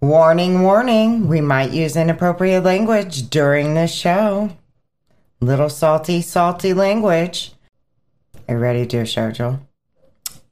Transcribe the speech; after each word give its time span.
Warning, 0.00 0.62
warning, 0.62 1.26
we 1.26 1.40
might 1.40 1.70
use 1.70 1.96
inappropriate 1.96 2.62
language 2.62 3.30
during 3.30 3.72
this 3.72 3.94
show. 3.94 4.50
Little 5.40 5.70
salty, 5.70 6.20
salty 6.20 6.74
language. 6.74 7.52
Are 8.46 8.56
you 8.56 8.60
ready 8.60 8.80
to 8.80 8.86
do 8.86 9.00
a 9.00 9.06
show, 9.06 9.30
Joel? 9.30 9.60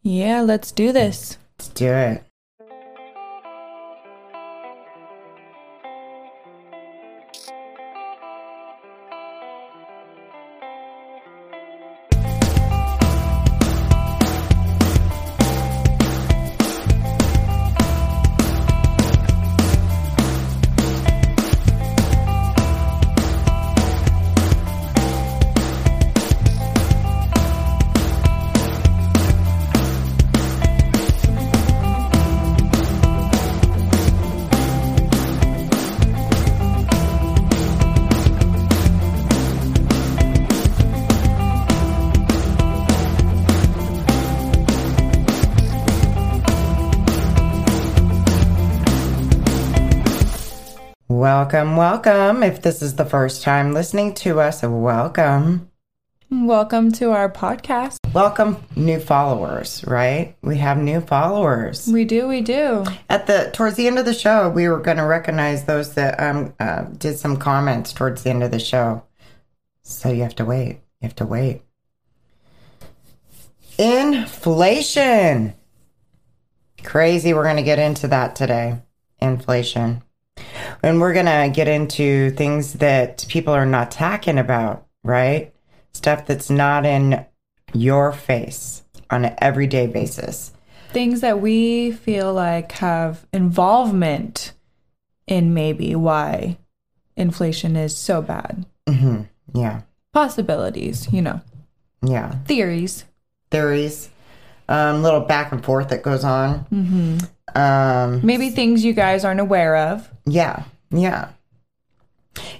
Yeah, 0.02 0.40
let's 0.40 0.72
do 0.72 0.92
this. 0.92 1.36
Let's 1.58 1.68
do 1.68 1.92
it. 1.92 2.24
Welcome, 51.44 51.76
welcome. 51.76 52.42
If 52.42 52.62
this 52.62 52.80
is 52.80 52.96
the 52.96 53.04
first 53.04 53.42
time 53.42 53.74
listening 53.74 54.14
to 54.14 54.40
us, 54.40 54.62
welcome. 54.62 55.70
Welcome 56.30 56.90
to 56.92 57.10
our 57.10 57.30
podcast. 57.30 57.98
Welcome, 58.14 58.64
new 58.76 58.98
followers, 58.98 59.84
right? 59.86 60.36
We 60.40 60.56
have 60.56 60.78
new 60.78 61.02
followers. 61.02 61.86
We 61.86 62.06
do, 62.06 62.26
we 62.28 62.40
do. 62.40 62.86
At 63.10 63.26
the 63.26 63.50
towards 63.52 63.76
the 63.76 63.86
end 63.86 63.98
of 63.98 64.06
the 64.06 64.14
show, 64.14 64.48
we 64.48 64.70
were 64.70 64.80
going 64.80 64.96
to 64.96 65.04
recognize 65.04 65.66
those 65.66 65.92
that 65.96 66.18
um 66.18 66.54
uh, 66.58 66.84
did 66.84 67.18
some 67.18 67.36
comments 67.36 67.92
towards 67.92 68.22
the 68.22 68.30
end 68.30 68.42
of 68.42 68.50
the 68.50 68.58
show. 68.58 69.04
So 69.82 70.10
you 70.10 70.22
have 70.22 70.36
to 70.36 70.46
wait. 70.46 70.80
You 71.02 71.08
have 71.08 71.16
to 71.16 71.26
wait. 71.26 71.60
Inflation. 73.76 75.52
Crazy. 76.82 77.34
We're 77.34 77.44
going 77.44 77.56
to 77.56 77.62
get 77.62 77.78
into 77.78 78.08
that 78.08 78.34
today. 78.34 78.80
Inflation. 79.20 80.02
And 80.84 81.00
we're 81.00 81.14
going 81.14 81.24
to 81.24 81.50
get 81.50 81.66
into 81.66 82.30
things 82.32 82.74
that 82.74 83.24
people 83.30 83.54
are 83.54 83.64
not 83.64 83.90
talking 83.90 84.36
about, 84.38 84.86
right? 85.02 85.50
Stuff 85.94 86.26
that's 86.26 86.50
not 86.50 86.84
in 86.84 87.24
your 87.72 88.12
face 88.12 88.82
on 89.08 89.24
an 89.24 89.34
everyday 89.38 89.86
basis. 89.86 90.52
Things 90.90 91.22
that 91.22 91.40
we 91.40 91.90
feel 91.90 92.34
like 92.34 92.70
have 92.72 93.26
involvement 93.32 94.52
in 95.26 95.54
maybe 95.54 95.94
why 95.94 96.58
inflation 97.16 97.76
is 97.76 97.96
so 97.96 98.20
bad. 98.20 98.66
hmm 98.86 99.22
Yeah. 99.54 99.80
Possibilities, 100.12 101.08
you 101.10 101.22
know, 101.22 101.40
Yeah. 102.02 102.32
theories. 102.44 103.06
Theories. 103.50 104.10
Um, 104.68 105.02
little 105.02 105.20
back 105.20 105.50
and 105.50 105.64
forth 105.64 105.88
that 105.88 106.02
goes 106.02 106.24
on. 106.24 106.66
Mm-hmm. 106.70 107.18
Um, 107.58 108.20
Maybe 108.22 108.50
things 108.50 108.84
you 108.84 108.92
guys 108.92 109.24
aren't 109.24 109.40
aware 109.40 109.76
of. 109.76 110.10
Yeah, 110.26 110.64
yeah. 110.90 111.30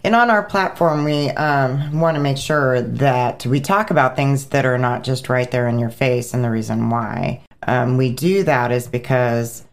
And 0.05 0.14
on 0.14 0.30
our 0.30 0.42
platform, 0.42 1.05
we 1.05 1.30
um, 1.30 1.98
want 2.00 2.14
to 2.17 2.20
make 2.20 2.36
sure 2.36 2.80
that 2.80 3.44
we 3.47 3.61
talk 3.61 3.91
about 3.91 4.17
things 4.17 4.46
that 4.46 4.64
are 4.67 4.79
not 4.79 5.02
just 5.02 5.29
right 5.29 5.51
there 5.51 5.67
in 5.67 5.79
your 5.79 5.90
face. 5.90 6.33
And 6.33 6.45
the 6.45 6.51
reason 6.51 6.90
why 6.90 7.42
um, 7.67 7.96
we 7.96 8.13
do 8.13 8.45
that 8.45 8.70
is 8.70 8.86
because, 8.86 9.64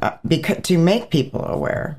uh, 0.00 0.16
because 0.26 0.58
to 0.62 0.78
make 0.78 1.10
people 1.10 1.44
aware, 1.44 1.98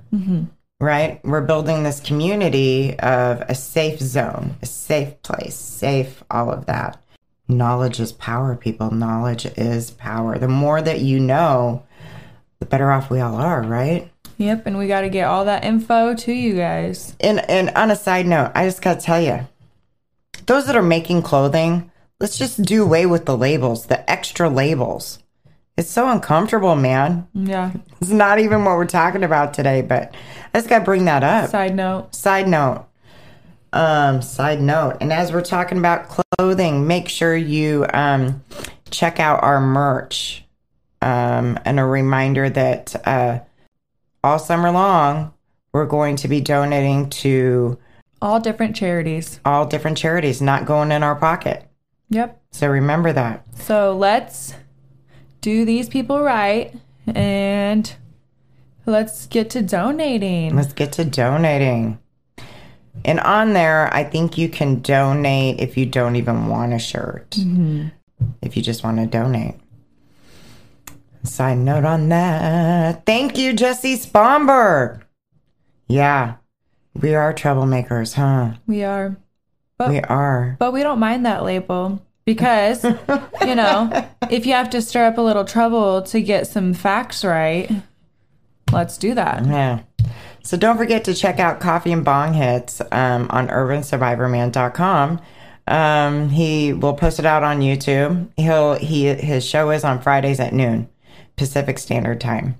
right? 0.79 1.23
We're 1.23 1.41
building 1.41 1.83
this 1.83 1.99
community 1.99 2.97
of 2.99 3.41
a 3.41 3.53
safe 3.53 3.99
zone, 3.99 4.55
a 4.61 4.65
safe 4.65 5.21
place, 5.21 5.55
safe, 5.55 6.23
all 6.31 6.49
of 6.49 6.65
that. 6.65 6.99
Knowledge 7.47 7.99
is 7.99 8.13
power, 8.13 8.55
people. 8.55 8.91
Knowledge 8.91 9.45
is 9.57 9.91
power. 9.91 10.39
The 10.39 10.47
more 10.47 10.81
that 10.81 11.01
you 11.01 11.19
know, 11.19 11.83
the 12.59 12.65
better 12.65 12.89
off 12.89 13.09
we 13.09 13.19
all 13.19 13.35
are, 13.35 13.61
right? 13.61 14.09
Yep, 14.41 14.65
and 14.65 14.77
we 14.79 14.87
got 14.87 15.01
to 15.01 15.09
get 15.09 15.25
all 15.25 15.45
that 15.45 15.63
info 15.63 16.15
to 16.15 16.33
you 16.33 16.55
guys. 16.55 17.15
And 17.19 17.47
and 17.47 17.69
on 17.71 17.91
a 17.91 17.95
side 17.95 18.25
note, 18.25 18.51
I 18.55 18.65
just 18.65 18.81
gotta 18.81 18.99
tell 18.99 19.21
you, 19.21 19.47
those 20.47 20.65
that 20.65 20.75
are 20.75 20.81
making 20.81 21.21
clothing, 21.21 21.91
let's 22.19 22.39
just 22.39 22.63
do 22.63 22.83
away 22.83 23.05
with 23.05 23.25
the 23.25 23.37
labels, 23.37 23.85
the 23.85 24.09
extra 24.09 24.49
labels. 24.49 25.19
It's 25.77 25.91
so 25.91 26.09
uncomfortable, 26.09 26.75
man. 26.75 27.27
Yeah. 27.35 27.71
It's 28.01 28.09
not 28.09 28.39
even 28.39 28.65
what 28.65 28.77
we're 28.77 28.87
talking 28.87 29.23
about 29.23 29.53
today, 29.53 29.83
but 29.83 30.15
I 30.53 30.57
just 30.57 30.69
gotta 30.69 30.85
bring 30.85 31.05
that 31.05 31.23
up. 31.23 31.51
Side 31.51 31.75
note. 31.75 32.15
Side 32.15 32.47
note. 32.47 32.87
Um, 33.73 34.23
side 34.23 34.59
note. 34.59 34.97
And 35.01 35.13
as 35.13 35.31
we're 35.31 35.43
talking 35.43 35.77
about 35.77 36.09
clothing, 36.09 36.87
make 36.87 37.09
sure 37.09 37.35
you 37.35 37.85
um 37.93 38.43
check 38.89 39.19
out 39.19 39.43
our 39.43 39.61
merch. 39.61 40.43
Um, 41.03 41.59
and 41.63 41.79
a 41.79 41.85
reminder 41.85 42.49
that 42.49 42.95
uh 43.07 43.39
all 44.23 44.39
summer 44.39 44.71
long 44.71 45.33
we're 45.73 45.85
going 45.85 46.17
to 46.17 46.27
be 46.27 46.41
donating 46.41 47.09
to 47.09 47.77
All 48.21 48.39
different 48.41 48.75
charities. 48.75 49.39
all 49.45 49.65
different 49.65 49.97
charities, 49.97 50.41
not 50.41 50.65
going 50.65 50.91
in 50.91 51.01
our 51.01 51.15
pocket. 51.15 51.65
Yep. 52.09 52.41
So 52.51 52.67
remember 52.67 53.13
that. 53.13 53.45
So 53.59 53.95
let's 53.95 54.53
do 55.39 55.63
these 55.63 55.87
people 55.87 56.21
right 56.21 56.75
and 57.07 57.91
let's 58.85 59.27
get 59.27 59.49
to 59.51 59.61
donating. 59.61 60.57
Let's 60.57 60.73
get 60.73 60.91
to 60.93 61.05
donating. 61.05 61.99
And 63.05 63.21
on 63.21 63.53
there, 63.53 63.91
I 63.93 64.03
think 64.03 64.37
you 64.37 64.49
can 64.49 64.81
donate 64.81 65.61
if 65.61 65.77
you 65.77 65.85
don't 65.85 66.17
even 66.17 66.47
want 66.47 66.73
a 66.73 66.79
shirt. 66.79 67.29
Mm-hmm. 67.31 67.87
If 68.41 68.57
you 68.57 68.61
just 68.61 68.83
want 68.83 68.97
to 68.97 69.05
donate. 69.05 69.55
Side 71.23 71.57
note 71.59 71.85
on 71.85 72.09
that. 72.09 73.05
Thank 73.05 73.37
you, 73.37 73.53
Jesse 73.53 73.95
Spomberg. 73.95 75.01
Yeah, 75.87 76.35
we 76.99 77.13
are 77.13 77.33
troublemakers, 77.33 78.13
huh? 78.15 78.57
We 78.65 78.83
are. 78.83 79.15
But 79.77 79.89
We 79.89 79.99
are. 80.01 80.55
but 80.59 80.73
we 80.73 80.83
don't 80.83 80.99
mind 80.99 81.25
that 81.25 81.43
label 81.43 82.05
because 82.25 82.83
you 83.45 83.55
know, 83.55 84.07
if 84.29 84.45
you 84.45 84.53
have 84.53 84.69
to 84.71 84.81
stir 84.81 85.05
up 85.05 85.17
a 85.17 85.21
little 85.21 85.45
trouble 85.45 86.01
to 86.03 86.21
get 86.21 86.47
some 86.47 86.73
facts 86.73 87.23
right, 87.23 87.69
let's 88.71 88.97
do 88.97 89.13
that. 89.15 89.45
Yeah. 89.45 89.81
So 90.43 90.57
don't 90.57 90.77
forget 90.77 91.03
to 91.05 91.13
check 91.13 91.39
out 91.39 91.59
Coffee 91.59 91.91
and 91.91 92.03
Bong 92.03 92.33
Hits 92.33 92.81
um, 92.91 93.27
on 93.29 93.47
urbansurvivorman.com. 93.47 95.21
Um, 95.67 96.29
he 96.29 96.73
will 96.73 96.93
post 96.95 97.19
it 97.19 97.25
out 97.25 97.43
on 97.43 97.59
YouTube. 97.59 98.29
He'll 98.37 98.73
he 98.75 99.05
his 99.05 99.45
show 99.45 99.69
is 99.69 99.83
on 99.83 100.01
Fridays 100.01 100.39
at 100.39 100.53
noon 100.53 100.89
Pacific 101.41 101.79
Standard 101.79 102.21
Time. 102.21 102.55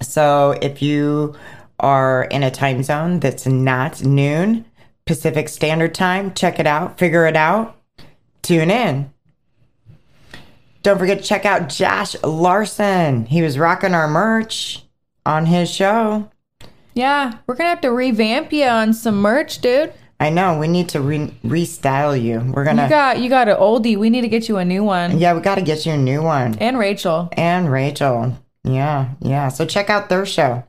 So 0.00 0.52
if 0.62 0.80
you 0.80 1.34
are 1.80 2.26
in 2.26 2.44
a 2.44 2.50
time 2.50 2.84
zone 2.84 3.18
that's 3.18 3.44
not 3.44 4.04
noon 4.04 4.64
Pacific 5.04 5.48
Standard 5.48 5.96
Time, 5.96 6.32
check 6.32 6.60
it 6.60 6.66
out, 6.68 6.96
figure 6.96 7.26
it 7.26 7.34
out, 7.34 7.76
tune 8.42 8.70
in. 8.70 9.12
Don't 10.84 10.96
forget 10.96 11.18
to 11.18 11.24
check 11.24 11.44
out 11.44 11.68
Josh 11.68 12.14
Larson. 12.22 13.26
He 13.26 13.42
was 13.42 13.58
rocking 13.58 13.94
our 13.94 14.06
merch 14.06 14.84
on 15.26 15.46
his 15.46 15.68
show. 15.68 16.30
Yeah, 16.94 17.38
we're 17.48 17.56
gonna 17.56 17.70
have 17.70 17.80
to 17.80 17.90
revamp 17.90 18.52
you 18.52 18.66
on 18.66 18.94
some 18.94 19.20
merch, 19.20 19.58
dude. 19.60 19.92
I 20.20 20.30
know 20.30 20.58
we 20.58 20.68
need 20.68 20.88
to 20.90 21.00
re- 21.00 21.34
restyle 21.44 22.20
you. 22.20 22.40
We're 22.52 22.64
gonna, 22.64 22.84
You 22.84 22.88
got 22.88 23.18
you 23.20 23.28
got 23.28 23.48
an 23.48 23.56
oldie. 23.56 23.96
We 23.98 24.10
need 24.10 24.22
to 24.22 24.28
get 24.28 24.48
you 24.48 24.56
a 24.58 24.64
new 24.64 24.84
one. 24.84 25.18
yeah, 25.18 25.34
we 25.34 25.40
got 25.40 25.56
to 25.56 25.62
get 25.62 25.84
you 25.86 25.92
a 25.92 25.96
new 25.98 26.22
one. 26.22 26.56
And 26.58 26.78
Rachel. 26.78 27.28
And 27.32 27.70
Rachel, 27.70 28.38
yeah, 28.62 29.10
yeah. 29.20 29.48
So 29.48 29.66
check 29.66 29.90
out 29.90 30.08
their 30.08 30.24
show. 30.24 30.64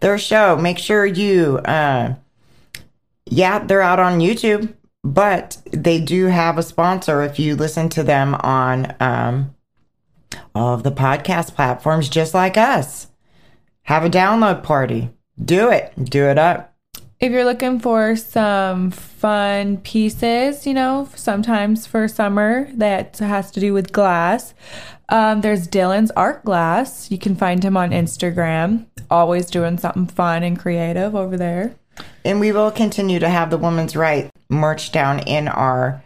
Their 0.00 0.18
show. 0.18 0.56
Make 0.56 0.78
sure 0.78 1.04
you, 1.06 1.58
uh, 1.58 2.14
yeah, 3.26 3.58
they're 3.60 3.82
out 3.82 4.00
on 4.00 4.18
YouTube, 4.20 4.72
but 5.04 5.58
they 5.72 6.00
do 6.00 6.26
have 6.26 6.58
a 6.58 6.62
sponsor. 6.62 7.22
If 7.22 7.38
you 7.38 7.54
listen 7.54 7.88
to 7.90 8.02
them 8.02 8.34
on 8.36 8.94
um, 8.98 9.54
all 10.54 10.74
of 10.74 10.82
the 10.84 10.90
podcast 10.92 11.54
platforms, 11.54 12.08
just 12.08 12.34
like 12.34 12.56
us, 12.56 13.08
have 13.82 14.04
a 14.04 14.10
download 14.10 14.62
party. 14.62 15.10
Do 15.42 15.70
it. 15.70 15.92
Do 16.02 16.24
it 16.24 16.38
up. 16.38 16.72
If 17.18 17.32
you're 17.32 17.46
looking 17.46 17.80
for 17.80 18.14
some 18.14 18.90
fun 18.90 19.78
pieces, 19.78 20.66
you 20.66 20.74
know, 20.74 21.08
sometimes 21.14 21.86
for 21.86 22.08
summer 22.08 22.68
that 22.74 23.16
has 23.18 23.50
to 23.52 23.60
do 23.60 23.72
with 23.72 23.90
glass, 23.90 24.52
um, 25.08 25.40
there's 25.40 25.66
Dylan's 25.66 26.10
Art 26.10 26.44
Glass. 26.44 27.10
You 27.10 27.16
can 27.16 27.34
find 27.34 27.64
him 27.64 27.74
on 27.74 27.90
Instagram. 27.90 28.86
always 29.10 29.50
doing 29.50 29.78
something 29.78 30.06
fun 30.06 30.42
and 30.42 30.58
creative 30.58 31.14
over 31.14 31.38
there. 31.38 31.74
And 32.24 32.38
we 32.38 32.52
will 32.52 32.70
continue 32.70 33.18
to 33.20 33.28
have 33.30 33.48
the 33.48 33.56
Woman's 33.56 33.96
Right 33.96 34.28
merch 34.50 34.92
down 34.92 35.20
in 35.20 35.48
our 35.48 36.02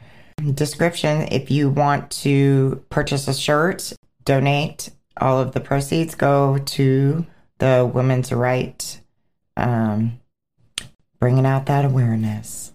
description. 0.55 1.23
If 1.33 1.51
you 1.51 1.71
want 1.71 2.11
to 2.23 2.85
purchase 2.89 3.27
a 3.27 3.35
shirt, 3.35 3.93
donate 4.25 4.91
all 5.17 5.41
of 5.41 5.53
the 5.53 5.61
proceeds, 5.61 6.15
go 6.15 6.59
to 6.59 7.27
the 7.59 7.91
Women's 7.93 8.31
Right, 8.31 9.01
um, 9.57 10.20
bringing 11.21 11.47
out 11.47 11.67
that 11.67 11.85
awareness. 11.85 12.73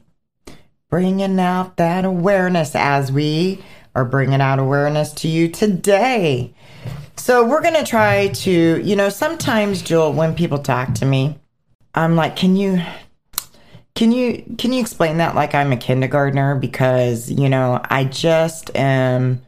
Bringing 0.90 1.40
out 1.40 1.76
that 1.78 2.06
awareness 2.06 2.76
as 2.76 3.12
we 3.12 3.64
are 3.94 4.06
bringing 4.06 4.40
out 4.40 4.60
awareness 4.60 5.12
to 5.14 5.28
you 5.28 5.50
today. 5.50 6.54
So, 7.18 7.46
we're 7.46 7.62
going 7.62 7.76
to 7.76 7.84
try 7.84 8.28
to, 8.28 8.52
you 8.82 8.96
know, 8.96 9.10
sometimes, 9.10 9.82
Joel, 9.82 10.14
when 10.14 10.36
people 10.36 10.60
talk 10.60 10.94
to 10.96 11.06
me, 11.06 11.40
I'm 11.96 12.16
like, 12.16 12.36
can 12.36 12.56
you 12.56 12.82
can 13.96 14.12
you 14.12 14.44
can 14.58 14.74
you 14.74 14.82
explain 14.82 15.18
that 15.18 15.36
like 15.36 15.56
I'm 15.56 15.72
a 15.72 15.78
kindergartner 15.78 16.56
because 16.56 17.32
you 17.32 17.48
know 17.48 17.80
I 17.90 18.04
just 18.04 18.76
am 18.76 19.42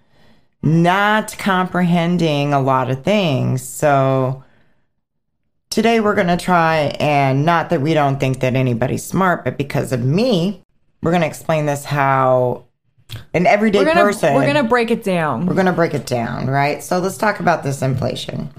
not 0.63 1.37
comprehending 1.37 2.53
a 2.53 2.61
lot 2.61 2.89
of 2.89 3.03
things. 3.03 3.61
So 3.61 4.43
today 5.77 5.99
we're 5.99 6.15
going 6.15 6.25
to 6.25 6.37
try 6.37 6.91
and 6.99 7.45
not 7.45 7.69
that 7.69 7.79
we 7.79 7.93
don't 7.93 8.19
think 8.19 8.39
that 8.39 8.55
anybody's 8.55 9.03
smart, 9.03 9.43
but 9.43 9.59
because 9.59 9.91
of 9.91 10.03
me, 10.03 10.59
we're 11.03 11.11
going 11.11 11.21
to 11.21 11.27
explain 11.27 11.67
this 11.67 11.85
how 11.85 12.65
an 13.35 13.45
everyday 13.45 13.77
We're 13.77 13.85
gonna 13.85 14.01
person 14.01 14.33
we're 14.33 14.47
gonna 14.47 14.67
break 14.67 14.89
it 14.89 15.03
down. 15.03 15.45
we're 15.45 15.53
going 15.53 15.67
to 15.67 15.71
break 15.71 15.93
it 15.93 16.07
down, 16.07 16.47
right? 16.47 16.81
So 16.81 16.97
let's 16.97 17.15
talk 17.15 17.39
about 17.39 17.61
this 17.61 17.83
inflation. 17.83 18.49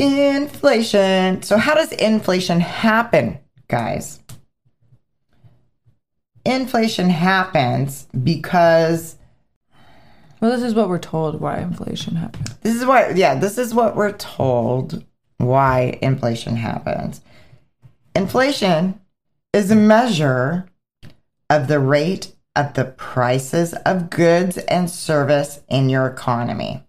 Inflation. 0.00 1.40
So 1.42 1.56
how 1.56 1.74
does 1.74 1.92
inflation 1.92 2.58
happen, 2.58 3.38
guys? 3.68 4.18
Inflation 6.44 7.10
happens 7.10 8.08
because 8.24 9.14
Well, 10.40 10.50
this 10.50 10.64
is 10.64 10.74
what 10.74 10.88
we're 10.88 10.98
told 10.98 11.40
why 11.40 11.58
inflation 11.58 12.16
happens. 12.16 12.56
this 12.62 12.74
is 12.74 12.84
what 12.84 13.16
yeah, 13.16 13.36
this 13.36 13.56
is 13.56 13.72
what 13.72 13.94
we're 13.94 14.10
told 14.10 15.04
why 15.38 15.98
inflation 16.02 16.56
happens. 16.56 17.20
Inflation 18.14 19.00
is 19.52 19.70
a 19.70 19.76
measure 19.76 20.68
of 21.48 21.68
the 21.68 21.80
rate 21.80 22.32
of 22.54 22.74
the 22.74 22.84
prices 22.84 23.72
of 23.86 24.10
goods 24.10 24.58
and 24.58 24.90
service 24.90 25.60
in 25.68 25.88
your 25.88 26.06
economy. 26.06 26.82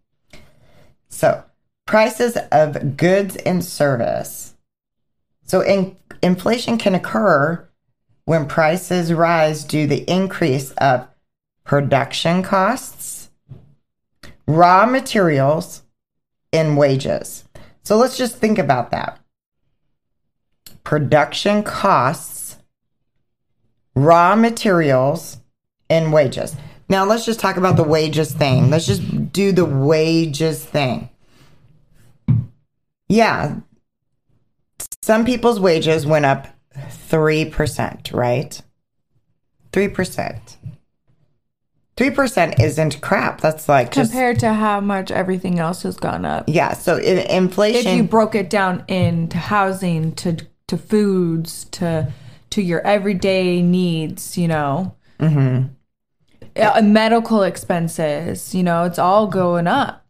So, 1.10 1.44
prices 1.86 2.38
of 2.52 2.98
goods 2.98 3.36
and 3.38 3.64
service. 3.64 4.56
So, 5.44 5.62
in, 5.62 5.96
inflation 6.22 6.78
can 6.78 6.96
occur 6.96 7.68
when 8.26 8.48
prices 8.48 9.14
rise 9.14 9.64
due 9.64 9.88
to 9.88 9.96
the 9.96 10.12
increase 10.12 10.72
of 10.74 11.08
production 11.64 12.44
costs, 12.44 13.30
raw 14.48 14.86
materials, 14.86 15.84
and 16.52 16.78
wages. 16.78 17.44
So, 17.90 17.98
let's 17.98 18.20
just 18.20 18.36
think 18.36 18.60
about 18.60 18.92
that. 18.92 19.20
Production 20.84 21.64
costs, 21.64 22.58
raw 23.96 24.36
materials, 24.36 25.38
and 25.90 26.14
wages. 26.14 26.56
Now, 26.88 27.04
let's 27.04 27.26
just 27.26 27.40
talk 27.40 27.58
about 27.58 27.78
the 27.78 27.84
wages 27.84 28.32
thing. 28.32 28.70
Let's 28.70 28.86
just 28.86 29.34
do 29.34 29.52
the 29.52 29.66
wages 29.66 30.64
thing. 30.64 31.10
Yeah, 33.08 33.56
some 35.02 35.26
people's 35.26 35.60
wages 35.60 36.06
went 36.06 36.26
up 36.26 36.46
3%, 37.10 38.14
right? 38.14 38.62
3%. 39.72 40.58
3% 42.00 42.62
isn't 42.62 43.02
crap. 43.02 43.42
That's 43.42 43.68
like 43.68 43.92
just, 43.92 44.12
Compared 44.12 44.40
to 44.40 44.54
how 44.54 44.80
much 44.80 45.12
everything 45.12 45.60
else 45.60 45.84
has 45.84 45.98
gone 45.98 46.24
up. 46.24 46.46
yeah. 46.48 46.72
So 46.72 46.96
in, 46.96 47.50
If 47.50 47.98
you 47.98 48.04
broke 48.04 48.36
it 48.36 48.50
down 48.50 48.86
into 48.88 49.38
housing, 49.38 50.16
to 50.16 50.38
to 50.68 50.78
foods, 50.78 51.66
to 51.72 52.12
to 52.52 52.62
your 52.62 52.80
everyday 52.88 53.62
needs, 53.62 54.38
you 54.38 54.48
know, 54.48 54.96
mm-hmm. 55.20 56.94
medical 56.94 57.44
expenses, 57.44 58.56
you 58.56 58.64
know, 58.64 58.86
it's 58.86 59.00
all 59.00 59.28
going 59.28 59.68
up. 59.68 60.06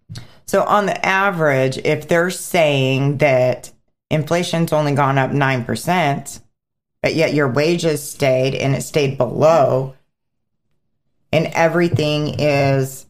So 0.46 0.64
on 0.64 0.86
the 0.86 1.06
average, 1.06 1.80
if 1.80 2.08
they're 2.08 2.30
saying 2.30 3.18
that 3.18 3.72
inflation's 4.12 4.74
only 4.74 4.94
gone 4.94 5.18
up 5.18 5.32
9%, 5.32 6.42
but 7.02 7.16
yet 7.16 7.34
your 7.34 7.48
wages 7.48 8.08
stayed 8.08 8.54
and 8.56 8.76
it 8.76 8.82
stayed 8.82 9.18
below 9.18 9.96
and 11.31 11.48
everything 11.48 12.40
is 12.40 13.06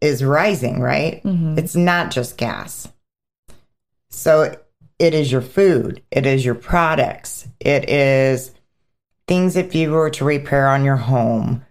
is 0.00 0.24
rising, 0.24 0.80
right? 0.80 1.22
Mm-hmm. 1.22 1.58
It's 1.58 1.76
not 1.76 2.10
just 2.10 2.38
gas. 2.38 2.88
So 4.08 4.56
it 4.98 5.14
is 5.14 5.30
your 5.30 5.42
food, 5.42 6.02
it 6.10 6.26
is 6.26 6.44
your 6.44 6.54
products, 6.54 7.46
it 7.60 7.88
is 7.88 8.52
things 9.26 9.56
if 9.56 9.74
you 9.74 9.90
were 9.90 10.10
to 10.10 10.24
repair 10.24 10.68
on 10.68 10.84
your 10.84 10.96
home. 10.96 11.64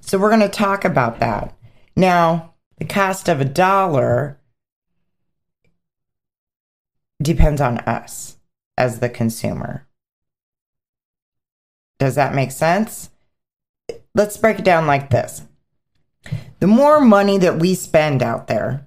So 0.00 0.18
we're 0.18 0.28
going 0.28 0.40
to 0.40 0.48
talk 0.48 0.84
about 0.84 1.20
that. 1.20 1.56
Now, 1.96 2.54
the 2.78 2.84
cost 2.84 3.28
of 3.28 3.40
a 3.40 3.44
dollar 3.44 4.38
depends 7.22 7.60
on 7.60 7.78
us 7.78 8.36
as 8.76 9.00
the 9.00 9.08
consumer. 9.08 9.86
Does 11.98 12.16
that 12.16 12.34
make 12.34 12.50
sense? 12.50 13.10
Let's 14.14 14.36
break 14.36 14.58
it 14.58 14.64
down 14.64 14.86
like 14.86 15.10
this. 15.10 15.42
The 16.60 16.66
more 16.66 17.00
money 17.00 17.38
that 17.38 17.58
we 17.58 17.74
spend 17.74 18.22
out 18.22 18.46
there, 18.46 18.86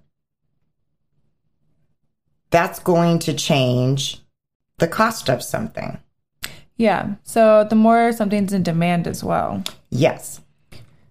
that's 2.50 2.80
going 2.80 3.20
to 3.20 3.34
change 3.34 4.22
the 4.78 4.88
cost 4.88 5.30
of 5.30 5.44
something. 5.44 6.00
Yeah. 6.78 7.16
So 7.24 7.66
the 7.70 7.76
more 7.76 8.12
something's 8.14 8.54
in 8.54 8.64
demand 8.64 9.08
as 9.08 9.24
well. 9.24 9.64
Yes. 9.90 10.42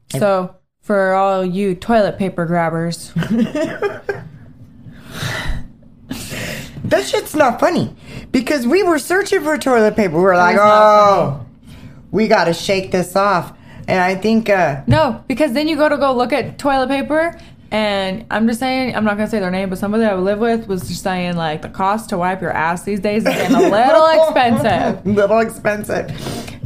So 0.09 0.55
for 0.81 1.13
all 1.13 1.45
you 1.45 1.75
toilet 1.75 2.19
paper 2.19 2.47
grabbers, 2.47 3.13
That 6.87 7.05
shit's 7.05 7.35
not 7.35 7.59
funny 7.59 7.97
because 8.31 8.65
we 8.65 8.85
were 8.85 9.01
searching 9.01 9.43
for 9.43 9.59
toilet 9.59 9.97
paper. 9.97 10.17
We 10.17 10.23
were 10.23 10.37
like, 10.37 10.57
oh, 10.59 11.45
we 12.13 12.29
got 12.29 12.45
to 12.45 12.55
shake 12.55 12.93
this 12.93 13.17
off. 13.17 13.56
And 13.89 14.01
I 14.01 14.15
think, 14.17 14.49
uh, 14.51 14.83
no, 14.87 15.23
because 15.29 15.53
then 15.53 15.69
you 15.69 15.77
go 15.77 15.89
to 15.89 15.97
go 15.97 16.13
look 16.15 16.33
at 16.33 16.59
toilet 16.59 16.89
paper, 16.89 17.39
and 17.71 18.25
I'm 18.31 18.47
just 18.47 18.59
saying, 18.61 18.95
I'm 18.97 19.05
not 19.05 19.17
gonna 19.17 19.29
say 19.31 19.39
their 19.41 19.51
name, 19.51 19.69
but 19.71 19.79
somebody 19.79 20.05
I 20.05 20.15
live 20.15 20.39
with 20.41 20.67
was 20.69 20.89
just 20.89 21.03
saying 21.03 21.37
like 21.37 21.63
the 21.63 21.69
cost 21.69 22.09
to 22.11 22.19
wipe 22.19 22.41
your 22.41 22.53
ass 22.53 22.83
these 22.85 23.01
days 23.01 23.25
is 23.27 23.35
getting 23.35 23.57
a 23.57 23.61
little 23.71 24.07
expensive. 24.09 25.07
little 25.21 25.39
expensive. 25.41 26.11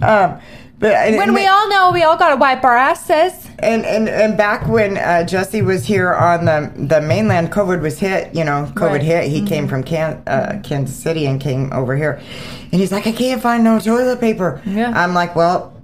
Um, 0.03 0.39
but 0.79 0.95
and, 0.95 1.17
When 1.17 1.29
and, 1.29 1.35
we 1.35 1.47
all 1.47 1.69
know 1.69 1.91
we 1.93 2.03
all 2.05 2.17
gotta 2.17 2.37
wipe 2.37 2.65
our 2.65 2.77
asses. 2.77 3.49
and, 3.59 3.85
and 3.85 4.09
and 4.09 4.37
back 4.39 4.67
when 4.67 4.97
uh, 4.97 5.25
Jesse 5.25 5.61
was 5.61 5.85
here 5.85 6.15
on 6.15 6.47
the 6.47 6.73
the 6.75 7.03
mainland, 7.03 7.53
COVID 7.53 7.83
was 7.83 7.99
hit. 7.99 8.35
You 8.35 8.45
know, 8.45 8.71
COVID 8.75 8.91
Right. 8.93 9.03
hit. 9.03 9.25
He 9.31 9.43
came 9.45 9.69
from 9.69 9.83
Can, 9.85 10.23
uh, 10.27 10.61
Kansas 10.65 10.97
City 10.97 11.27
and 11.27 11.39
came 11.39 11.71
over 11.75 11.95
here, 11.97 12.19
and 12.73 12.81
he's 12.81 12.93
like, 12.93 13.07
I 13.07 13.13
can't 13.13 13.43
find 13.43 13.63
no 13.63 13.79
toilet 13.79 14.21
paper. 14.21 14.63
Yeah. 14.65 14.93
I'm 14.95 15.13
like, 15.13 15.37
well. 15.37 15.75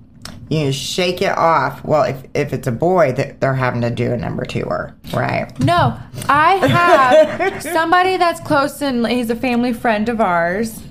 You 0.48 0.70
shake 0.70 1.22
it 1.22 1.36
off. 1.36 1.84
Well, 1.84 2.04
if, 2.04 2.24
if 2.34 2.52
it's 2.52 2.68
a 2.68 2.72
boy, 2.72 3.12
that 3.12 3.40
they're 3.40 3.54
having 3.54 3.80
to 3.80 3.90
do 3.90 4.12
a 4.12 4.16
number 4.16 4.44
two-er, 4.44 4.96
right? 5.12 5.58
No, 5.58 5.98
I 6.28 6.54
have 6.54 7.62
somebody 7.62 8.16
that's 8.16 8.40
close 8.40 8.80
and 8.80 9.06
he's 9.06 9.28
a 9.30 9.36
family 9.36 9.72
friend 9.72 10.08
of 10.08 10.20
ours, 10.20 10.82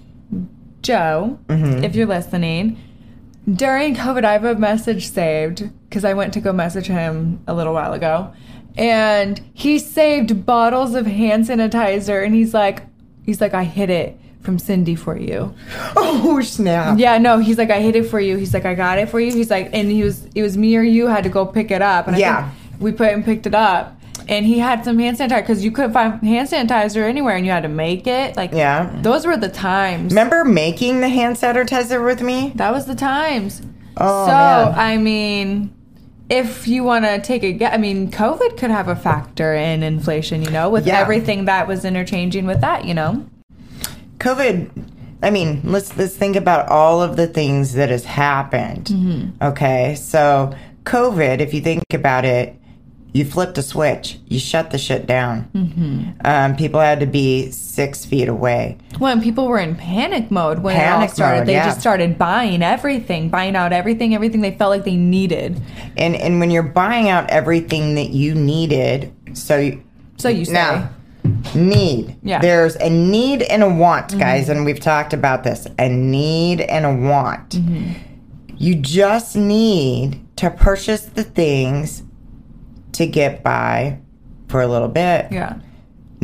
Joe, 0.82 1.40
mm-hmm. 1.48 1.84
if 1.84 1.96
you're 1.96 2.06
listening. 2.06 2.82
During 3.50 3.96
COVID, 3.96 4.26
I 4.26 4.34
have 4.34 4.44
a 4.44 4.56
message 4.56 5.08
saved 5.08 5.70
because 5.88 6.04
I 6.04 6.16
went 6.16 6.34
to 6.34 6.42
go 6.42 6.52
message 6.52 6.88
him 6.88 7.42
a 7.48 7.54
little 7.54 7.74
while 7.74 7.94
ago. 7.94 8.34
And 8.78 9.40
he 9.54 9.80
saved 9.80 10.46
bottles 10.46 10.96
of 10.96 11.06
hand 11.06 11.46
sanitizer 11.46 12.26
and 12.26 12.36
he's 12.36 12.54
like, 12.54 12.84
he's 13.24 13.40
like, 13.40 13.54
I 13.54 13.64
hid 13.64 13.90
it 13.90 14.20
from 14.46 14.60
Cindy 14.60 14.96
for 14.96 15.18
you. 15.18 15.54
Oh 15.98 16.40
snap! 16.42 16.98
Yeah, 17.00 17.18
no, 17.18 17.40
he's 17.40 17.58
like, 17.58 17.70
I 17.72 17.80
hid 17.82 17.96
it 17.96 18.04
for 18.10 18.20
you. 18.20 18.38
He's 18.38 18.54
like, 18.54 18.66
I 18.66 18.74
got 18.76 18.98
it 19.00 19.10
for 19.10 19.20
you. 19.20 19.32
He's 19.34 19.50
like, 19.50 19.70
and 19.74 19.90
he 19.92 20.04
was, 20.04 20.26
it 20.36 20.42
was 20.42 20.58
me 20.58 20.76
or 20.78 20.82
you 20.84 21.08
had 21.08 21.24
to 21.24 21.30
go 21.30 21.46
pick 21.46 21.72
it 21.72 21.82
up. 21.82 22.08
And 22.08 22.16
I 22.16 22.20
Yeah. 22.20 22.50
we 22.80 22.92
put 22.92 23.10
and 23.14 23.24
picked 23.26 23.46
it 23.48 23.56
up. 23.56 24.00
And 24.28 24.46
he 24.46 24.58
had 24.60 24.84
some 24.84 24.98
hand 24.98 25.18
sanitizer 25.18 25.42
because 25.42 25.64
you 25.64 25.72
couldn't 25.72 25.94
find 25.94 26.22
hand 26.24 26.50
sanitizer 26.50 27.04
anywhere, 27.08 27.36
and 27.36 27.46
you 27.46 27.52
had 27.52 27.64
to 27.64 27.70
make 27.70 28.08
it. 28.08 28.36
Like, 28.36 28.52
Yeah. 28.54 28.90
those 29.02 29.26
were 29.28 29.38
the 29.38 29.50
times. 29.50 30.12
Remember 30.12 30.44
making 30.46 31.02
the 31.02 31.10
hand 31.10 31.36
sanitizer 31.36 32.04
with 32.04 32.22
me? 32.22 32.52
that 32.56 32.72
was 32.74 32.86
the 32.86 32.96
times. 32.96 33.62
Oh, 33.98 34.26
so 34.26 34.32
man. 34.32 34.74
I 34.78 34.98
mean, 34.98 35.74
if 36.30 36.68
you 36.68 36.84
want 36.84 37.06
to 37.06 37.22
take 37.22 37.44
a 37.44 37.52
guess, 37.54 37.74
I 37.74 37.78
mean, 37.78 38.10
COVID 38.10 38.58
could 38.58 38.72
have 38.72 38.88
a 38.88 38.96
factor 38.96 39.54
in 39.54 39.84
inflation. 39.84 40.42
You 40.42 40.50
know, 40.50 40.70
with 40.70 40.88
Yeah. 40.88 41.00
everything 41.00 41.46
that 41.46 41.68
was 41.68 41.86
interchanging 41.86 42.46
with 42.48 42.62
that. 42.62 42.86
You 42.86 42.94
know. 42.96 43.26
COVID. 44.20 44.92
I 45.24 45.30
mean, 45.32 45.62
let's 45.64 45.96
let's 45.98 46.16
think 46.16 46.36
about 46.36 46.68
all 46.70 47.02
of 47.02 47.16
the 47.16 47.28
things 47.28 47.74
that 47.74 47.90
has 47.90 48.06
happened. 48.06 48.90
Okay, 49.42 49.96
so 49.96 50.54
COVID, 50.84 51.40
if 51.40 51.54
you 51.54 51.62
think 51.62 51.84
about 51.94 52.26
it, 52.26 52.56
you 53.14 53.24
flipped 53.24 53.58
a 53.58 53.64
switch, 53.64 54.20
you 54.28 54.40
shut 54.40 54.72
the 54.72 54.78
shit 54.78 55.08
down. 55.08 55.50
Um, 56.26 56.56
people 56.58 56.82
had 56.82 57.00
to 57.00 57.06
be 57.06 57.50
six 57.50 58.04
feet 58.04 58.28
away. 58.28 58.78
When 59.00 59.22
people 59.22 59.48
were 59.48 59.58
in 59.58 59.76
panic 59.76 60.30
mode 60.30 60.60
when 60.60 60.76
it 60.76 60.86
all 60.86 61.08
started, 61.08 61.40
mode, 61.40 61.48
they 61.48 61.54
yeah. 61.54 61.66
just 61.66 61.80
started 61.80 62.18
buying 62.18 62.62
everything, 62.62 63.30
buying 63.30 63.56
out 63.56 63.72
everything, 63.72 64.14
everything 64.14 64.42
they 64.42 64.52
felt 64.58 64.70
like 64.70 64.84
they 64.84 64.98
needed. 64.98 65.62
And 65.96 66.16
and 66.18 66.42
when 66.42 66.52
you're 66.52 66.62
buying 66.62 67.08
out 67.08 67.30
everything 67.30 67.96
that 67.96 68.10
you 68.10 68.36
needed, 68.36 69.14
so 69.34 69.58
you, 69.58 69.82
So 70.18 70.28
you 70.28 70.44
say, 70.44 70.54
now 70.54 70.90
need. 71.56 72.18
Yeah. 72.24 72.40
There's 72.40 72.76
a 72.76 72.90
need 72.90 73.42
and 73.44 73.64
a 73.64 73.70
want, 73.70 74.10
mm-hmm. 74.10 74.20
guys, 74.20 74.50
and 74.50 74.66
we've 74.66 74.80
talked 74.80 75.14
about 75.14 75.44
this. 75.44 75.68
A 75.80 75.90
need 75.90 76.62
and 76.62 76.86
a 76.86 76.94
want. 76.94 77.50
Mm-hmm. 77.50 77.94
You 78.58 78.76
just 78.76 79.36
need 79.36 80.22
to 80.38 80.50
purchase 80.50 81.06
the 81.06 81.24
things 81.24 82.04
to 82.94 83.06
get 83.06 83.44
by 83.44 84.00
for 84.48 84.62
a 84.62 84.68
little 84.68 84.88
bit. 84.88 85.32
yeah, 85.32 85.58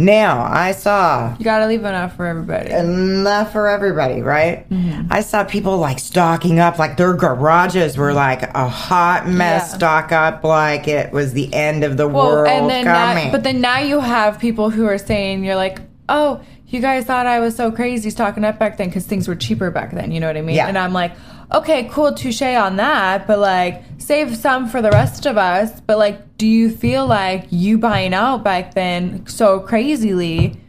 Now, 0.06 0.42
I 0.44 0.72
saw 0.72 1.36
you 1.38 1.46
gotta 1.46 1.68
leave 1.68 1.82
enough 1.86 2.16
for 2.16 2.26
everybody. 2.26 2.72
enough 2.72 3.52
for 3.52 3.68
everybody, 3.68 4.22
right? 4.22 4.68
Mm-hmm. 4.70 5.08
I 5.12 5.22
saw 5.22 5.44
people 5.44 5.78
like 5.78 6.00
stocking 6.00 6.60
up, 6.60 6.80
like 6.80 6.98
their 6.98 7.14
garages 7.14 7.98
were 7.98 8.14
like 8.14 8.42
a 8.56 8.68
hot 8.68 9.28
mess, 9.28 9.70
Yeah. 9.72 9.78
stock 9.78 10.12
up 10.12 10.44
like 10.44 10.88
it 10.88 11.12
was 11.12 11.34
the 11.34 11.54
end 11.54 11.84
of 11.84 11.98
the 11.98 12.08
Well, 12.08 12.26
world 12.28 12.48
and 12.48 12.70
then 12.70 12.86
coming. 12.86 13.26
now, 13.26 13.32
but 13.32 13.44
then 13.44 13.62
now 13.62 13.80
you 13.80 14.00
have 14.00 14.40
people 14.40 14.70
who 14.72 14.86
are 14.88 14.98
saying 14.98 15.44
you're 15.44 15.56
like, 15.56 15.80
oh, 16.10 16.42
you 16.68 16.80
guys 16.82 17.06
thought 17.06 17.26
I 17.28 17.40
was 17.40 17.56
so 17.56 17.72
crazy 17.72 18.10
stocking 18.10 18.44
up 18.46 18.58
back 18.58 18.78
then 18.78 18.88
because 18.88 19.06
things 19.06 19.28
were 19.28 19.36
cheaper 19.36 19.70
back 19.72 19.92
then. 19.92 20.12
You 20.12 20.20
know 20.20 20.28
what 20.28 20.38
I 20.38 20.42
mean? 20.42 20.56
Yeah. 20.56 20.68
And 20.68 20.78
I'm 20.78 20.94
like, 20.94 21.12
okay, 21.54 21.88
cool, 21.92 22.14
touche 22.14 22.42
on 22.42 22.78
that, 22.78 23.28
but 23.28 23.40
like 23.40 23.84
save 23.98 24.36
some 24.36 24.68
for 24.68 24.82
the 24.82 24.92
rest 24.92 25.26
of 25.26 25.38
us. 25.38 25.80
But 25.82 25.98
like, 25.98 26.38
do 26.38 26.48
you 26.48 26.70
feel 26.70 27.06
like 27.06 27.46
you 27.50 27.78
buying 27.78 28.14
out 28.14 28.44
back 28.44 28.74
then 28.74 29.26
so 29.28 29.60
crazily 29.60 30.60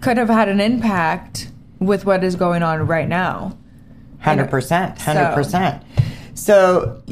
could 0.00 0.16
have 0.16 0.28
had 0.28 0.48
an 0.48 0.60
impact 0.60 1.50
with 1.78 2.04
what 2.04 2.24
is 2.24 2.36
going 2.36 2.62
on 2.62 2.86
right 2.86 3.08
now? 3.08 3.56
Hundred 4.20 4.50
percent, 4.50 5.00
hundred 5.00 5.34
percent. 5.34 5.82
So 6.34 7.02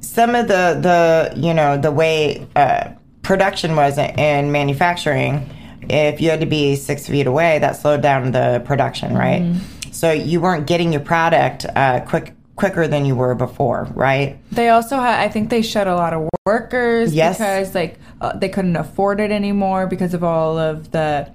some 0.00 0.34
of 0.34 0.48
the 0.48 0.78
the 0.80 1.38
you 1.38 1.54
know 1.54 1.76
the 1.76 1.92
way 1.92 2.46
uh, 2.56 2.90
production 3.22 3.76
was 3.76 3.98
in 3.98 4.50
manufacturing, 4.50 5.48
if 5.82 6.20
you 6.20 6.30
had 6.30 6.40
to 6.40 6.46
be 6.46 6.76
six 6.76 7.06
feet 7.06 7.26
away, 7.26 7.58
that 7.58 7.76
slowed 7.76 8.02
down 8.02 8.32
the 8.32 8.62
production, 8.64 9.14
right? 9.14 9.42
Mm-hmm. 9.42 9.92
So 9.92 10.12
you 10.12 10.40
weren't 10.40 10.66
getting 10.66 10.92
your 10.92 11.02
product 11.02 11.66
uh, 11.76 12.00
quick 12.00 12.32
quicker 12.60 12.86
than 12.86 13.04
you 13.06 13.16
were 13.16 13.34
before, 13.34 13.88
right? 13.94 14.36
They 14.52 14.68
also 14.68 14.96
had, 15.00 15.18
I 15.18 15.28
think 15.28 15.48
they 15.50 15.62
shut 15.62 15.86
a 15.88 15.94
lot 15.96 16.12
of 16.12 16.28
workers 16.46 17.12
Yes. 17.14 17.38
because 17.38 17.74
like 17.74 17.98
uh, 18.20 18.36
they 18.36 18.48
couldn't 18.50 18.76
afford 18.76 19.18
it 19.18 19.30
anymore 19.30 19.86
because 19.86 20.12
of 20.14 20.22
all 20.22 20.58
of 20.58 20.90
the, 20.90 21.32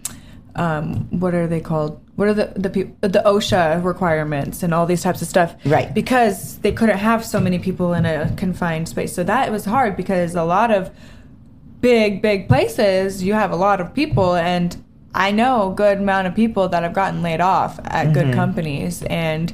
um, 0.55 1.07
what 1.09 1.33
are 1.33 1.47
they 1.47 1.59
called? 1.59 1.99
What 2.15 2.27
are 2.29 2.33
the 2.33 2.45
the 2.55 2.69
the 3.15 3.21
OSHA 3.25 3.83
requirements 3.83 4.63
and 4.63 4.73
all 4.73 4.85
these 4.85 5.01
types 5.03 5.21
of 5.21 5.27
stuff? 5.27 5.53
Right. 5.65 5.93
Because 5.93 6.59
they 6.59 6.71
couldn't 6.71 6.99
have 6.99 7.25
so 7.25 7.39
many 7.41 7.59
people 7.59 7.93
in 7.93 8.05
a 8.05 8.31
confined 8.37 8.87
space, 8.87 9.13
so 9.13 9.23
that 9.23 9.51
was 9.51 9.65
hard 9.65 9.97
because 9.97 10.33
a 10.35 10.43
lot 10.43 10.71
of 10.71 10.91
big 11.81 12.21
big 12.21 12.47
places 12.47 13.21
you 13.23 13.33
have 13.33 13.51
a 13.51 13.55
lot 13.55 13.81
of 13.81 13.93
people 13.93 14.35
and 14.35 14.81
I 15.13 15.31
know 15.31 15.71
a 15.71 15.75
good 15.75 15.97
amount 15.99 16.27
of 16.27 16.35
people 16.35 16.69
that 16.69 16.83
have 16.83 16.93
gotten 16.93 17.21
laid 17.21 17.41
off 17.41 17.79
at 17.83 18.13
good 18.13 18.33
companies 18.33 19.03
and 19.03 19.51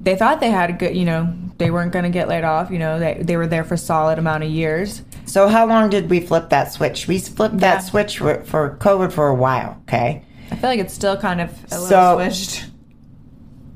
they 0.00 0.16
thought 0.16 0.40
they 0.40 0.50
had 0.50 0.70
a 0.70 0.72
good, 0.72 0.96
you 0.96 1.04
know, 1.04 1.32
they 1.58 1.70
weren't 1.70 1.92
going 1.92 2.04
to 2.04 2.10
get 2.10 2.28
laid 2.28 2.44
off. 2.44 2.70
You 2.70 2.78
know, 2.78 2.98
they, 2.98 3.18
they 3.20 3.36
were 3.36 3.46
there 3.46 3.64
for 3.64 3.74
a 3.74 3.78
solid 3.78 4.18
amount 4.18 4.44
of 4.44 4.50
years. 4.50 5.02
So 5.26 5.48
how 5.48 5.66
long 5.66 5.90
did 5.90 6.08
we 6.08 6.20
flip 6.20 6.50
that 6.50 6.72
switch? 6.72 7.06
We 7.08 7.18
flipped 7.18 7.58
that 7.58 7.80
switch 7.80 8.18
for, 8.18 8.42
for 8.44 8.76
COVID 8.80 9.12
for 9.12 9.28
a 9.28 9.34
while, 9.34 9.76
okay? 9.82 10.22
I 10.50 10.56
feel 10.56 10.70
like 10.70 10.80
it's 10.80 10.94
still 10.94 11.16
kind 11.16 11.40
of 11.40 11.50
a 11.72 11.74
little 11.80 11.86
So- 11.88 12.16
switched. 12.16 12.66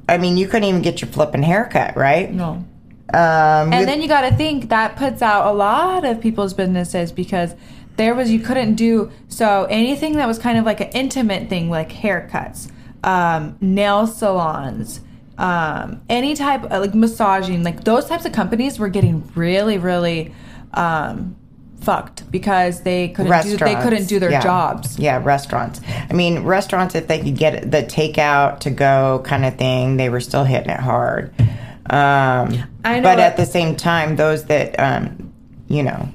I 0.08 0.18
mean, 0.18 0.36
you 0.36 0.46
couldn't 0.48 0.68
even 0.68 0.82
get 0.82 1.00
your 1.00 1.10
flipping 1.10 1.42
haircut, 1.42 1.96
right? 1.96 2.32
No. 2.32 2.64
Um, 3.14 3.72
And 3.72 3.86
then 3.88 4.00
you 4.02 4.08
got 4.08 4.22
to 4.28 4.34
think 4.34 4.68
that 4.70 4.96
puts 4.96 5.22
out 5.22 5.46
a 5.46 5.52
lot 5.52 6.04
of 6.04 6.20
people's 6.20 6.54
businesses 6.54 7.12
because 7.12 7.54
there 7.96 8.14
was, 8.14 8.30
you 8.30 8.40
couldn't 8.40 8.74
do, 8.74 9.10
so 9.28 9.66
anything 9.70 10.14
that 10.16 10.26
was 10.26 10.38
kind 10.38 10.58
of 10.58 10.64
like 10.64 10.80
an 10.80 10.88
intimate 10.90 11.48
thing, 11.48 11.68
like 11.70 11.90
haircuts, 11.90 12.70
um, 13.04 13.56
nail 13.60 14.06
salons, 14.06 15.00
um, 15.42 16.00
any 16.08 16.34
type 16.36 16.62
of 16.62 16.80
like 16.80 16.94
massaging, 16.94 17.64
like 17.64 17.82
those 17.82 18.06
types 18.06 18.24
of 18.24 18.32
companies 18.32 18.78
were 18.78 18.88
getting 18.88 19.28
really, 19.34 19.76
really, 19.76 20.32
um, 20.72 21.36
fucked 21.80 22.30
because 22.30 22.82
they 22.82 23.08
couldn't 23.08 23.42
do, 23.42 23.56
they 23.56 23.74
couldn't 23.74 24.06
do 24.06 24.20
their 24.20 24.30
yeah. 24.30 24.40
jobs. 24.40 25.00
Yeah, 25.00 25.20
restaurants. 25.20 25.80
I 26.08 26.12
mean, 26.12 26.44
restaurants, 26.44 26.94
if 26.94 27.08
they 27.08 27.20
could 27.20 27.36
get 27.36 27.68
the 27.72 27.82
takeout 27.82 28.60
to 28.60 28.70
go 28.70 29.20
kind 29.24 29.44
of 29.44 29.56
thing, 29.56 29.96
they 29.96 30.08
were 30.08 30.20
still 30.20 30.44
hitting 30.44 30.70
it 30.70 30.78
hard. 30.78 31.34
Um, 31.90 32.62
I 32.84 33.00
know 33.00 33.02
but 33.02 33.18
at 33.18 33.36
the 33.36 33.44
same 33.44 33.74
time, 33.74 34.14
those 34.14 34.44
that, 34.44 34.78
um, 34.78 35.32
you 35.66 35.82
know, 35.82 36.08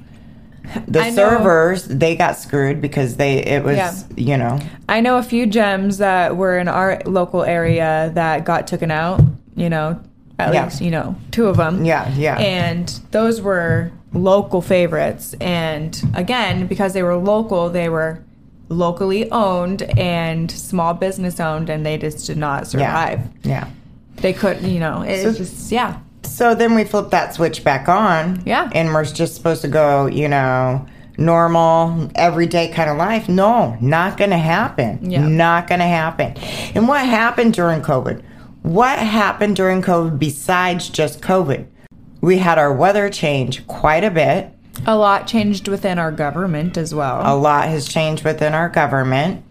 the 0.86 1.00
I 1.00 1.10
know- 1.10 1.16
servers, 1.16 1.84
they 1.84 2.16
got 2.16 2.36
screwed 2.36 2.80
because 2.80 3.16
they, 3.16 3.38
it 3.44 3.64
was, 3.64 3.76
Yeah. 3.76 3.94
you 4.16 4.36
know, 4.36 4.58
I 4.88 5.00
know 5.00 5.16
a 5.18 5.22
few 5.22 5.46
gems 5.46 5.98
that 5.98 6.36
were 6.36 6.58
in 6.58 6.68
our 6.68 7.00
local 7.06 7.42
area 7.44 8.10
that 8.14 8.44
got 8.44 8.66
taken 8.66 8.90
out, 8.90 9.20
you 9.56 9.68
know, 9.70 9.98
at 10.38 10.52
Yeah. 10.54 10.64
least, 10.64 10.80
you 10.80 10.90
know, 10.90 11.16
two 11.30 11.46
of 11.46 11.56
them. 11.56 11.84
yeah, 11.84 12.08
yeah. 12.16 12.38
And 12.38 12.88
those 13.10 13.40
were 13.40 13.90
local 14.12 14.60
favorites. 14.62 15.34
And 15.40 16.00
again, 16.14 16.66
because 16.66 16.92
they 16.92 17.02
were 17.02 17.16
local, 17.16 17.68
they 17.70 17.88
were 17.88 18.20
locally 18.68 19.30
owned 19.30 19.82
and 19.98 20.50
small 20.50 20.92
business 20.94 21.40
owned, 21.40 21.70
and 21.70 21.84
they 21.86 21.96
just 21.98 22.26
did 22.26 22.36
not 22.36 22.66
survive. 22.66 23.20
yeah. 23.42 23.66
They 24.16 24.32
couldn't, 24.32 24.68
you 24.70 24.80
know, 24.80 25.02
it's 25.02 25.22
So- 25.22 25.32
just, 25.44 25.72
yeah. 25.72 25.94
So 26.28 26.54
then 26.54 26.74
we 26.74 26.84
flip 26.84 27.10
that 27.10 27.34
switch 27.34 27.64
back 27.64 27.88
on. 27.88 28.42
Yeah. 28.46 28.70
And 28.74 28.92
we're 28.94 29.04
just 29.04 29.34
supposed 29.34 29.62
to 29.62 29.68
go, 29.68 30.06
you 30.06 30.28
know, 30.28 30.86
normal, 31.16 32.10
everyday 32.14 32.68
kind 32.68 32.88
of 32.90 32.96
life. 32.96 33.28
No, 33.28 33.76
not 33.80 34.16
going 34.16 34.30
to 34.30 34.38
happen. 34.38 35.10
Yeah. 35.10 35.26
Not 35.26 35.66
going 35.66 35.80
to 35.80 35.86
happen. 35.86 36.36
And 36.74 36.86
what 36.88 37.04
happened 37.04 37.54
during 37.54 37.82
COVID? 37.82 38.22
What 38.62 38.98
happened 38.98 39.56
during 39.56 39.82
COVID 39.82 40.18
besides 40.18 40.88
just 40.88 41.20
COVID? 41.20 41.66
We 42.20 42.38
had 42.38 42.58
our 42.58 42.72
weather 42.72 43.08
change 43.10 43.66
quite 43.66 44.04
a 44.04 44.10
bit. 44.10 44.50
A 44.86 44.96
lot 44.96 45.26
changed 45.26 45.66
within 45.68 45.98
our 45.98 46.12
government 46.12 46.76
as 46.76 46.94
well. 46.94 47.20
A 47.24 47.34
lot 47.36 47.68
has 47.68 47.88
changed 47.88 48.24
within 48.24 48.54
our 48.54 48.68
government. 48.68 49.44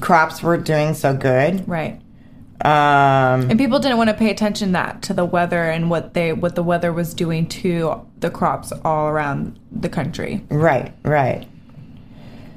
Crops 0.00 0.42
were 0.42 0.56
doing 0.56 0.94
so 0.94 1.14
good. 1.14 1.68
right. 1.68 2.00
Um, 2.64 3.48
And 3.50 3.58
people 3.58 3.78
didn't 3.78 3.96
want 3.96 4.10
to 4.10 4.14
pay 4.14 4.30
attention 4.30 4.72
that 4.72 5.02
to 5.02 5.14
the 5.14 5.24
weather 5.24 5.62
and 5.64 5.88
what 5.88 6.12
they 6.14 6.32
what 6.32 6.54
the 6.54 6.62
weather 6.62 6.92
was 6.92 7.14
doing 7.14 7.46
to 7.48 8.06
the 8.18 8.30
crops 8.30 8.72
all 8.84 9.08
around 9.08 9.58
the 9.72 9.88
country. 9.88 10.44
Right, 10.50 10.92
right. 11.02 11.46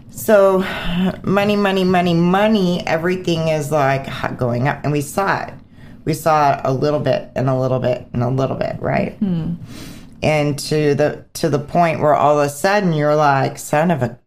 So, 0.09 0.59
money, 1.23 1.55
money, 1.55 1.83
money, 1.83 2.13
money, 2.13 2.85
everything 2.85 3.47
is 3.47 3.71
like 3.71 4.37
going 4.37 4.67
up. 4.67 4.83
And 4.83 4.91
we 4.91 5.01
saw 5.01 5.45
it. 5.45 5.53
We 6.05 6.13
saw 6.13 6.53
it 6.53 6.61
a 6.65 6.73
little 6.73 6.99
bit 6.99 7.31
and 7.35 7.49
a 7.49 7.57
little 7.57 7.79
bit 7.79 8.07
and 8.13 8.21
a 8.21 8.29
little 8.29 8.57
bit, 8.57 8.75
right? 8.79 9.17
And 10.21 10.59
to 10.59 10.95
the 10.95 11.25
to 11.33 11.49
the 11.49 11.59
point 11.59 11.99
where 12.01 12.13
all 12.13 12.39
of 12.39 12.45
a 12.45 12.49
sudden 12.49 12.93
you're 12.93 13.15
like, 13.15 13.57
son 13.57 13.89
of 13.89 14.03
a 14.03 14.19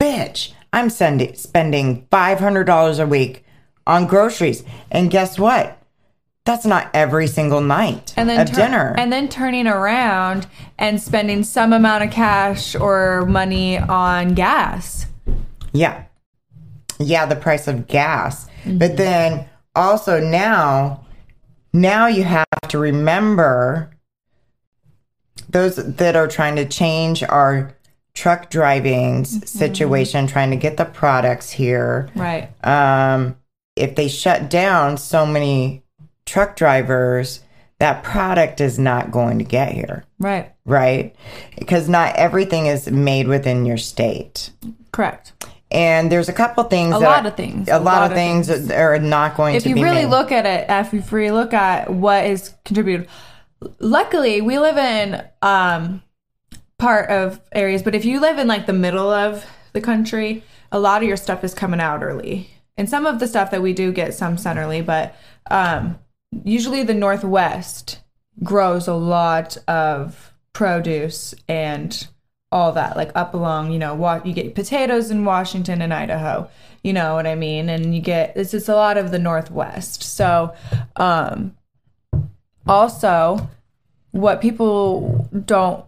bitch, 0.00 0.52
I'm 0.72 0.90
sending, 0.90 1.34
spending 1.34 2.06
$500 2.10 3.00
a 3.00 3.06
week 3.06 3.44
on 3.86 4.06
groceries. 4.06 4.64
And 4.90 5.10
guess 5.10 5.38
what? 5.38 5.78
That's 6.44 6.66
not 6.66 6.90
every 6.92 7.26
single 7.26 7.62
night 7.62 8.12
And 8.18 8.28
then 8.28 8.40
of 8.40 8.48
tur- 8.50 8.54
dinner. 8.56 8.94
and 8.98 9.10
then 9.12 9.28
turning 9.28 9.66
around 9.66 10.46
and 10.78 11.00
spending 11.00 11.42
some 11.42 11.72
amount 11.72 12.04
of 12.04 12.10
cash 12.10 12.74
or 12.74 13.24
money 13.26 13.78
on 13.78 14.34
gas. 14.34 15.06
Yeah. 15.72 16.04
Yeah, 16.98 17.24
the 17.26 17.36
price 17.36 17.66
of 17.66 17.86
gas. 17.86 18.46
But 18.66 18.96
then 18.98 19.48
also 19.74 20.20
now, 20.20 21.04
now 21.72 22.06
you 22.08 22.24
have 22.24 22.44
to 22.68 22.78
remember 22.78 23.90
those 25.48 25.76
that 25.76 26.14
are 26.16 26.28
trying 26.28 26.56
to 26.56 26.64
change 26.66 27.22
our 27.22 27.74
truck 28.14 28.50
driving 28.50 29.22
s- 29.22 29.50
situation, 29.50 30.26
trying 30.26 30.50
to 30.50 30.56
get 30.56 30.76
the 30.76 30.84
products 30.84 31.50
here. 31.50 32.08
Right. 32.14 32.48
Um, 32.64 33.36
if 33.76 33.94
they 33.96 34.08
shut 34.08 34.48
down 34.50 34.96
so 34.96 35.26
many 35.26 35.82
truck 36.26 36.56
drivers, 36.56 37.40
that 37.80 38.02
product 38.04 38.60
is 38.60 38.78
not 38.78 39.10
going 39.10 39.38
to 39.38 39.44
get 39.44 39.72
here, 39.72 40.04
Right. 40.18 40.52
right? 40.64 41.14
Because 41.58 41.88
not 41.88 42.14
everything 42.16 42.66
is 42.66 42.90
made 42.90 43.26
within 43.26 43.66
your 43.66 43.76
state. 43.76 44.50
Correct. 44.92 45.32
And 45.70 46.10
there's 46.12 46.28
a 46.28 46.32
couple 46.32 46.62
things. 46.64 46.94
A 46.94 46.98
lot 47.00 47.26
of 47.26 47.34
things. 47.36 47.68
A, 47.68 47.72
A 47.76 47.78
lot, 47.78 47.84
lot 47.84 48.02
of 48.04 48.12
of 48.12 48.16
things, 48.16 48.46
that 48.46 48.70
are 48.78 48.98
not 49.00 49.36
going 49.36 49.56
if 49.56 49.64
to 49.64 49.68
be. 49.68 49.72
If 49.72 49.76
you 49.78 49.84
really 49.84 50.04
made. 50.04 50.10
look 50.10 50.30
at 50.30 50.46
it, 50.46 50.66
if 50.70 50.92
you 50.92 51.02
really 51.10 51.32
look 51.32 51.52
at 51.52 51.90
what 51.92 52.24
is 52.26 52.54
contributed, 52.64 53.08
luckily 53.80 54.40
we 54.40 54.58
live 54.60 54.76
in 54.76 55.22
um, 55.42 56.00
part 56.78 57.10
of 57.10 57.40
areas, 57.52 57.82
but 57.82 57.94
if 57.96 58.04
you 58.04 58.20
live 58.20 58.38
in 58.38 58.46
like 58.46 58.66
the 58.66 58.72
middle 58.72 59.10
of 59.10 59.44
the 59.72 59.80
country, 59.80 60.44
a 60.70 60.78
lot 60.78 61.02
of 61.02 61.08
your 61.08 61.16
stuff 61.16 61.42
is 61.42 61.54
coming 61.54 61.80
out 61.80 62.04
early, 62.04 62.50
and 62.76 62.88
some 62.88 63.06
of 63.06 63.20
the 63.20 63.28
stuff 63.28 63.50
that 63.50 63.62
we 63.62 63.72
do 63.72 63.92
get 63.92 64.14
some 64.14 64.36
centerly, 64.36 64.84
but 64.84 65.14
um, 65.50 65.98
usually 66.44 66.82
the 66.82 66.94
Northwest 66.94 68.00
grows 68.42 68.88
a 68.88 68.94
lot 68.94 69.56
of 69.68 70.32
produce 70.52 71.34
and 71.48 72.08
all 72.52 72.72
that 72.72 72.96
like 72.96 73.10
up 73.16 73.34
along 73.34 73.72
you 73.72 73.78
know 73.80 74.22
you 74.24 74.32
get 74.32 74.54
potatoes 74.54 75.10
in 75.10 75.24
washington 75.24 75.82
and 75.82 75.92
idaho 75.92 76.48
you 76.84 76.92
know 76.92 77.14
what 77.14 77.26
i 77.26 77.34
mean? 77.34 77.68
And 77.68 77.94
you 77.94 78.00
get 78.00 78.36
it's 78.36 78.52
just 78.52 78.68
a 78.68 78.76
lot 78.76 78.96
of 78.98 79.10
the 79.10 79.18
northwest. 79.18 80.02
So 80.02 80.54
um 80.96 81.56
also 82.66 83.48
what 84.12 84.40
people 84.40 85.28
don't 85.46 85.84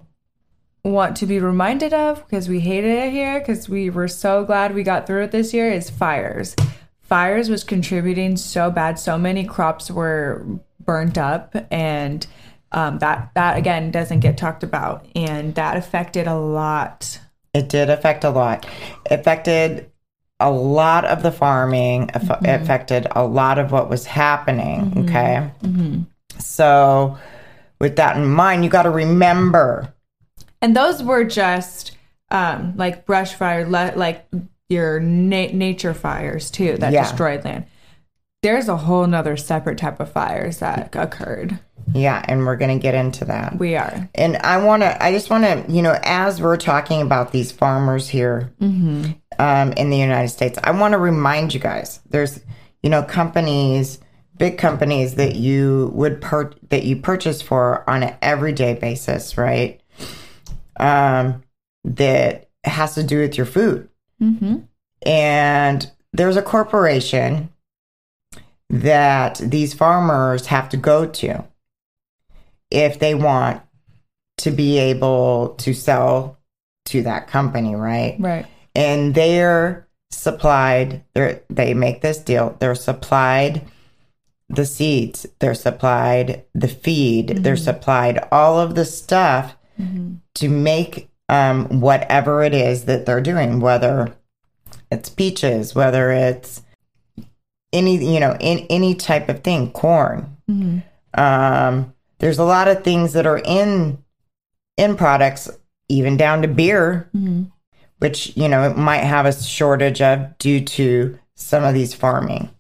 want 0.93 1.17
to 1.17 1.27
be 1.27 1.39
reminded 1.39 1.93
of 1.93 2.25
because 2.25 2.49
we 2.49 2.61
hated 2.61 2.91
it 2.91 3.13
here 3.13 3.39
because 3.39 3.69
we 3.69 3.91
were 3.91 4.09
so 4.09 4.45
glad 4.45 4.75
we 4.75 4.83
got 4.83 5.07
through 5.07 5.25
it 5.25 5.31
this 5.31 5.53
year 5.53 5.71
is 5.71 5.91
fires 5.91 6.55
fires 7.01 7.49
was 7.49 7.65
contributing 7.65 8.37
so 8.37 8.71
bad 8.71 8.99
so 8.99 9.19
many 9.19 9.45
crops 9.45 9.91
were 9.91 10.47
burnt 10.85 11.19
up 11.19 11.55
and 11.71 12.27
um, 12.73 12.99
that 12.99 13.31
that 13.35 13.57
again 13.57 13.91
doesn't 13.91 14.21
get 14.21 14.37
talked 14.37 14.63
about 14.63 15.07
and 15.15 15.55
that 15.55 15.77
affected 15.77 16.27
a 16.27 16.37
lot 16.37 17.21
It 17.57 17.71
did 17.71 17.89
affect 17.89 18.23
a 18.25 18.29
lot. 18.29 18.67
It 19.11 19.21
affected 19.21 19.91
a 20.39 20.51
lot 20.51 21.07
of 21.07 21.23
the 21.23 21.33
farming. 21.33 22.09
Mm-hmm. 22.09 22.45
Affected 22.45 23.07
a 23.17 23.25
lot 23.25 23.59
of 23.59 23.73
what 23.73 23.89
was 23.89 24.05
happening. 24.05 24.93
Okay. 25.09 25.51
So, 26.39 27.17
with 27.81 27.97
that 27.97 28.19
in 28.19 28.27
mind, 28.27 28.63
you 28.63 28.69
got 28.69 28.83
to 28.83 28.91
remember. 28.91 29.91
And 30.63 30.77
those 30.77 31.03
were 31.03 31.25
just 31.25 31.97
um, 32.31 32.75
like 32.77 33.07
brush 33.07 33.35
fire 33.35 33.67
le- 33.69 33.93
like 33.97 34.27
your 34.69 34.99
na- 35.01 35.53
nature 35.53 35.95
fires 35.95 36.51
too 36.51 36.77
that 36.79 36.93
Yeah. 36.93 37.03
destroyed 37.05 37.45
land 37.45 37.67
there's 38.43 38.69
a 38.69 38.77
whole 38.77 39.07
nother 39.07 39.37
separate 39.37 39.79
type 39.79 39.99
of 39.99 40.11
fires 40.13 40.59
that 40.59 40.95
occurred 40.95 41.59
Yeah, 41.93 42.23
and 42.29 42.45
we're 42.47 42.57
going 42.57 42.77
to 42.79 42.83
get 42.83 42.95
into 42.95 43.25
that. 43.25 43.59
we 43.59 43.75
are 43.77 44.09
And 44.15 44.37
I 44.39 44.59
want 44.59 44.83
to, 44.83 45.03
I 45.03 45.11
just 45.11 45.31
want 45.31 45.45
to, 45.45 45.65
you 45.73 45.83
know, 45.83 45.99
as 46.05 46.41
we're 46.41 46.57
talking 46.59 47.01
about 47.03 47.33
these 47.33 47.51
farmers 47.51 48.09
here 48.09 48.53
um, 48.61 49.73
in 49.73 49.91
the 49.91 49.97
United 49.97 50.29
States, 50.29 50.59
I 50.63 50.71
want 50.73 50.93
to 50.93 50.99
remind 50.99 51.55
you 51.55 51.61
guys 51.61 52.01
there's, 52.11 52.41
you 52.83 52.91
know, 52.91 53.03
companies, 53.03 53.99
big 54.37 54.59
companies 54.59 55.15
that 55.17 55.35
you 55.37 55.91
would 55.95 56.21
per 56.21 56.53
that 56.71 56.85
you 56.85 56.97
purchase 56.97 57.43
for 57.43 57.89
on 57.89 58.03
an 58.05 58.15
everyday 58.23 58.75
basis, 58.75 59.37
right? 59.37 59.81
Um, 60.79 61.43
that 61.87 62.49
has 62.65 62.95
to 62.97 63.03
do 63.03 63.21
with 63.21 63.37
your 63.37 63.47
food. 63.47 63.89
mm-hmm. 64.21 64.59
And 65.03 65.91
there's 66.13 66.37
a 66.37 66.43
corporation 66.43 67.51
that 68.69 69.37
these 69.37 69.73
farmers 69.73 70.47
have 70.47 70.69
to 70.71 70.77
go 70.77 71.07
to 71.07 71.45
if 72.71 72.99
they 72.99 73.15
want 73.15 73.63
to 74.39 74.51
be 74.51 74.79
able 74.79 75.51
to 75.59 75.73
sell 75.73 76.39
to 76.87 77.03
that 77.03 77.29
company, 77.29 77.77
right? 77.77 78.17
right 78.19 78.47
And 78.75 79.15
they're 79.15 79.87
supplied, 80.11 81.05
they're, 81.15 81.43
they 81.49 81.75
make 81.75 82.01
this 82.01 82.19
deal, 82.19 82.57
they're 82.59 82.75
supplied 82.75 83.63
the 84.49 84.67
seeds, 84.67 85.27
they're 85.39 85.55
supplied 85.55 86.45
the 86.55 86.69
feed, 86.69 87.29
they're 87.29 87.57
supplied 87.57 88.27
all 88.33 88.59
of 88.59 88.75
the 88.75 88.85
stuff 88.85 89.57
to 90.35 90.49
make 90.49 91.09
um, 91.29 91.81
whatever 91.81 92.43
it 92.43 92.55
is 92.55 92.85
that 92.85 93.07
they're 93.07 93.21
doing, 93.21 93.61
whether 93.61 94.15
it's 94.91 95.09
peaches, 95.09 95.75
whether 95.75 96.11
it's 96.11 96.63
any 97.73 97.97
you 98.15 98.21
know 98.21 98.37
in 98.41 98.61
any 98.71 98.95
type 98.95 99.29
of 99.29 99.43
thing, 99.43 99.71
corn. 99.73 100.37
Um, 101.15 101.95
there's 102.19 102.39
a 102.39 102.45
lot 102.45 102.69
of 102.69 102.85
things 102.85 103.13
that 103.15 103.27
are 103.27 103.39
in 103.45 104.03
in 104.77 104.97
products, 104.97 105.51
even 105.89 106.17
down 106.17 106.43
to 106.43 106.49
beer, 106.49 107.09
which 107.99 108.37
you 108.37 108.49
know 108.49 108.73
might 108.75 109.05
have 109.05 109.27
a 109.27 109.33
shortage 109.33 110.01
of 110.01 110.39
due 110.39 110.61
to 110.61 111.19
some 111.35 111.65
of 111.65 111.75
these 111.75 111.95
farming. 111.95 112.51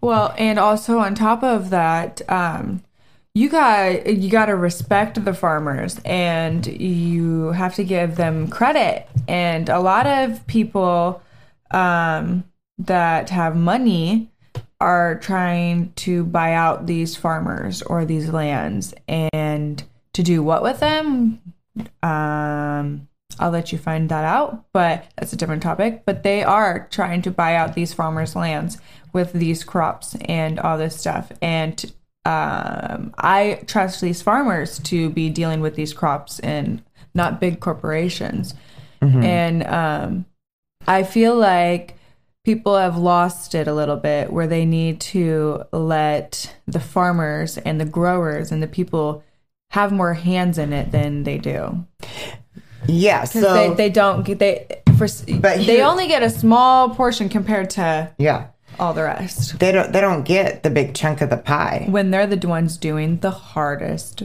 Well, 0.00 0.34
and 0.38 0.58
also 0.58 0.98
on 0.98 1.14
top 1.14 1.42
of 1.42 1.70
that, 1.70 2.22
um, 2.30 2.82
you 3.38 3.48
got 3.48 4.06
you 4.06 4.28
got 4.28 4.46
to 4.46 4.56
respect 4.56 5.24
the 5.24 5.32
farmers, 5.32 6.00
and 6.04 6.66
you 6.66 7.52
have 7.52 7.76
to 7.76 7.84
give 7.84 8.16
them 8.16 8.48
credit. 8.48 9.06
And 9.28 9.68
a 9.68 9.78
lot 9.78 10.08
of 10.08 10.44
people 10.48 11.22
um, 11.70 12.42
that 12.78 13.30
have 13.30 13.54
money 13.54 14.32
are 14.80 15.20
trying 15.20 15.92
to 15.92 16.24
buy 16.24 16.54
out 16.54 16.86
these 16.86 17.14
farmers 17.14 17.80
or 17.82 18.04
these 18.04 18.28
lands, 18.28 18.92
and 19.06 19.84
to 20.14 20.22
do 20.24 20.42
what 20.42 20.64
with 20.64 20.80
them? 20.80 21.40
Um, 22.02 23.08
I'll 23.38 23.52
let 23.52 23.70
you 23.70 23.78
find 23.78 24.08
that 24.08 24.24
out, 24.24 24.64
but 24.72 25.04
that's 25.16 25.32
a 25.32 25.36
different 25.36 25.62
topic. 25.62 26.02
But 26.04 26.24
they 26.24 26.42
are 26.42 26.88
trying 26.90 27.22
to 27.22 27.30
buy 27.30 27.54
out 27.54 27.74
these 27.74 27.94
farmers' 27.94 28.34
lands 28.34 28.78
with 29.12 29.32
these 29.32 29.62
crops 29.62 30.16
and 30.22 30.58
all 30.58 30.76
this 30.76 30.98
stuff. 30.98 31.30
And 31.40 31.92
um, 32.28 33.14
I 33.16 33.62
trust 33.66 34.02
these 34.02 34.20
farmers 34.20 34.78
to 34.80 35.08
be 35.08 35.30
dealing 35.30 35.62
with 35.62 35.76
these 35.76 35.94
crops 35.94 36.38
and 36.40 36.82
not 37.14 37.40
big 37.40 37.58
corporations. 37.58 38.52
And 39.22 39.66
um, 39.66 40.26
I 40.86 41.04
feel 41.04 41.34
like 41.34 41.96
people 42.44 42.76
have 42.76 42.98
lost 42.98 43.54
it 43.54 43.66
a 43.66 43.72
little 43.72 43.96
bit 43.96 44.30
where 44.30 44.46
they 44.46 44.66
need 44.66 45.00
to 45.00 45.64
let 45.72 46.54
the 46.66 46.80
farmers 46.80 47.56
and 47.56 47.80
the 47.80 47.86
growers 47.86 48.52
and 48.52 48.62
the 48.62 48.68
people 48.68 49.24
have 49.70 49.90
more 49.90 50.12
hands 50.12 50.58
in 50.58 50.74
it 50.74 50.92
than 50.92 51.22
they 51.22 51.38
do. 51.38 51.86
Yeah, 52.86 53.22
because 53.22 53.42
so 53.42 53.54
they, 53.54 53.74
they 53.74 53.90
don't 53.90 54.24
get 54.24 54.38
they 54.38 54.82
for 54.98 55.06
But 55.40 55.64
they 55.64 55.82
only 55.82 56.08
get 56.08 56.22
a 56.22 56.30
small 56.30 56.90
portion 56.90 57.30
compared 57.30 57.70
to 57.70 58.12
yeah, 58.18 58.48
all 58.80 58.94
the 58.94 59.02
rest 59.02 59.58
they 59.58 59.72
don't 59.72 59.92
they 59.92 60.00
don't 60.00 60.24
get 60.24 60.62
the 60.62 60.70
big 60.70 60.94
chunk 60.94 61.20
of 61.20 61.30
the 61.30 61.36
pie. 61.36 61.86
when 61.90 62.10
they're 62.10 62.26
the 62.26 62.48
ones 62.48 62.76
doing 62.76 63.18
the 63.20 63.30
hardest 63.30 64.22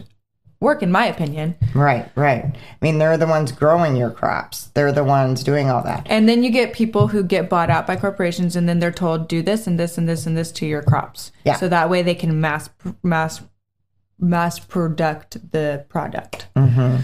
work 0.60 0.82
in 0.82 0.92
my 0.92 1.06
opinion 1.06 1.56
Right, 1.76 2.10
right. 2.16 2.46
I 2.46 2.56
mean, 2.82 2.98
they're 3.00 3.18
the 3.18 3.28
ones 3.28 3.52
growing 3.52 3.96
your 3.98 4.12
crops. 4.12 4.68
They're 4.76 4.94
the 4.94 5.04
ones 5.04 5.44
doing 5.44 5.70
all 5.70 5.84
that. 5.84 6.06
and 6.10 6.30
then 6.30 6.42
you 6.44 6.52
get 6.52 6.72
people 6.72 7.08
who 7.08 7.22
get 7.24 7.50
bought 7.50 7.70
out 7.70 7.86
by 7.86 7.96
corporations 7.98 8.56
and 8.56 8.70
then 8.70 8.80
they're 8.80 8.92
told 8.92 9.28
do 9.28 9.42
this 9.42 9.68
and 9.68 9.78
this 9.78 9.98
and 9.98 10.08
this 10.08 10.26
and 10.26 10.38
this 10.38 10.52
to 10.54 10.66
your 10.66 10.82
crops 10.82 11.32
Yeah. 11.44 11.56
so 11.56 11.68
that 11.68 11.90
way 11.90 12.02
they 12.02 12.16
can 12.16 12.40
mass 12.40 12.70
mass 13.02 13.42
mass 14.20 14.58
product 14.60 15.52
the 15.52 15.86
product 15.90 16.48
Mhm. 16.56 17.04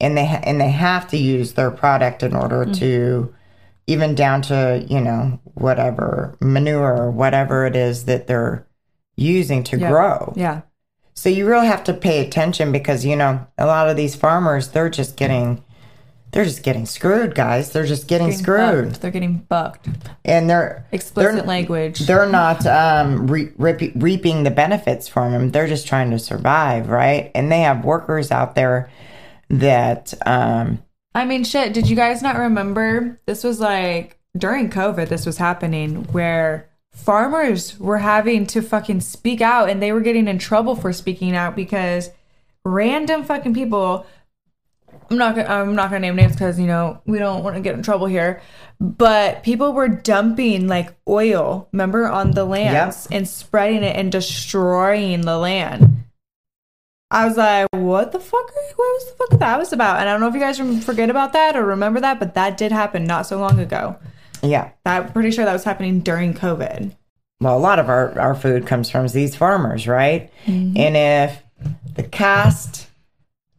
and 0.00 0.16
they 0.16 0.24
ha- 0.26 0.40
and 0.44 0.58
they 0.60 0.70
have 0.70 1.06
to 1.08 1.18
use 1.18 1.52
their 1.52 1.70
product 1.70 2.22
in 2.22 2.34
order 2.34 2.64
Mm-hmm. 2.64 2.72
to 2.74 3.34
even 3.86 4.14
down 4.14 4.42
to 4.42 4.84
you 4.88 5.00
know 5.00 5.38
whatever 5.54 6.36
manure 6.40 6.96
or 6.96 7.10
whatever 7.10 7.66
it 7.66 7.76
is 7.76 8.04
that 8.06 8.26
they're 8.26 8.66
using 9.16 9.62
to 9.64 9.78
Yeah. 9.78 9.88
grow 9.90 10.32
yeah 10.36 10.60
so 11.14 11.28
you 11.28 11.46
really 11.46 11.66
have 11.68 11.84
to 11.84 11.94
pay 11.94 12.24
attention 12.26 12.72
because 12.72 13.04
you 13.04 13.16
know 13.16 13.46
a 13.56 13.66
lot 13.66 13.88
of 13.88 13.96
these 13.96 14.14
farmers 14.14 14.68
they're 14.68 14.90
just 14.90 15.16
getting 15.16 15.62
they're 16.32 16.44
just 16.44 16.62
getting 16.62 16.84
screwed 16.84 17.34
guys 17.34 17.70
they're 17.72 17.86
just 17.86 18.08
getting, 18.08 18.26
Getting 18.28 18.42
screwed 18.42 18.88
bucked. 18.88 19.00
they're 19.00 19.10
getting 19.10 19.36
bucked 19.48 19.88
and 20.24 20.50
they're 20.50 20.84
explicit 20.92 21.34
they're, 21.36 21.44
language 21.44 22.00
they're 22.00 22.28
not 22.28 22.66
um, 22.66 23.26
re- 23.28 23.52
reaping 23.56 24.42
the 24.42 24.50
benefits 24.50 25.08
from 25.08 25.32
them. 25.32 25.50
They're 25.52 25.68
just 25.68 25.86
trying 25.86 26.10
to 26.10 26.18
survive, 26.18 26.88
right? 26.90 27.30
And 27.34 27.50
they 27.50 27.60
have 27.60 27.84
workers 27.84 28.30
out 28.32 28.54
there 28.56 28.90
that, 29.48 30.12
um, 30.26 30.82
I 31.16 31.24
mean, 31.24 31.44
shit, 31.44 31.72
did 31.72 31.88
you 31.88 31.96
guys 31.96 32.20
not 32.20 32.36
remember? 32.36 33.18
This 33.24 33.42
was 33.42 33.58
like 33.58 34.18
during 34.36 34.68
COVID, 34.68 35.08
this 35.08 35.24
was 35.24 35.38
happening 35.38 36.04
where 36.12 36.68
farmers 36.92 37.80
were 37.80 37.96
having 37.96 38.46
to 38.48 38.60
fucking 38.60 39.00
speak 39.00 39.40
out 39.40 39.70
and 39.70 39.82
they 39.82 39.92
were 39.92 40.02
getting 40.02 40.28
in 40.28 40.38
trouble 40.38 40.76
for 40.76 40.92
speaking 40.92 41.34
out 41.34 41.56
because 41.56 42.10
random 42.66 43.24
fucking 43.24 43.54
people. 43.54 44.04
I'm 45.08 45.16
not 45.16 45.36
gonna, 45.36 45.48
I'm 45.48 45.74
not 45.74 45.88
gonna 45.88 46.00
name 46.00 46.16
names 46.16 46.32
because 46.32 46.60
you 46.60 46.66
know 46.66 47.00
we 47.06 47.18
don't 47.18 47.42
want 47.42 47.56
to 47.56 47.62
get 47.62 47.76
in 47.76 47.82
trouble 47.82 48.08
here, 48.08 48.42
but 48.78 49.42
people 49.42 49.72
were 49.72 49.88
dumping 49.88 50.68
like 50.68 50.94
oil, 51.08 51.70
remember, 51.72 52.06
on 52.08 52.32
the 52.32 52.44
lands 52.44 53.08
and 53.10 53.26
spreading 53.26 53.84
it 53.84 53.96
and 53.96 54.12
destroying 54.12 55.22
the 55.22 55.38
land. 55.38 56.05
I 57.10 57.26
was 57.26 57.36
like, 57.36 57.68
what 57.72 58.12
the 58.12 58.18
fuck? 58.18 58.52
What 58.52 58.76
was 58.78 59.10
the 59.10 59.16
fuck 59.16 59.38
that 59.38 59.58
was 59.58 59.72
about? 59.72 60.00
And 60.00 60.08
I 60.08 60.12
don't 60.12 60.20
know 60.20 60.28
if 60.28 60.34
you 60.34 60.40
guys 60.40 60.58
forget 60.84 61.08
about 61.08 61.32
that 61.34 61.56
or 61.56 61.64
remember 61.64 62.00
that, 62.00 62.18
but 62.18 62.34
that 62.34 62.56
did 62.56 62.72
happen 62.72 63.04
not 63.04 63.26
so 63.26 63.38
long 63.38 63.60
ago. 63.60 63.96
Yeah. 64.42 64.70
I'm 64.84 65.12
pretty 65.12 65.30
sure 65.30 65.44
that 65.44 65.52
was 65.52 65.64
happening 65.64 66.00
during 66.00 66.34
COVID. 66.34 66.96
Well, 67.40 67.56
a 67.56 67.60
lot 67.60 67.78
of 67.78 67.88
our, 67.88 68.18
our 68.18 68.34
food 68.34 68.66
comes 68.66 68.90
from 68.90 69.06
these 69.08 69.36
farmers, 69.36 69.86
right? 69.86 70.32
Mm-hmm. 70.46 70.76
And 70.76 70.96
if 70.96 71.42
the 71.94 72.02
cost 72.02 72.88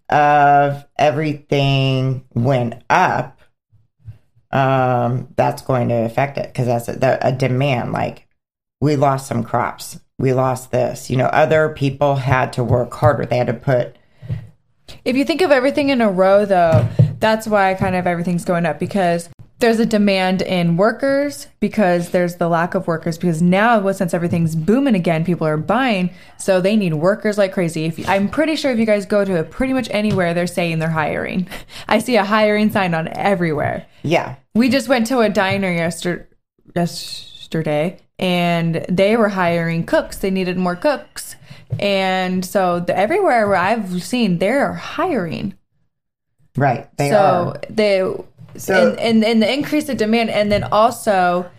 of 0.10 0.86
everything 0.98 2.26
went 2.34 2.84
up, 2.90 3.40
um, 4.52 5.34
that's 5.36 5.62
going 5.62 5.90
to 5.90 5.96
affect 6.06 6.38
it 6.38 6.48
because 6.48 6.66
that's 6.66 6.88
a, 6.88 6.94
the, 6.94 7.28
a 7.28 7.32
demand. 7.32 7.92
Like 7.92 8.28
we 8.82 8.96
lost 8.96 9.28
some 9.28 9.44
crops, 9.44 10.00
we 10.20 10.34
lost 10.34 10.72
this. 10.72 11.10
You 11.10 11.18
know, 11.18 11.28
other 11.28 11.70
people 11.70 12.16
had 12.16 12.54
to 12.54 12.64
work 12.64 12.94
harder. 12.94 13.26
They 13.26 13.38
had 13.38 13.48
to 13.48 13.54
put 13.54 13.96
If 15.06 15.16
you 15.16 15.26
think 15.26 15.42
of 15.42 15.52
everything 15.52 15.90
in 15.90 16.02
a 16.02 16.10
row, 16.10 16.46
though, 16.46 16.88
that's 17.20 17.48
why 17.48 17.74
kind 17.74 17.96
of 17.96 18.08
everything's 18.08 18.46
going 18.46 18.66
up 18.66 18.80
because 18.80 19.30
there's 19.60 19.80
a 19.80 19.86
demand 19.86 20.44
in 20.44 20.78
workers 20.78 21.48
because 21.60 22.12
there's 22.12 22.36
the 22.36 22.48
lack 22.48 22.76
of 22.76 22.86
workers 22.86 23.18
because 23.18 23.42
now 23.42 23.80
well, 23.80 23.94
since 23.94 24.14
everything's 24.14 24.56
booming 24.56 24.94
again 24.94 25.26
people 25.26 25.48
are 25.48 25.58
buying 25.58 26.12
so 26.38 26.62
they 26.62 26.76
need 26.76 26.94
workers 26.94 27.38
like 27.38 27.54
crazy 27.54 27.86
if 27.86 27.98
you, 27.98 28.06
i'm 28.08 28.30
pretty 28.30 28.56
sure 28.56 28.72
if 28.72 28.78
you 28.78 28.86
guys 28.86 29.06
go 29.06 29.26
to 29.26 29.44
pretty 29.46 29.74
much 29.74 29.88
anywhere 29.90 30.34
they're 30.34 30.46
saying 30.46 30.78
they're 30.78 30.90
hiring 30.90 31.48
i 31.88 31.98
see 31.98 32.16
a 32.16 32.24
hiring 32.24 32.72
sign 32.72 32.94
on 32.94 33.08
everywhere 33.10 33.86
yeah. 34.04 34.36
we 34.54 34.70
just 34.70 34.88
went 34.88 35.08
to 35.08 35.20
a 35.20 35.30
diner 35.30 35.72
yester- 35.72 36.30
yesterday 36.76 37.98
and 38.20 38.86
they 38.90 39.16
were 39.16 39.30
hiring 39.30 39.86
cooks 39.86 40.18
they 40.18 40.32
needed 40.32 40.58
more 40.58 40.76
cooks 40.76 41.36
and 41.80 42.44
so 42.46 42.80
the, 42.80 42.98
everywhere 42.98 43.48
where 43.48 43.56
i've 43.58 44.02
seen 44.04 44.38
they're 44.40 44.74
hiring 44.74 45.54
Right. 46.56 46.90
They 46.98 47.12
so 47.12 47.54
are. 47.56 47.62
they 47.70 48.00
So- 48.58 48.90
and, 48.90 49.00
and 49.00 49.24
and 49.24 49.42
the 49.44 49.54
increase 49.54 49.90
of 49.90 49.98
demand 49.98 50.32
and 50.32 50.52
then 50.52 50.64
also 50.64 51.50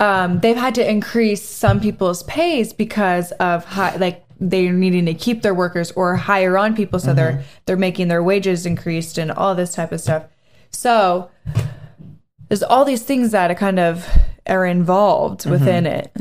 um, 0.00 0.40
they've 0.40 0.56
had 0.56 0.74
to 0.76 0.90
increase 0.90 1.46
some 1.48 1.78
people's 1.78 2.22
pays 2.24 2.72
because 2.72 3.30
of 3.32 3.64
high 3.64 3.94
like 3.96 4.24
they're 4.40 4.72
needing 4.72 5.04
to 5.06 5.14
keep 5.14 5.42
their 5.42 5.54
workers 5.54 5.92
or 5.92 6.16
hire 6.16 6.58
on 6.58 6.74
people 6.74 6.98
so 6.98 7.08
Mm-hmm. 7.08 7.16
they're 7.16 7.44
they're 7.66 7.76
making 7.76 8.08
their 8.08 8.22
wages 8.24 8.66
increased 8.66 9.18
and 9.18 9.30
all 9.30 9.54
this 9.54 9.72
type 9.74 9.92
of 9.92 10.00
stuff 10.00 10.24
so 10.72 11.30
there's 12.48 12.62
all 12.64 12.84
these 12.84 13.02
things 13.04 13.30
that 13.30 13.50
are 13.52 13.54
kind 13.54 13.78
of 13.78 14.04
are 14.50 14.66
involved 14.66 15.40
Mm-hmm. 15.40 15.50
within 15.50 15.86
it 15.86 16.12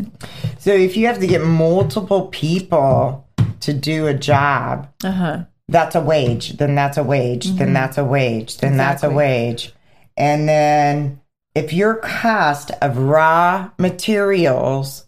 So 0.59 0.71
if 0.71 0.95
you 0.95 1.07
have 1.07 1.19
to 1.19 1.27
get 1.27 1.41
multiple 1.43 2.27
people 2.27 3.27
to 3.61 3.73
do 3.73 4.07
a 4.07 4.13
job, 4.13 4.87
uh-huh 5.03 5.43
that's 5.71 5.93
a 5.93 6.01
wage, 6.01 6.57
then 6.57 6.73
that's 6.73 6.97
a 6.97 7.03
wage, 7.03 7.45
then 7.51 7.73
that's 7.73 7.99
a 7.99 8.03
wage, 8.03 8.57
then 8.57 8.75
that's 8.75 9.03
a 9.03 9.09
wage. 9.11 9.71
And 10.17 10.49
then 10.49 11.21
if 11.53 11.73
your 11.73 11.93
cost 11.97 12.71
of 12.81 12.97
raw 12.97 13.69
materials 13.77 15.05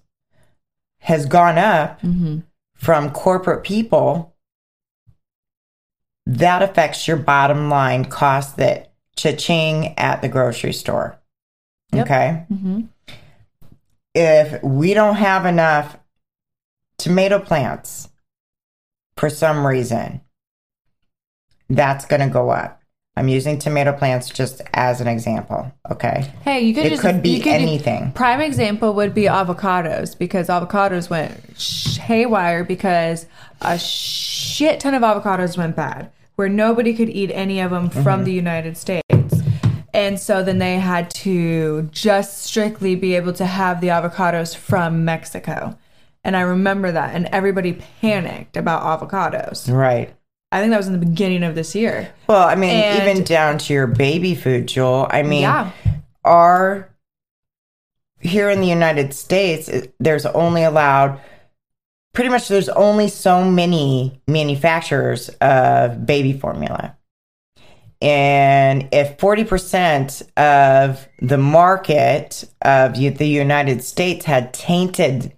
has 0.99 1.25
gone 1.25 1.57
up 1.57 1.99
from 2.75 3.09
corporate 3.09 3.63
people, 3.63 4.35
that 6.27 6.61
affects 6.61 7.07
your 7.07 7.17
bottom 7.17 7.69
line 7.69 8.05
cost 8.05 8.57
that 8.57 8.93
cha-ching 9.15 9.97
at 9.97 10.21
the 10.21 10.29
grocery 10.29 10.73
store. 10.73 11.19
Yep. 11.91 12.05
Okay. 12.05 12.45
Mhm. 12.53 12.87
If 14.13 14.61
we 14.63 14.93
don't 14.93 15.15
have 15.15 15.45
enough 15.45 15.97
tomato 16.97 17.39
plants 17.39 18.09
for 19.17 19.29
some 19.29 19.65
reason, 19.65 20.21
that's 21.69 22.05
going 22.05 22.21
to 22.21 22.27
go 22.27 22.49
up. 22.49 22.79
I'm 23.15 23.27
using 23.27 23.59
tomato 23.59 23.91
plants 23.93 24.29
just 24.29 24.61
as 24.73 25.01
an 25.01 25.07
example. 25.07 25.71
Okay. 25.89 26.31
hey 26.43 26.61
you 26.61 26.73
could 26.73 26.85
It 26.85 26.89
just 26.91 27.01
could 27.01 27.21
be 27.21 27.39
could- 27.39 27.51
anything. 27.53 28.11
Prime 28.13 28.41
example 28.41 28.93
would 28.93 29.13
be 29.13 29.23
avocados 29.23 30.17
because 30.17 30.47
avocados 30.47 31.09
went 31.09 31.33
haywire 32.01 32.63
because 32.63 33.25
a 33.61 33.77
shit 33.77 34.79
ton 34.79 34.93
of 34.93 35.01
avocados 35.03 35.57
went 35.57 35.75
bad 35.75 36.09
where 36.35 36.49
nobody 36.49 36.93
could 36.93 37.09
eat 37.09 37.31
any 37.33 37.59
of 37.59 37.71
them 37.71 37.89
Mm-hmm. 37.89 38.03
from 38.03 38.23
the 38.23 38.31
United 38.33 38.77
States. 38.77 39.03
And 39.93 40.19
so 40.19 40.43
then 40.43 40.57
they 40.59 40.75
had 40.75 41.09
to 41.11 41.83
just 41.91 42.43
strictly 42.43 42.95
be 42.95 43.15
able 43.15 43.33
to 43.33 43.45
have 43.45 43.81
the 43.81 43.87
avocados 43.87 44.55
from 44.55 45.03
Mexico. 45.05 45.77
And 46.23 46.37
I 46.37 46.41
remember 46.41 46.91
that 46.91 47.15
and 47.15 47.25
everybody 47.27 47.73
panicked 48.01 48.55
about 48.55 48.83
avocados. 48.83 49.71
Right. 49.71 50.13
I 50.51 50.59
think 50.59 50.71
that 50.71 50.77
was 50.77 50.87
in 50.87 50.93
the 50.93 50.99
beginning 51.05 51.43
of 51.43 51.55
this 51.55 51.75
year. 51.75 52.13
Well, 52.27 52.47
I 52.47 52.55
mean, 52.55 52.69
And- 52.71 53.01
even 53.09 53.23
down 53.23 53.57
to 53.59 53.73
your 53.73 53.87
baby 53.87 54.35
food, 54.35 54.67
Joel. 54.67 55.07
I 55.09 55.23
mean, 55.23 55.41
Yeah. 55.41 55.71
our 56.23 56.89
here 58.19 58.49
in 58.51 58.61
the 58.61 58.67
United 58.67 59.13
States, 59.13 59.69
there's 59.99 60.25
only 60.27 60.63
allowed 60.63 61.19
pretty 62.13 62.29
much 62.29 62.49
there's 62.49 62.69
only 62.69 63.07
so 63.07 63.43
many 63.49 64.21
manufacturers 64.27 65.29
of 65.41 66.05
baby 66.05 66.33
formula. 66.33 66.95
And 68.01 68.89
if 68.91 69.17
40% 69.17 70.23
of 70.37 71.07
the 71.19 71.37
market 71.37 72.43
of 72.61 72.95
the 72.95 73.27
United 73.27 73.83
States 73.83 74.25
had 74.25 74.53
tainted 74.53 75.33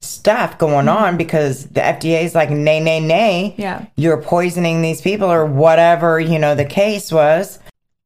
stuff 0.00 0.58
going 0.58 0.86
mm-hmm. 0.86 1.04
on 1.04 1.16
because 1.16 1.66
the 1.66 1.80
FDA 1.80 2.22
is 2.22 2.34
like, 2.34 2.50
nay, 2.50 2.80
nay, 2.80 3.00
nay, 3.00 3.54
Yeah. 3.56 3.86
you're 3.96 4.20
poisoning 4.20 4.82
these 4.82 5.00
people 5.00 5.30
or 5.30 5.44
whatever, 5.44 6.20
you 6.20 6.38
know, 6.38 6.54
the 6.54 6.64
case 6.64 7.12
was, 7.12 7.58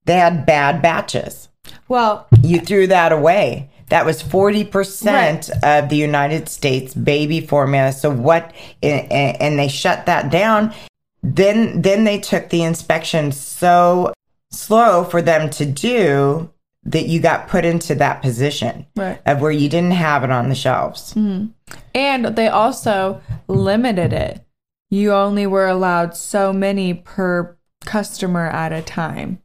they 0.05 0.15
had 0.15 0.47
bad 0.47 0.83
batches 0.83 1.49
Well, 1.89 2.27
you 2.43 2.61
threw 2.61 2.87
that 2.89 3.13
away. 3.13 3.71
That 3.91 4.07
was 4.07 4.23
40% 4.23 5.51
of 5.63 5.91
the 5.91 5.97
United 5.97 6.49
States 6.49 6.95
baby 6.95 7.41
formula. 7.41 7.93
So 7.93 8.11
what, 8.11 8.53
and, 8.83 9.13
and 9.13 9.59
they 9.59 9.69
shut 9.69 10.07
that 10.07 10.31
down. 10.31 10.75
Then, 11.23 11.83
then 11.83 12.05
they 12.05 12.19
took 12.19 12.49
the 12.49 12.63
inspection 12.63 13.33
so 13.33 14.13
slow 14.51 15.05
for 15.05 15.23
them 15.23 15.51
to 15.51 15.65
do 15.65 16.51
that 16.85 17.07
you 17.07 17.21
got 17.21 17.49
put 17.49 17.65
into 17.65 17.95
that 17.95 18.23
position 18.23 18.87
Right. 18.97 19.21
of 19.25 19.41
where 19.41 19.53
you 19.53 19.69
didn't 19.69 19.93
have 19.93 20.25
it 20.25 20.31
on 20.31 20.49
the 20.49 20.55
shelves. 20.55 21.15
Mm-hmm. 21.15 21.47
And 21.95 22.25
they 22.27 22.49
also 22.49 23.21
limited 23.47 24.13
it. 24.13 24.45
You 24.91 25.13
only 25.13 25.47
were 25.47 25.69
allowed 25.69 26.17
so 26.17 26.53
many 26.53 26.93
per 26.93 27.57
customer 27.85 28.49
at 28.49 28.73
a 28.73 28.83
time. 28.83 29.41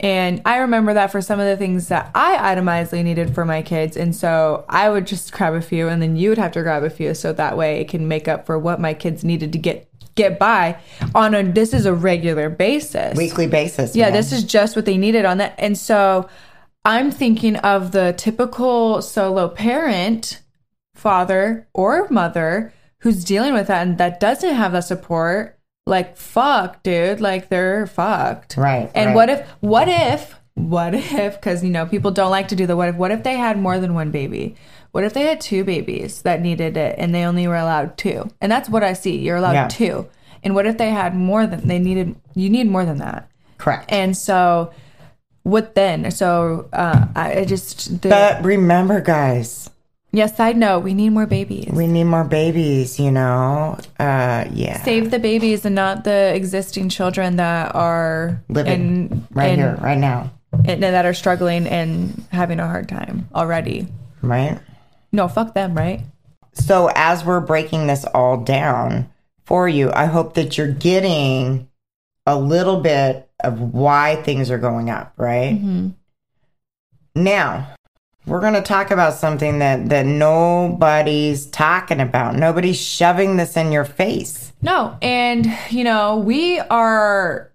And 0.00 0.42
I 0.44 0.58
remember 0.58 0.94
that 0.94 1.12
for 1.12 1.20
some 1.20 1.38
of 1.38 1.46
the 1.46 1.56
things 1.56 1.88
that 1.88 2.10
I 2.14 2.54
itemizedly 2.54 3.04
needed 3.04 3.34
for 3.34 3.44
my 3.44 3.62
kids. 3.62 3.96
And 3.96 4.14
so 4.16 4.64
I 4.68 4.88
would 4.90 5.06
just 5.06 5.32
grab 5.32 5.54
a 5.54 5.60
few 5.60 5.88
and 5.88 6.02
then 6.02 6.16
you 6.16 6.28
would 6.30 6.38
have 6.38 6.52
to 6.52 6.62
grab 6.62 6.82
a 6.82 6.90
few 6.90 7.14
so 7.14 7.32
that 7.32 7.56
way 7.56 7.80
it 7.80 7.88
can 7.88 8.08
make 8.08 8.26
up 8.26 8.46
for 8.46 8.58
what 8.58 8.80
my 8.80 8.94
kids 8.94 9.22
needed 9.22 9.52
to 9.52 9.58
get 9.58 9.88
get 10.14 10.38
by 10.38 10.78
on 11.14 11.34
a 11.34 11.42
this 11.42 11.72
is 11.72 11.86
a 11.86 11.94
regular 11.94 12.50
basis. 12.50 13.16
Weekly 13.16 13.46
basis. 13.46 13.96
Yeah, 13.96 14.06
man. 14.06 14.14
this 14.14 14.32
is 14.32 14.44
just 14.44 14.76
what 14.76 14.84
they 14.84 14.96
needed 14.96 15.24
on 15.24 15.38
that. 15.38 15.54
And 15.58 15.76
so 15.76 16.28
I'm 16.84 17.10
thinking 17.10 17.56
of 17.56 17.92
the 17.92 18.14
typical 18.16 19.02
solo 19.02 19.48
parent, 19.48 20.42
father 20.94 21.68
or 21.72 22.08
mother, 22.10 22.72
who's 22.98 23.24
dealing 23.24 23.54
with 23.54 23.68
that 23.68 23.86
and 23.86 23.98
that 23.98 24.20
doesn't 24.20 24.54
have 24.54 24.72
that 24.72 24.84
support. 24.84 25.58
Like, 25.86 26.16
fuck, 26.16 26.82
dude. 26.82 27.20
Like, 27.20 27.48
they're 27.48 27.86
fucked. 27.88 28.56
Right, 28.56 28.90
And 28.94 29.08
right. 29.08 29.16
what 29.16 29.28
if, 29.30 29.48
what 29.60 29.88
if, 29.88 30.36
what 30.54 30.94
if, 30.94 31.34
because, 31.34 31.64
you 31.64 31.70
know, 31.70 31.86
people 31.86 32.12
don't 32.12 32.30
like 32.30 32.48
to 32.48 32.56
do 32.56 32.66
the 32.66 32.76
what 32.76 32.90
if, 32.90 32.94
what 32.94 33.10
if 33.10 33.24
they 33.24 33.34
had 33.36 33.58
more 33.58 33.80
than 33.80 33.94
one 33.94 34.12
baby? 34.12 34.54
What 34.92 35.04
if 35.04 35.14
they 35.14 35.22
had 35.22 35.40
two 35.40 35.64
babies 35.64 36.22
that 36.22 36.40
needed 36.42 36.76
it 36.76 36.94
and 36.98 37.14
they 37.14 37.24
only 37.24 37.46
were 37.48 37.56
allowed 37.56 37.96
two? 37.96 38.30
And 38.40 38.52
that's 38.52 38.68
what 38.68 38.84
I 38.84 38.92
see. 38.92 39.16
You're 39.18 39.36
allowed 39.36 39.52
Yeah. 39.54 39.68
two. 39.68 40.06
And 40.44 40.54
what 40.54 40.66
if 40.66 40.76
they 40.78 40.90
had 40.90 41.14
more 41.14 41.46
than, 41.46 41.66
they 41.66 41.78
needed, 41.78 42.14
you 42.34 42.50
need 42.50 42.68
more 42.70 42.84
than 42.84 42.98
that. 42.98 43.28
correct. 43.58 43.92
And 43.92 44.16
so, 44.16 44.70
what 45.44 45.74
then? 45.76 46.10
So, 46.10 46.66
uh, 46.72 47.06
I 47.14 47.40
I 47.40 47.44
just, 47.44 48.02
the, 48.02 48.08
but 48.08 48.44
remember, 48.44 49.00
guys, 49.00 49.70
yeah, 50.12 50.26
side 50.26 50.56
note, 50.56 50.80
we 50.80 50.94
need 50.94 51.10
more 51.10 51.26
babies. 51.26 51.70
we 51.72 51.86
need 51.86 52.04
more 52.04 52.24
babies, 52.24 52.98
you 52.98 53.10
know? 53.12 53.78
Uh, 54.00 54.44
yeah. 54.52 54.82
Save 54.82 55.10
the 55.12 55.18
babies 55.20 55.64
and 55.64 55.74
not 55.76 56.02
the 56.04 56.34
existing 56.34 56.88
children 56.90 57.36
that 57.36 57.74
are 57.74 58.42
Living 58.48 58.72
and, 58.72 59.26
right 59.32 59.50
and, 59.50 59.60
here, 59.60 59.76
right 59.80 59.96
now. 59.98 60.30
and 60.66 60.82
that 60.82 61.06
are 61.06 61.14
struggling 61.14 61.66
and 61.68 62.24
having 62.32 62.58
a 62.60 62.66
hard 62.66 62.88
time 62.88 63.28
already. 63.34 63.86
Right? 64.22 64.58
No, 65.12 65.28
fuck 65.28 65.54
them, 65.54 65.74
right? 65.74 66.02
So, 66.54 66.90
as 66.94 67.24
we're 67.24 67.40
breaking 67.40 67.86
this 67.86 68.04
all 68.04 68.38
down 68.38 69.10
for 69.44 69.68
you, 69.68 69.90
I 69.92 70.06
hope 70.06 70.34
that 70.34 70.56
you're 70.56 70.72
getting 70.72 71.68
a 72.26 72.38
little 72.38 72.80
bit 72.80 73.28
of 73.42 73.60
why 73.60 74.16
things 74.22 74.50
are 74.50 74.58
going 74.58 74.90
up, 74.90 75.12
right? 75.16 75.54
Mm-hmm. 75.54 75.88
Now, 77.14 77.74
we're 78.26 78.40
going 78.40 78.54
to 78.54 78.62
talk 78.62 78.90
about 78.90 79.14
something 79.14 79.58
that, 79.58 79.88
that 79.88 80.06
nobody's 80.06 81.46
talking 81.46 82.00
about. 82.00 82.36
Nobody's 82.36 82.80
shoving 82.80 83.36
this 83.36 83.56
in 83.56 83.72
your 83.72 83.84
face. 83.84 84.52
No, 84.62 84.96
and 85.02 85.52
you 85.70 85.84
know, 85.84 86.18
we 86.18 86.60
are 86.60 87.51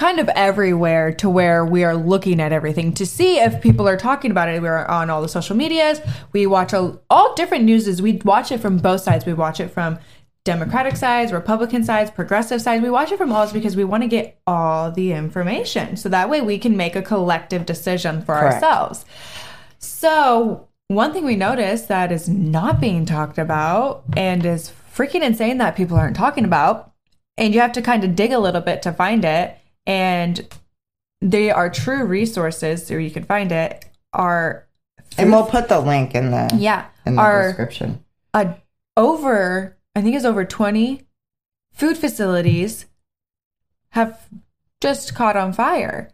kind 0.00 0.18
of 0.18 0.30
everywhere 0.30 1.12
to 1.12 1.28
where 1.28 1.62
we 1.62 1.84
are 1.84 1.94
looking 1.94 2.40
at 2.40 2.54
everything 2.54 2.90
to 2.94 3.04
see 3.04 3.38
if 3.38 3.60
people 3.60 3.86
are 3.86 3.98
talking 3.98 4.30
about 4.30 4.48
it. 4.48 4.62
We're 4.62 4.86
on 4.86 5.10
all 5.10 5.20
the 5.20 5.28
social 5.28 5.54
medias. 5.54 6.00
We 6.32 6.46
watch 6.46 6.72
all 6.72 7.34
different 7.34 7.64
newses. 7.64 8.00
We 8.00 8.12
watch 8.24 8.50
it 8.50 8.60
from 8.60 8.78
both 8.78 9.02
sides. 9.02 9.26
We 9.26 9.34
watch 9.34 9.60
it 9.60 9.68
from 9.68 9.98
Democratic 10.44 10.96
sides, 10.96 11.32
Republican 11.32 11.84
sides, 11.84 12.10
progressive 12.10 12.62
sides. 12.62 12.82
We 12.82 12.88
watch 12.88 13.12
it 13.12 13.18
from 13.18 13.30
all 13.30 13.52
because 13.52 13.76
we 13.76 13.84
want 13.84 14.02
to 14.02 14.08
get 14.08 14.40
all 14.46 14.90
the 14.90 15.12
information. 15.12 15.98
So 15.98 16.08
that 16.08 16.30
way 16.30 16.40
we 16.40 16.58
can 16.58 16.78
make 16.78 16.96
a 16.96 17.02
collective 17.02 17.66
decision 17.66 18.22
for 18.22 18.36
Correct. 18.36 18.54
ourselves. 18.54 19.04
So, 19.80 20.66
one 20.88 21.12
thing 21.12 21.26
we 21.26 21.36
noticed 21.36 21.88
that 21.88 22.10
is 22.10 22.26
not 22.26 22.80
being 22.80 23.04
talked 23.04 23.36
about 23.36 24.04
and 24.16 24.46
is 24.46 24.72
freaking 24.96 25.20
insane 25.22 25.58
that 25.58 25.76
people 25.76 25.98
aren't 25.98 26.16
talking 26.16 26.46
about, 26.46 26.90
and 27.36 27.52
you 27.52 27.60
have 27.60 27.72
to 27.72 27.82
kind 27.82 28.02
of 28.02 28.16
dig 28.16 28.32
a 28.32 28.38
little 28.38 28.62
bit 28.62 28.80
to 28.82 28.92
find 28.92 29.26
it, 29.26 29.58
and 29.90 30.46
they 31.20 31.50
are 31.50 31.68
true 31.68 32.04
resources, 32.04 32.86
so 32.86 32.96
you 32.96 33.10
can 33.10 33.24
find 33.24 33.50
it, 33.50 33.84
are 34.12 34.68
And 35.18 35.32
we'll 35.32 35.46
put 35.46 35.68
the 35.68 35.80
link 35.80 36.14
in 36.14 36.30
the 36.30 36.48
yeah, 36.56 36.86
in 37.04 37.16
the 37.16 37.20
are 37.20 37.48
description. 37.48 38.04
a, 38.32 38.54
over, 38.96 39.76
I 39.96 40.00
think 40.02 40.14
it's 40.14 40.24
over 40.24 40.44
20 40.44 41.02
food 41.72 41.98
facilities 41.98 42.86
have 43.90 44.28
just 44.80 45.14
caught 45.14 45.36
on 45.36 45.52
fire. 45.52 46.10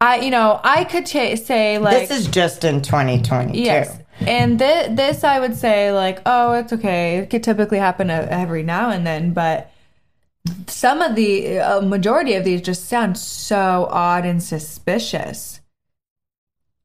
I, 0.00 0.18
you 0.18 0.30
know, 0.30 0.60
I 0.64 0.82
could 0.84 1.06
cha- 1.06 1.36
say 1.36 1.78
like 1.78 2.08
this 2.08 2.18
is 2.18 2.26
just 2.26 2.64
in 2.64 2.82
2022. 2.82 3.58
Yes. 3.58 3.96
And 4.20 4.58
th- 4.58 4.90
this, 4.96 5.22
I 5.24 5.38
would 5.38 5.56
say, 5.56 5.92
like, 5.92 6.20
oh, 6.26 6.52
it's 6.54 6.72
okay. 6.72 7.18
It 7.18 7.30
could 7.30 7.42
typically 7.42 7.78
happen 7.78 8.10
uh, 8.10 8.26
every 8.28 8.62
now 8.62 8.90
and 8.90 9.06
then, 9.06 9.32
but 9.32 9.70
some 10.66 11.00
of 11.00 11.14
the 11.14 11.58
uh, 11.58 11.80
majority 11.80 12.34
of 12.34 12.44
these 12.44 12.60
just 12.60 12.86
sound 12.88 13.16
so 13.16 13.88
odd 13.90 14.26
and 14.26 14.42
suspicious. 14.42 15.60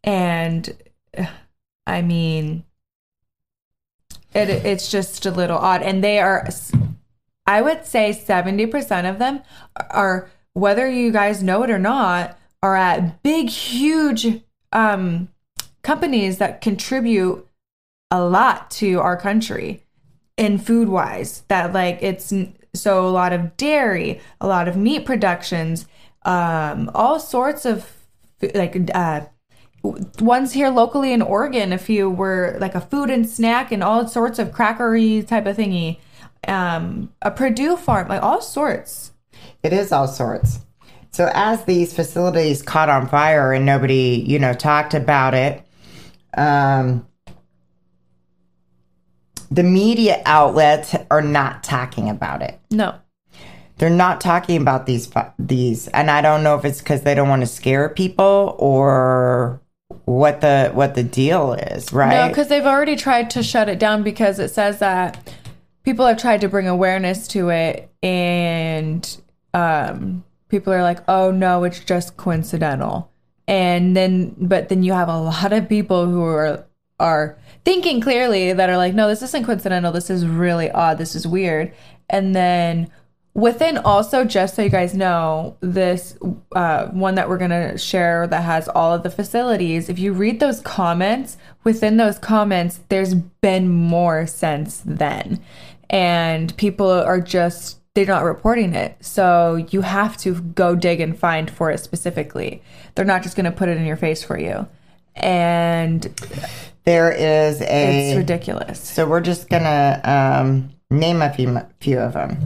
And 0.04 0.76
uh, 1.17 1.28
I 1.86 2.02
mean, 2.02 2.63
it 4.34 4.50
it's 4.50 4.89
just 4.89 5.26
a 5.26 5.32
little 5.32 5.58
odd. 5.58 5.82
And 5.82 6.04
they 6.04 6.19
are, 6.19 6.48
I 7.45 7.62
would 7.62 7.86
say, 7.86 8.13
seventy 8.13 8.65
percent 8.65 9.08
of 9.08 9.19
them 9.19 9.41
are, 9.89 10.30
whether 10.54 10.89
you 10.89 11.12
guys 11.12 11.43
know 11.43 11.63
it 11.63 11.69
or 11.69 11.80
not, 11.80 12.38
are 12.63 12.76
at 12.76 13.22
big, 13.24 13.50
huge 13.50 14.41
um, 14.72 15.30
companies 15.82 16.38
that 16.38 16.62
contribute 16.62 17.45
a 18.12 18.24
lot 18.24 18.72
to 18.72 19.00
our 19.00 19.17
country 19.17 19.84
in 20.38 20.58
food 20.58 20.89
wise. 20.89 21.43
That 21.50 21.74
like 21.74 22.00
it's 22.02 22.32
so 22.73 23.08
a 23.08 23.10
lot 23.10 23.34
of 23.34 23.58
dairy, 23.58 24.19
a 24.41 24.47
lot 24.47 24.67
of 24.67 24.77
meat 24.77 25.05
productions, 25.05 25.88
um, 26.23 26.89
all 26.93 27.19
sorts 27.19 27.65
of 27.65 27.91
like 28.53 28.77
uh, 28.93 29.21
ones 30.19 30.53
here 30.53 30.69
locally 30.69 31.13
in 31.13 31.21
Oregon. 31.21 31.73
If 31.73 31.89
you 31.89 32.10
were 32.10 32.58
like 32.60 32.75
a 32.75 32.82
food 32.82 33.10
and 33.10 33.27
snack 33.27 33.71
and 33.71 33.84
all 33.84 34.08
sorts 34.08 34.39
of 34.39 34.51
crackery 34.51 35.25
type 35.25 35.45
of 35.45 35.58
thingy, 35.58 35.99
um, 36.47 37.12
a 37.21 37.32
Perdue 37.32 37.77
farm, 37.77 38.08
like 38.08 38.21
all 38.21 38.41
sorts. 38.41 39.12
It 39.63 39.73
is 39.73 39.91
all 39.91 40.08
sorts. 40.08 40.60
So 41.12 41.29
as 41.34 41.65
these 41.65 41.93
facilities 41.93 42.62
caught 42.62 42.89
on 42.89 43.08
fire 43.08 43.51
and 43.51 43.65
nobody, 43.65 44.23
you 44.25 44.39
know, 44.39 44.53
talked 44.53 44.93
about 44.93 45.34
it, 45.34 45.63
um, 46.38 47.08
the 49.51 49.63
media 49.63 50.21
outlets 50.25 50.95
are 51.09 51.21
not 51.21 51.63
talking 51.63 52.09
about 52.09 52.41
it. 52.41 52.59
No, 52.71 52.95
They're 53.77 53.89
not 53.89 54.21
talking 54.21 54.62
about 54.62 54.85
these 54.85 55.09
these, 55.38 55.88
and 55.89 56.12
I 56.12 56.21
don't 56.21 56.43
know 56.43 56.55
if 56.55 56.65
it's 56.65 56.79
because 56.79 57.01
they 57.01 57.15
don't 57.15 57.29
want 57.29 57.41
to 57.41 57.47
scare 57.47 57.89
people 57.89 58.55
or 58.59 59.62
what 60.05 60.41
the 60.41 60.71
what 60.73 60.95
the 60.95 61.03
deal 61.03 61.53
is, 61.53 61.91
right? 61.93 62.09
No, 62.09 62.27
because 62.27 62.47
they've 62.47 62.65
already 62.65 62.95
tried 62.95 63.29
to 63.31 63.43
shut 63.43 63.69
it 63.69 63.79
down 63.79 64.03
because 64.03 64.39
it 64.39 64.49
says 64.49 64.79
that 64.79 65.33
people 65.83 66.05
have 66.05 66.17
tried 66.17 66.41
to 66.41 66.49
bring 66.49 66.67
awareness 66.67 67.27
to 67.29 67.49
it, 67.49 67.89
and 68.03 69.17
um, 69.53 70.23
people 70.49 70.73
are 70.73 70.83
like, 70.83 70.99
"Oh 71.07 71.31
no, 71.31 71.63
it's 71.63 71.79
just 71.79 72.17
coincidental." 72.17 73.12
And 73.47 73.97
then, 73.97 74.35
but 74.38 74.69
then 74.69 74.83
you 74.83 74.93
have 74.93 75.09
a 75.09 75.17
lot 75.19 75.53
of 75.53 75.67
people 75.67 76.05
who 76.05 76.23
are 76.23 76.67
are 76.99 77.38
thinking 77.65 78.01
clearly 78.01 78.53
that 78.53 78.69
are 78.69 78.77
like, 78.77 78.93
"No, 78.93 79.07
this 79.07 79.21
isn't 79.21 79.45
coincidental. 79.45 79.91
This 79.91 80.09
is 80.09 80.25
really 80.25 80.71
odd. 80.71 80.97
This 80.97 81.15
is 81.15 81.27
weird." 81.27 81.73
And 82.09 82.35
then 82.35 82.89
within 83.33 83.77
also 83.77 84.25
just 84.25 84.55
so 84.55 84.62
you 84.62 84.69
guys 84.69 84.93
know 84.93 85.55
this 85.62 86.17
uh, 86.53 86.88
one 86.88 87.15
that 87.15 87.29
we're 87.29 87.38
going 87.38 87.49
to 87.49 87.77
share 87.77 88.27
that 88.27 88.43
has 88.43 88.67
all 88.69 88.93
of 88.93 89.03
the 89.03 89.09
facilities 89.09 89.88
if 89.88 89.99
you 89.99 90.12
read 90.13 90.39
those 90.39 90.62
comments 90.62 91.38
within 91.63 91.97
those 91.97 92.17
comments 92.17 92.79
there's 92.89 93.13
been 93.13 93.69
more 93.69 94.25
since 94.25 94.81
then 94.85 95.39
and 95.89 96.55
people 96.57 96.89
are 96.89 97.21
just 97.21 97.79
they're 97.93 98.05
not 98.05 98.23
reporting 98.23 98.73
it 98.73 98.97
so 98.99 99.55
you 99.69 99.81
have 99.81 100.17
to 100.17 100.41
go 100.41 100.75
dig 100.75 100.99
and 100.99 101.17
find 101.17 101.51
for 101.51 101.69
it 101.69 101.79
specifically 101.79 102.62
they're 102.95 103.05
not 103.05 103.23
just 103.23 103.35
going 103.35 103.45
to 103.45 103.51
put 103.51 103.69
it 103.69 103.77
in 103.77 103.85
your 103.85 103.97
face 103.97 104.23
for 104.23 104.39
you 104.39 104.67
and 105.15 106.07
there 106.89 107.12
is 107.12 107.62
a. 107.62 108.10
it's 108.10 108.17
ridiculous 108.17 108.80
So 108.80 109.06
we're 109.08 109.21
just 109.21 109.47
gonna 109.49 110.02
um, 110.04 110.71
name 110.89 111.21
a 111.21 111.32
few 111.34 111.60
few 111.80 111.99
of 111.99 112.13
them. 112.13 112.38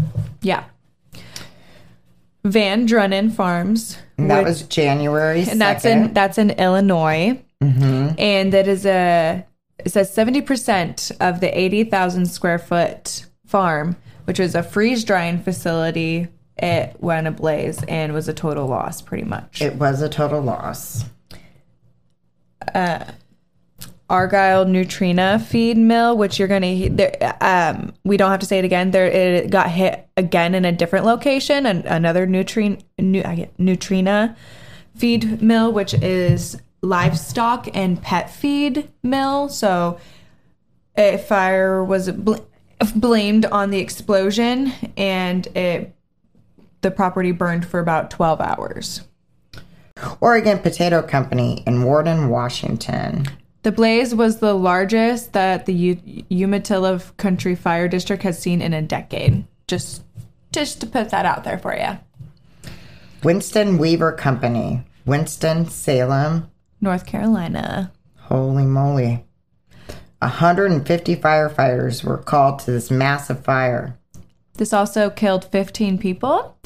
yeah 0.42 0.64
Van 2.46 2.86
Drunen 2.88 3.32
farms 3.32 3.98
And 4.18 4.30
that 4.30 4.40
which- 4.40 4.48
was 4.48 4.62
January, 4.64 5.44
2nd. 5.44 5.52
and 5.54 5.62
that's 5.62 5.86
in 5.86 6.14
that's 6.14 6.38
in 6.38 6.50
Illinois, 6.52 7.42
and 7.62 8.52
that 8.54 8.68
is 8.68 8.86
a 8.86 9.46
it 9.80 9.92
says 9.92 10.14
seventy 10.14 10.42
percent 10.42 11.12
of 11.22 11.40
the 11.40 11.58
eighty 11.58 11.84
thousand 11.86 12.26
square 12.28 12.60
foot 12.60 13.26
farm, 13.46 13.96
which 14.26 14.40
was 14.40 14.56
a 14.56 14.64
freeze 14.64 15.04
drying 15.06 15.40
facility, 15.42 16.28
it 16.58 16.96
went 17.00 17.28
ablaze 17.28 17.82
and 17.88 18.14
was 18.14 18.28
a 18.28 18.34
total 18.34 18.68
loss, 18.68 19.02
pretty 19.02 19.24
much. 19.24 19.62
It 19.62 19.76
was 19.76 20.02
a 20.02 20.10
total 20.10 20.42
loss. 20.42 21.06
Argyle 24.14 24.64
Nutrena 24.66 25.42
feed 25.42 25.76
mill, 25.76 26.16
which 26.16 26.38
you're 26.38 26.48
gonna 26.48 26.88
there, 26.88 27.36
um 27.42 27.94
we 28.04 28.16
don't 28.16 28.30
have 28.30 28.42
to 28.42 28.46
say 28.46 28.60
it 28.60 28.66
again. 28.66 28.92
There 28.92 29.08
it 29.08 29.50
got 29.50 29.72
hit 29.72 30.08
again 30.16 30.54
in 30.54 30.66
a 30.66 30.72
different 30.72 31.08
location, 31.08 31.66
and 31.66 31.84
another 31.86 32.28
I 32.28 33.36
get 33.36 33.58
Nutrena 33.58 34.36
feed 34.96 35.42
mill, 35.42 35.74
which 35.74 35.96
is 35.96 36.62
livestock 36.84 37.68
and 37.74 38.00
pet 38.00 38.30
feed 38.30 38.88
mill. 39.02 39.50
So 39.50 39.98
a 40.96 41.18
fire 41.18 41.84
was 41.84 42.12
bl- 42.12 42.36
blamed 42.96 43.48
on 43.48 43.72
the 43.72 43.80
explosion, 43.80 44.74
and 44.96 45.48
it 45.58 45.96
the 46.82 46.92
property 46.92 47.32
burned 47.32 47.66
for 47.66 47.80
about 47.80 48.12
12 48.12 48.42
hours. 48.42 49.02
Oregon 50.22 50.60
Potato 50.60 51.02
Company 51.02 51.64
in 51.66 51.82
Warden, 51.82 52.30
Washington. 52.30 53.26
The 53.64 53.72
blaze 53.72 54.14
was 54.14 54.40
the 54.40 54.54
largest 54.54 55.34
that 55.34 55.66
the 55.66 55.74
U- 55.74 56.24
Umatilla 56.30 57.02
Country 57.18 57.56
Fire 57.56 57.88
District 57.88 58.22
has 58.24 58.38
seen 58.38 58.62
in 58.62 58.74
a 58.74 58.82
decade. 58.82 59.46
Just, 59.68 60.04
just 60.52 60.82
to 60.82 60.88
put 60.88 61.10
that 61.10 61.26
out 61.26 61.46
there 61.46 61.58
for 61.58 61.76
you. 61.76 61.98
Winston 63.24 63.78
Weaver 63.78 64.12
Company, 64.12 64.84
Winston, 65.06 65.70
Salem. 65.70 66.52
North 66.82 67.06
Carolina. 67.06 67.94
Holy 68.18 68.66
moly. 68.66 69.24
150 70.20 71.16
firefighters 71.16 72.04
were 72.04 72.18
called 72.18 72.60
to 72.60 72.72
this 72.72 72.92
massive 72.92 73.44
fire. 73.46 73.98
This 74.56 74.74
also 74.74 75.10
killed 75.10 75.46
15 75.46 75.98
people. 75.98 76.58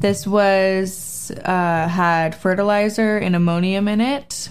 This 0.00 0.26
was 0.28 1.32
uh, 1.44 1.88
had 1.88 2.34
fertilizer 2.34 3.18
and 3.18 3.34
ammonium 3.34 3.88
in 3.88 4.00
it. 4.00 4.48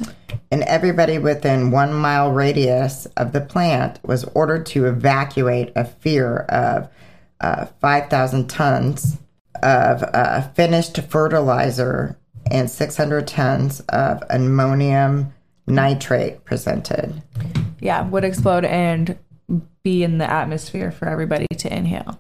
And 0.52 0.64
everybody 0.64 1.18
within 1.18 1.72
one 1.72 1.94
mile 1.94 2.32
radius 2.32 3.06
of 3.18 3.32
the 3.32 3.42
plant 3.42 4.00
was 4.04 4.26
ordered 4.36 4.66
to 4.68 4.86
evacuate 4.86 5.72
a 5.76 5.86
fear 5.86 6.40
of 6.50 6.90
uh, 7.40 7.68
5,000 7.80 8.50
tons 8.50 9.18
of 9.64 10.04
uh, 10.04 10.42
finished 10.50 11.02
fertilizer 11.04 12.18
and 12.52 12.70
600 12.70 13.28
tons 13.28 13.80
of 13.90 14.24
ammonium 14.30 15.34
nitrate 15.66 16.44
presented. 16.46 17.22
Yeah, 17.80 18.08
would 18.08 18.24
explode 18.24 18.66
and 18.66 19.18
be 19.84 20.04
in 20.04 20.18
the 20.18 20.30
atmosphere 20.30 20.92
for 20.92 21.08
everybody 21.08 21.48
to 21.58 21.74
inhale. 21.74 22.20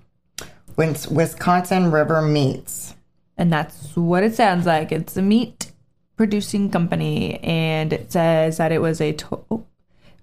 Wins- 0.77 1.07
Wisconsin 1.07 1.91
River 1.91 2.21
Meats. 2.21 2.93
And 3.37 3.53
that's 3.53 3.95
what 3.95 4.23
it 4.23 4.35
sounds 4.35 4.65
like. 4.65 4.91
It's 4.91 5.15
a 5.15 5.21
meat 5.21 5.71
producing 6.15 6.71
company, 6.71 7.39
and 7.43 7.93
it 7.93 8.11
says 8.11 8.57
that 8.57 8.71
it 8.71 8.81
was 8.81 8.99
a 8.99 9.13
to- 9.13 9.65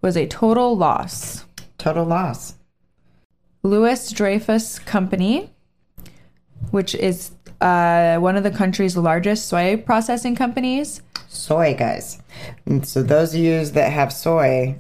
was 0.03 0.17
a 0.17 0.27
total 0.27 0.77
loss. 0.77 1.45
Total 1.79 2.05
loss. 2.05 2.55
Louis 3.63 4.11
Dreyfus 4.11 4.79
Company, 4.81 5.51
which 6.71 6.95
is 6.95 7.31
uh, 7.61 8.19
one 8.19 8.37
of 8.37 8.43
the 8.43 8.51
country's 8.51 8.97
largest 8.97 9.47
soy 9.47 9.77
processing 9.77 10.35
companies. 10.35 11.01
Soy, 11.29 11.75
guys. 11.79 12.21
And 12.67 12.87
so 12.87 13.03
those 13.03 13.35
of 13.35 13.41
you 13.41 13.65
that 13.65 13.91
have 13.91 14.13
soy, 14.13 14.77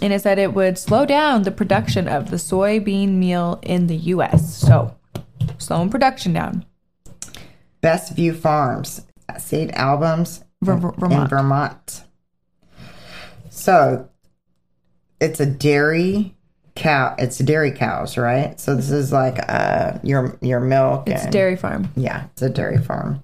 And 0.00 0.12
it 0.12 0.22
said 0.22 0.38
it 0.38 0.54
would 0.54 0.78
slow 0.78 1.04
down 1.04 1.42
the 1.42 1.50
production 1.50 2.06
of 2.06 2.30
the 2.30 2.36
soybean 2.36 3.14
meal 3.14 3.58
in 3.62 3.86
the 3.86 3.96
U.S. 3.96 4.56
So, 4.56 4.94
slowing 5.58 5.90
production 5.90 6.32
down. 6.32 6.64
Best 7.80 8.14
View 8.14 8.34
Farms, 8.34 9.02
seed 9.38 9.70
albums 9.72 10.44
Ver- 10.62 10.74
in- 10.74 10.80
Ver- 10.80 10.88
in 10.90 11.00
Vermont. 11.00 11.30
Vermont. 11.30 12.04
So 13.50 14.08
it's 15.20 15.40
a 15.40 15.46
dairy 15.46 16.34
cow. 16.76 17.14
It's 17.18 17.38
dairy 17.38 17.72
cows, 17.72 18.16
right? 18.16 18.58
So 18.60 18.74
this 18.74 18.90
is 18.90 19.12
like 19.12 19.38
uh 19.48 19.98
your 20.02 20.38
your 20.40 20.60
milk. 20.60 21.08
It's 21.08 21.22
a 21.22 21.24
and- 21.24 21.32
dairy 21.32 21.56
farm. 21.56 21.90
Yeah, 21.96 22.24
it's 22.32 22.42
a 22.42 22.50
dairy 22.50 22.78
farm. 22.78 23.22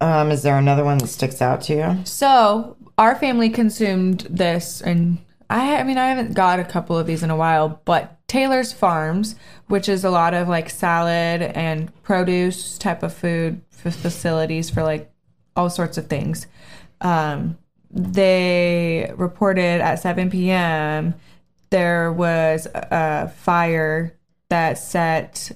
Um, 0.00 0.32
is 0.32 0.42
there 0.42 0.58
another 0.58 0.84
one 0.84 0.98
that 0.98 1.06
sticks 1.06 1.40
out 1.40 1.60
to 1.62 1.74
you? 1.74 2.04
So 2.04 2.76
our 2.98 3.14
family 3.14 3.48
consumed 3.50 4.26
this, 4.28 4.80
and 4.80 5.18
I, 5.50 5.76
I 5.76 5.82
mean, 5.82 5.98
I 5.98 6.08
haven't 6.08 6.34
got 6.34 6.60
a 6.60 6.64
couple 6.64 6.98
of 6.98 7.06
these 7.06 7.22
in 7.22 7.30
a 7.30 7.36
while, 7.36 7.80
but 7.84 8.18
Taylor's 8.28 8.72
Farms, 8.72 9.34
which 9.68 9.88
is 9.88 10.04
a 10.04 10.10
lot 10.10 10.34
of 10.34 10.48
like 10.48 10.70
salad 10.70 11.42
and 11.42 11.92
produce 12.02 12.78
type 12.78 13.02
of 13.02 13.12
food 13.12 13.60
facilities 13.70 14.70
for 14.70 14.82
like 14.82 15.12
all 15.56 15.68
sorts 15.68 15.98
of 15.98 16.06
things. 16.06 16.46
Um, 17.00 17.58
they 17.90 19.12
reported 19.16 19.80
at 19.82 19.96
7 19.96 20.30
p.m. 20.30 21.14
there 21.70 22.10
was 22.10 22.66
a 22.74 23.28
fire 23.28 24.16
that 24.48 24.78
set 24.78 25.52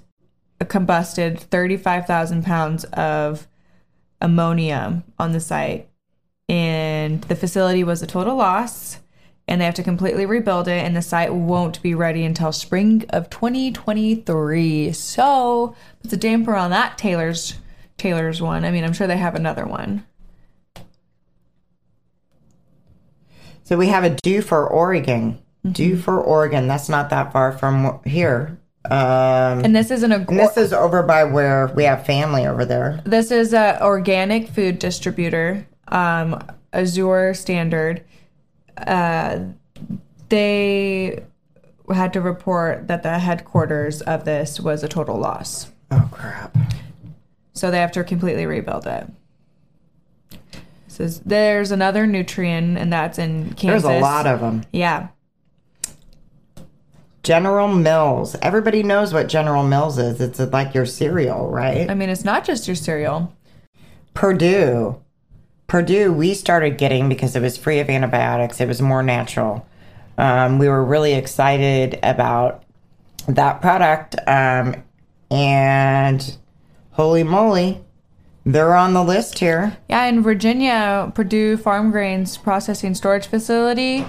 a 0.61 0.64
combusted 0.64 1.40
35,000 1.40 2.44
pounds 2.44 2.85
of 2.85 3.46
ammonium 4.20 5.05
on 5.18 5.33
the 5.33 5.40
site 5.40 5.88
and 6.49 7.22
the 7.25 7.37
facility 7.37 7.85
was 7.85 8.03
a 8.03 8.07
total 8.07 8.37
loss 8.37 8.99
and 9.49 9.61
they 9.61 9.65
have 9.65 9.75
to 9.75 9.83
completely 9.83 10.27
rebuild 10.27 10.69
it 10.69 10.85
and 10.85 10.97
the 10.97 11.03
site 11.03 11.33
won't 11.33 11.83
be 11.83 11.95
ready 11.95 12.25
until 12.25 12.53
spring 12.53 13.05
of 13.11 13.31
2023 13.31 14.93
so 14.93 15.75
it's 16.03 16.13
a 16.13 16.17
damper 16.17 16.55
on 16.55 16.71
that 16.71 16.99
taylor's 16.99 17.55
taylor's 17.97 18.43
one 18.43 18.65
i 18.65 18.71
mean 18.71 18.85
i'm 18.85 18.93
sure 18.93 19.07
they 19.07 19.17
have 19.17 19.35
another 19.35 19.67
one 19.67 20.05
So 23.67 23.77
we 23.77 23.89
have 23.89 24.05
a 24.05 24.11
due 24.11 24.43
for 24.43 24.65
Oregon. 24.65 25.43
Dufur 25.67 26.25
Oregon. 26.25 26.69
That's 26.69 26.89
not 26.89 27.11
that 27.11 27.33
far 27.33 27.51
from 27.51 27.99
here. 28.05 28.57
Um, 28.85 29.65
and 29.65 29.75
this 29.75 29.91
isn't 29.91 30.13
a 30.13 30.21
this 30.21 30.57
is 30.57 30.73
over 30.73 31.03
by 31.03 31.25
where 31.25 31.67
we 31.75 31.83
have 31.83 32.07
family 32.07 32.47
over 32.47 32.65
there. 32.65 33.01
This 33.05 33.33
is 33.33 33.53
a 33.53 33.83
organic 33.83 34.49
food 34.51 34.79
distributor, 34.79 35.67
um, 35.89 36.41
Azure 36.73 37.35
Standard. 37.35 38.05
Uh, 38.77 39.41
they 40.29 41.25
had 41.95 42.12
to 42.12 42.21
report 42.21 42.89
that 42.89 43.03
the 43.03 43.19
headquarters 43.19 44.03
of 44.03 44.25
this 44.25 44.59
was 44.61 44.83
a 44.83 44.89
total 44.89 45.17
loss, 45.19 45.71
Oh 45.91 46.09
crap! 46.11 46.57
so 47.53 47.71
they 47.71 47.79
have 47.79 47.93
to 47.93 48.03
completely 48.05 48.45
rebuild 48.47 48.87
it. 48.87 49.07
Says 50.89 51.21
there's 51.21 51.71
another 51.71 52.07
Nutrena, 52.07 52.77
and 52.77 52.93
that's 52.93 53.19
in 53.19 53.53
Kansas. 53.55 53.83
There's 53.83 53.99
a 53.99 54.01
lot 54.01 54.27
of 54.27 54.41
them. 54.41 54.65
yeah. 54.73 55.09
General 57.23 57.67
Mills. 57.69 58.37
Everybody 58.41 58.83
knows 58.85 59.12
what 59.12 59.29
General 59.29 59.65
Mills 59.65 59.99
is. 59.99 60.21
It's 60.21 60.39
like 60.39 60.75
your 60.75 60.87
cereal, 60.87 61.49
right? 61.51 61.91
I 61.91 61.95
mean, 61.95 62.09
it's 62.09 62.25
not 62.25 62.45
just 62.45 62.69
your 62.69 62.77
cereal. 62.77 63.33
Perdue. 64.15 65.01
Perdue, 65.66 66.12
we 66.12 66.35
started 66.35 66.79
getting 66.79 67.09
because 67.09 67.35
it 67.35 67.42
was 67.42 67.57
free 67.57 67.81
of 67.81 67.90
antibiotics. 67.90 68.61
It 68.61 68.68
was 68.68 68.81
more 68.81 69.02
natural. 69.02 69.66
Um, 70.16 70.59
we 70.59 70.68
were 70.68 70.85
really 70.85 71.14
excited 71.14 71.98
about 72.02 72.62
that 73.29 73.61
product. 73.61 74.16
Um, 74.26 74.83
and 75.31 76.37
holy 76.92 77.24
moly, 77.24 77.85
they're 78.44 78.76
on 78.76 78.94
the 78.94 79.02
list 79.02 79.40
here. 79.40 79.76
Yeah, 79.88 80.05
in 80.07 80.22
Virginia, 80.22 81.11
Perdue 81.14 81.57
Farm 81.57 81.90
Grains 81.90 82.37
Processing 82.37 82.94
Storage 82.94 83.26
Facility 83.26 84.07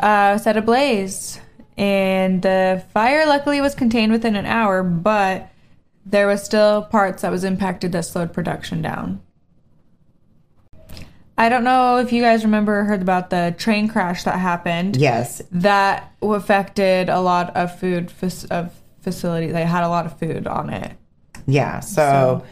uh, 0.00 0.38
set 0.38 0.56
ablaze. 0.56 1.40
And 1.78 2.42
the 2.42 2.84
fire 2.92 3.26
luckily 3.26 3.60
was 3.60 3.74
contained 3.74 4.10
within 4.10 4.34
an 4.34 4.46
hour, 4.46 4.82
but 4.82 5.50
there 6.04 6.26
was 6.26 6.42
still 6.42 6.82
parts 6.82 7.22
that 7.22 7.30
was 7.30 7.44
impacted 7.44 7.92
that 7.92 8.06
slowed 8.06 8.32
production 8.32 8.82
down. 8.82 9.20
I 11.38 11.48
don't 11.48 11.64
know 11.64 11.98
if 11.98 12.12
you 12.12 12.22
guys 12.22 12.44
remember 12.44 12.80
or 12.80 12.84
heard 12.84 13.02
about 13.02 13.30
the 13.30 13.54
train 13.58 13.88
crash 13.88 14.24
that 14.24 14.38
happened. 14.38 14.96
Yes. 14.96 15.42
That 15.52 16.12
affected 16.22 17.08
a 17.08 17.20
lot 17.20 17.54
of 17.56 17.78
food 17.78 18.10
fac- 18.10 18.50
of 18.50 18.72
facilities. 19.00 19.52
They 19.52 19.64
had 19.64 19.84
a 19.84 19.88
lot 19.88 20.06
of 20.06 20.18
food 20.18 20.46
on 20.46 20.70
it. 20.70 20.96
Yeah. 21.46 21.80
So, 21.80 22.44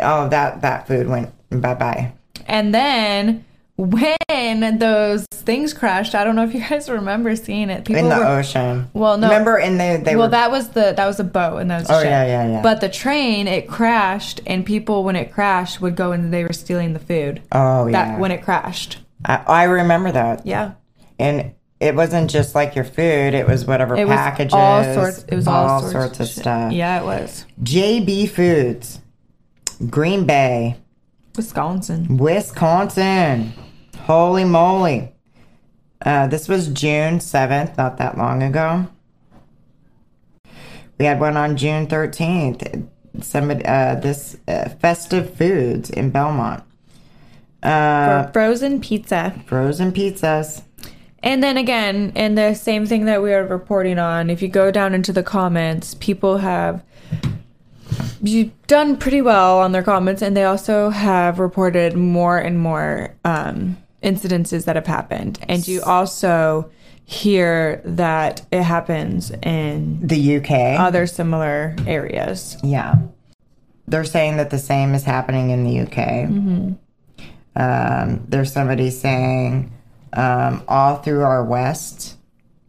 oh, 0.00 0.28
that, 0.28 0.62
that 0.62 0.86
food 0.86 1.08
went 1.08 1.32
bye 1.50 1.74
bye. 1.74 2.12
And 2.46 2.74
then 2.74 3.44
when 3.76 4.78
those 4.78 5.24
things 5.32 5.72
crashed, 5.72 6.14
I 6.14 6.24
don't 6.24 6.36
know 6.36 6.44
if 6.44 6.54
you 6.54 6.60
guys 6.60 6.88
remember 6.88 7.34
seeing 7.36 7.70
it. 7.70 7.84
People 7.84 8.02
In 8.04 8.08
the 8.08 8.16
were 8.16 8.24
ocean. 8.38 8.88
Well, 8.92 9.18
no. 9.18 9.28
Remember, 9.28 9.58
and 9.58 9.80
they, 9.80 9.96
they 9.96 10.14
well, 10.16 10.26
were. 10.26 10.30
that 10.32 10.50
was 10.50 10.68
the 10.70 10.92
that 10.96 11.06
was 11.06 11.18
a 11.20 11.24
boat 11.24 11.58
and 11.58 11.70
that 11.70 11.80
was 11.80 11.90
Oh, 11.90 11.98
ship. 12.00 12.04
yeah, 12.10 12.24
yeah, 12.26 12.50
yeah. 12.52 12.62
But 12.62 12.80
the 12.80 12.88
train 12.88 13.48
it 13.48 13.68
crashed, 13.68 14.40
and 14.46 14.64
people 14.64 15.04
when 15.04 15.16
it 15.16 15.32
crashed 15.32 15.80
would 15.80 15.96
go 15.96 16.12
and 16.12 16.32
they 16.32 16.44
were 16.44 16.52
stealing 16.52 16.92
the 16.92 16.98
food. 17.00 17.42
oh, 17.52 17.86
yeah. 17.86 17.92
That 18.12 18.20
when 18.20 18.30
it 18.30 18.42
crashed. 18.42 18.98
I, 19.24 19.36
I 19.46 19.62
remember 19.64 20.12
that. 20.12 20.46
Yeah, 20.46 20.72
And 21.18 21.52
it 21.80 21.94
wasn't 21.94 22.30
just 22.30 22.54
like 22.54 22.74
your 22.76 22.84
food, 22.84 23.34
it 23.34 23.46
was 23.48 23.64
whatever 23.64 23.96
it 23.96 24.06
was 24.06 24.16
packages. 24.16 24.52
all 24.54 24.84
sorts. 24.94 25.24
It 25.28 25.34
was 25.34 25.48
all, 25.48 25.80
sorts, 25.82 26.20
of 26.20 26.26
shit. 26.28 26.36
stuff. 26.38 26.72
Yeah, 26.72 27.00
it 27.00 27.04
was 27.04 27.44
JB 27.62 28.28
Foods, 28.30 29.00
Green 29.90 30.24
Bay, 30.26 30.76
Wisconsin. 31.36 32.16
Wisconsin. 32.16 33.52
Holy 34.00 34.44
moly. 34.44 35.12
Uh, 36.04 36.26
this 36.26 36.48
was 36.48 36.68
June 36.68 37.18
7th, 37.18 37.76
not 37.76 37.98
that 37.98 38.18
long 38.18 38.42
ago. 38.42 38.86
We 40.98 41.06
had 41.06 41.20
one 41.20 41.36
on 41.36 41.56
June 41.56 41.86
13th. 41.86 42.88
Somebody, 43.20 43.64
uh, 43.64 43.96
this 43.96 44.36
uh, 44.48 44.68
festive 44.80 45.34
foods 45.34 45.90
in 45.90 46.10
Belmont. 46.10 46.64
Uh, 47.62 48.26
Frozen 48.32 48.80
pizza. 48.80 49.40
frozen 49.46 49.92
pizzas. 49.92 50.62
And 51.22 51.42
then 51.42 51.56
again, 51.56 52.12
and 52.16 52.36
the 52.36 52.54
same 52.54 52.86
thing 52.86 53.04
that 53.04 53.22
we 53.22 53.32
are 53.32 53.46
reporting 53.46 53.98
on, 53.98 54.28
if 54.28 54.42
you 54.42 54.48
go 54.48 54.72
down 54.72 54.92
into 54.92 55.12
the 55.12 55.22
comments, 55.22 55.94
people 56.00 56.38
have 56.38 56.82
you 58.22 58.50
done 58.66 58.96
pretty 58.96 59.22
well 59.22 59.58
on 59.58 59.72
their 59.72 59.82
comments, 59.82 60.22
and 60.22 60.36
they 60.36 60.44
also 60.44 60.90
have 60.90 61.38
reported 61.38 61.94
more 61.96 62.38
and 62.38 62.58
more 62.58 63.14
um, 63.24 63.76
incidences 64.02 64.64
that 64.66 64.76
have 64.76 64.86
happened. 64.86 65.38
And 65.48 65.66
you 65.66 65.82
also 65.82 66.70
hear 67.04 67.82
that 67.84 68.46
it 68.52 68.62
happens 68.62 69.30
in 69.42 70.06
The 70.06 70.36
UK. 70.36 70.50
other 70.80 71.06
similar 71.06 71.74
areas. 71.86 72.56
Yeah. 72.62 72.94
They're 73.88 74.04
saying 74.04 74.36
that 74.38 74.50
the 74.50 74.58
same 74.58 74.94
is 74.94 75.04
happening 75.04 75.50
in 75.50 75.64
the 75.64 75.80
UK. 75.80 76.78
Um, 77.54 78.24
there's 78.28 78.52
somebody 78.52 78.90
saying 78.90 79.72
um, 80.14 80.62
all 80.68 80.96
through 80.96 81.22
our 81.22 81.44
West, 81.44 82.16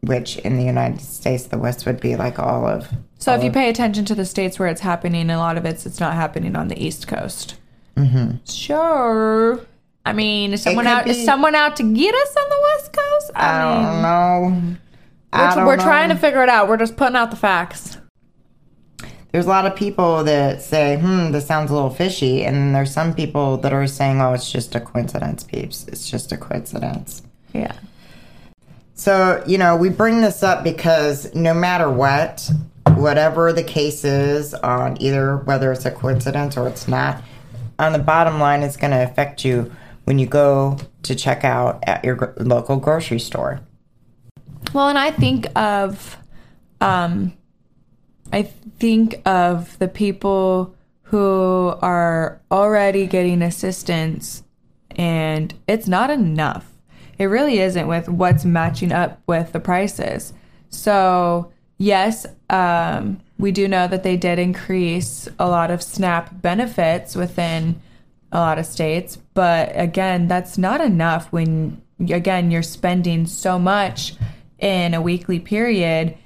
which 0.04 0.38
in 0.38 0.58
the 0.58 0.64
United 0.64 1.02
States, 1.02 1.46
the 1.46 1.58
West 1.58 1.86
would 1.86 2.00
be 2.00 2.16
like 2.16 2.40
all 2.40 2.68
of. 2.68 2.88
So 3.20 3.34
if 3.34 3.44
you 3.44 3.52
pay 3.52 3.70
attention 3.70 4.06
to 4.06 4.16
the 4.16 4.26
states 4.26 4.60
where 4.60 4.68
it's 4.68 4.82
happening, 4.82 5.30
a 5.30 5.38
lot 5.38 5.58
of 5.58 5.66
it's 5.66 5.86
it's 5.86 6.00
not 6.00 6.14
happening 6.14 6.56
on 6.56 6.68
the 6.68 6.84
East 6.84 7.08
Coast. 7.08 7.56
Mm-hmm. 7.96 8.38
Sure. 8.46 9.60
I 10.06 10.14
mean, 10.14 10.54
is 10.54 10.62
someone 10.62 10.88
out? 10.88 11.08
Is 11.08 11.24
someone 11.24 11.56
out 11.56 11.78
to 11.78 11.84
get 11.84 12.14
us 12.14 12.36
on 12.36 12.50
the 12.50 12.62
West 12.62 12.94
Coast? 12.94 13.32
I, 13.36 13.50
I 13.50 13.76
mean, 13.76 13.84
don't 13.84 14.02
know. 14.02 14.78
I 15.32 15.42
we're, 15.42 15.56
don't 15.56 15.66
we're 15.66 15.76
know. 15.78 15.84
trying 15.84 16.10
to 16.10 16.16
figure 16.16 16.44
it 16.44 16.50
out. 16.50 16.68
We're 16.68 16.78
just 16.78 16.98
putting 16.98 17.16
out 17.16 17.32
the 17.32 17.38
facts. 17.38 17.98
There's 19.32 19.48
a 19.48 19.50
lot 19.50 19.66
of 19.66 19.76
people 19.76 20.24
that 20.26 20.62
say, 20.62 21.00
hmm, 21.00 21.32
this 21.32 21.48
sounds 21.48 21.72
a 21.72 21.74
little 21.74 21.90
fishy. 21.90 22.44
And 22.46 22.56
then 22.56 22.74
there's 22.74 22.94
some 22.94 23.16
people 23.16 23.58
that 23.58 23.74
are 23.74 23.88
saying, 23.88 24.22
oh, 24.22 24.34
it's 24.34 24.52
just 24.52 24.76
a 24.76 24.80
coincidence, 24.80 25.44
peeps. 25.44 25.88
It's 25.88 26.08
just 26.08 26.32
a 26.32 26.38
coincidence. 26.38 27.24
Yeah. 27.52 27.74
So, 28.96 29.44
you 29.48 29.58
know, 29.58 29.76
we 29.76 29.90
bring 29.90 30.22
this 30.22 30.44
up 30.44 30.64
because 30.64 31.34
no 31.34 31.54
matter 31.54 31.90
what, 31.90 32.50
whatever 32.96 33.52
the 33.52 33.64
case 33.64 34.04
is 34.04 34.54
on 34.54 35.02
either 35.02 35.38
whether 35.38 35.72
it's 35.72 35.86
a 35.86 35.92
coincidence 35.92 36.58
or 36.58 36.68
it's 36.68 36.88
not, 36.88 37.24
on 37.80 37.92
the 37.94 38.00
bottom 38.00 38.40
line, 38.40 38.62
it's 38.62 38.78
going 38.78 38.92
to 38.92 39.04
affect 39.04 39.44
you 39.44 39.72
when 40.06 40.20
you 40.20 40.28
go 40.28 40.78
to 41.04 41.16
check 41.16 41.44
out 41.44 41.84
at 41.88 42.04
your 42.04 42.34
local 42.38 42.78
grocery 42.78 43.20
store. 43.20 43.62
Well, 44.74 44.90
and 44.90 44.98
I 44.98 45.12
think 45.12 45.48
of, 45.58 46.18
um, 46.80 47.34
I 48.32 48.44
think 48.80 49.22
of 49.26 49.78
the 49.80 49.88
people 49.88 50.76
who 51.04 51.76
are 51.82 52.42
already 52.52 53.08
getting 53.08 53.42
assistance 53.42 54.44
and 54.92 55.54
it's 55.68 55.88
not 55.88 56.10
enough. 56.10 56.73
It 57.18 57.26
really 57.26 57.60
isn't 57.60 57.88
with 57.88 58.10
what's 58.10 58.46
matching 58.46 58.92
up 58.92 59.22
with 59.28 59.52
the 59.52 59.60
prices. 59.60 60.34
So, 60.70 61.52
yes, 61.78 62.26
um, 62.50 63.20
we 63.38 63.52
do 63.52 63.68
know 63.68 63.88
that 63.88 64.04
they 64.04 64.18
did 64.18 64.40
increase 64.40 65.28
a 65.40 65.48
lot 65.50 65.72
of 65.72 65.84
SNAP 65.84 66.42
benefits 66.42 67.16
within 67.16 67.82
a 68.32 68.40
lot 68.40 68.58
of 68.58 68.66
states, 68.66 69.18
but 69.34 69.72
again, 69.76 70.28
that's 70.28 70.58
not 70.58 70.82
enough 70.82 71.32
when, 71.32 71.82
again, 72.00 72.50
you're 72.50 72.64
spending 72.64 73.28
so 73.28 73.60
much 73.60 74.16
in 74.58 74.94
a 74.94 75.02
weekly 75.02 75.40
period. 75.40 76.18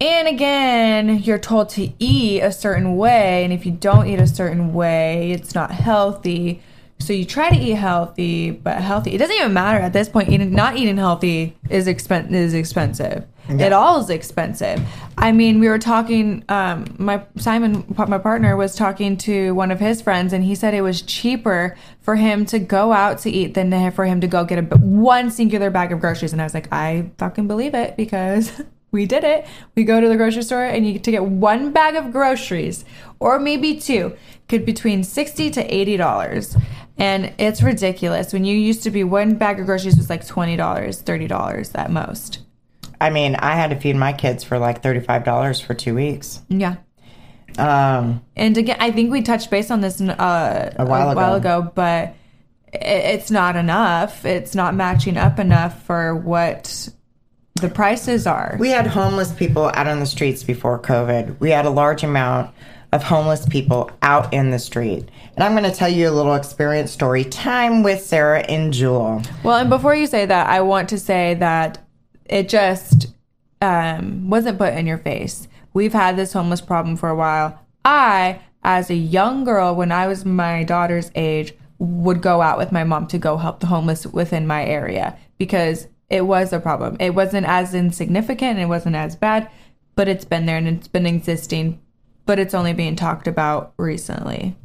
And 0.00 0.26
again, 0.26 1.18
you're 1.18 1.38
told 1.38 1.68
to 1.70 1.92
eat 1.98 2.40
a 2.40 2.52
certain 2.52 2.96
way, 2.96 3.44
and 3.44 3.52
if 3.52 3.66
you 3.66 3.72
don't 3.72 4.06
eat 4.06 4.20
a 4.20 4.26
certain 4.26 4.72
way, 4.72 5.32
it's 5.32 5.54
not 5.54 5.70
healthy. 5.70 6.62
So 7.00 7.12
you 7.12 7.24
try 7.24 7.50
to 7.50 7.56
eat 7.56 7.74
healthy, 7.74 8.50
but 8.50 8.76
healthy. 8.80 9.12
It 9.12 9.18
doesn't 9.18 9.34
even 9.34 9.52
matter 9.52 9.78
at 9.78 9.92
this 9.92 10.08
point. 10.08 10.28
Eating, 10.28 10.52
not 10.52 10.76
eating 10.76 10.96
healthy 10.96 11.56
is 11.68 11.86
expen- 11.86 12.30
is 12.32 12.54
expensive. 12.54 13.26
It 13.48 13.72
all 13.72 13.98
is 14.00 14.10
expensive. 14.10 14.80
I 15.18 15.32
mean, 15.32 15.58
we 15.58 15.68
were 15.68 15.78
talking. 15.78 16.44
Um, 16.48 16.84
my 16.98 17.22
Simon, 17.36 17.84
my 17.96 18.18
partner, 18.18 18.56
was 18.56 18.76
talking 18.76 19.16
to 19.18 19.54
one 19.54 19.72
of 19.72 19.80
his 19.80 20.00
friends, 20.00 20.32
and 20.32 20.44
he 20.44 20.54
said 20.54 20.72
it 20.72 20.82
was 20.82 21.02
cheaper 21.02 21.76
for 22.00 22.14
him 22.14 22.44
to 22.46 22.58
go 22.58 22.92
out 22.92 23.18
to 23.20 23.30
eat 23.30 23.54
than 23.54 23.90
for 23.90 24.04
him 24.04 24.20
to 24.20 24.28
go 24.28 24.44
get 24.44 24.58
a 24.58 24.76
one 24.76 25.30
singular 25.30 25.70
bag 25.70 25.90
of 25.90 26.00
groceries. 26.00 26.32
And 26.32 26.40
I 26.40 26.44
was 26.44 26.54
like, 26.54 26.72
I 26.72 27.10
fucking 27.18 27.48
believe 27.48 27.74
it 27.74 27.96
because. 27.96 28.62
we 28.92 29.06
did 29.06 29.22
it. 29.22 29.46
We 29.76 29.84
go 29.84 30.00
to 30.00 30.08
the 30.08 30.16
grocery 30.16 30.42
store 30.42 30.64
and 30.64 30.84
you 30.84 30.94
get 30.94 31.04
to 31.04 31.12
get 31.12 31.24
one 31.24 31.70
bag 31.70 31.94
of 31.94 32.10
groceries 32.10 32.84
or 33.20 33.38
maybe 33.38 33.78
two, 33.78 34.16
could 34.48 34.66
between 34.66 35.04
60 35.04 35.50
to 35.50 35.68
$80. 35.68 36.60
And 37.00 37.32
it's 37.38 37.62
ridiculous. 37.62 38.32
When 38.32 38.44
you 38.44 38.54
used 38.54 38.82
to 38.84 38.90
be 38.90 39.02
one 39.04 39.34
bag 39.36 39.58
of 39.58 39.66
groceries 39.66 39.96
was 39.96 40.10
like 40.10 40.24
$20, 40.26 40.56
$30 40.58 41.70
at 41.74 41.90
most. 41.90 42.40
I 43.00 43.08
mean, 43.10 43.34
I 43.36 43.54
had 43.56 43.70
to 43.70 43.76
feed 43.76 43.96
my 43.96 44.12
kids 44.12 44.44
for 44.44 44.58
like 44.58 44.82
$35 44.82 45.64
for 45.64 45.72
two 45.74 45.94
weeks. 45.94 46.40
Yeah. 46.48 46.76
Um, 47.58 48.22
And 48.36 48.56
again, 48.56 48.76
I 48.78 48.90
think 48.92 49.10
we 49.10 49.22
touched 49.22 49.50
base 49.50 49.70
on 49.70 49.80
this 49.80 50.00
uh, 50.00 50.72
A 50.76 50.84
while 50.84 51.10
ago. 51.10 51.34
ago, 51.36 51.72
but 51.74 52.14
it's 52.72 53.30
not 53.30 53.56
enough. 53.56 54.24
It's 54.24 54.54
not 54.54 54.74
matching 54.74 55.16
up 55.16 55.38
enough 55.38 55.82
for 55.84 56.14
what 56.14 56.88
the 57.54 57.68
prices 57.68 58.26
are. 58.26 58.56
we 58.60 58.68
had 58.70 58.86
homeless 58.86 59.32
people 59.32 59.70
out 59.74 59.86
on 59.88 60.00
the 60.00 60.06
streets 60.06 60.44
before 60.44 60.78
COVID. 60.78 61.40
We 61.40 61.50
had 61.50 61.66
a 61.66 61.70
large 61.70 62.02
amount 62.04 62.54
of 62.92 63.02
homeless 63.02 63.46
people 63.46 63.90
out 64.02 64.32
in 64.32 64.50
the 64.50 64.58
street. 64.58 65.08
And 65.34 65.44
I'm 65.44 65.52
going 65.52 65.70
to 65.70 65.76
tell 65.76 65.88
you 65.88 66.08
a 66.08 66.10
little 66.10 66.34
experience 66.34 66.90
story 66.90 67.24
time 67.24 67.82
with 67.82 68.02
Sarah 68.02 68.40
and 68.40 68.72
Jewel. 68.72 69.22
Well, 69.44 69.58
and 69.58 69.70
before 69.70 69.94
you 69.94 70.06
say 70.06 70.26
that, 70.26 70.48
I 70.48 70.60
want 70.60 70.88
to 70.90 70.98
say 70.98 71.34
that 71.34 71.84
it 72.24 72.48
just 72.48 73.08
um, 73.60 74.28
wasn't 74.28 74.58
put 74.58 74.74
in 74.74 74.86
your 74.86 74.98
face. 74.98 75.48
We've 75.72 75.92
had 75.92 76.16
this 76.16 76.32
homeless 76.32 76.60
problem 76.60 76.96
for 76.96 77.08
a 77.08 77.14
while. 77.14 77.60
I, 77.84 78.40
as 78.62 78.90
a 78.90 78.94
young 78.94 79.44
girl, 79.44 79.74
when 79.74 79.92
I 79.92 80.06
was 80.06 80.24
my 80.24 80.64
daughter's 80.64 81.10
age, 81.14 81.54
would 81.78 82.20
go 82.20 82.42
out 82.42 82.58
with 82.58 82.72
my 82.72 82.84
mom 82.84 83.06
to 83.08 83.18
go 83.18 83.36
help 83.36 83.60
the 83.60 83.66
homeless 83.66 84.06
within 84.06 84.46
my 84.46 84.64
area 84.64 85.16
because 85.38 85.88
it 86.10 86.26
was 86.26 86.52
a 86.52 86.60
problem. 86.60 86.96
It 87.00 87.14
wasn't 87.14 87.46
as 87.46 87.72
insignificant 87.72 88.58
it 88.58 88.66
wasn't 88.66 88.96
as 88.96 89.16
bad, 89.16 89.50
but 89.94 90.08
it's 90.08 90.24
been 90.24 90.44
there 90.44 90.58
and 90.58 90.68
it's 90.68 90.88
been 90.88 91.06
existing, 91.06 91.80
but 92.26 92.38
it's 92.38 92.54
only 92.54 92.72
being 92.72 92.96
talked 92.96 93.26
about 93.26 93.72
recently. 93.76 94.56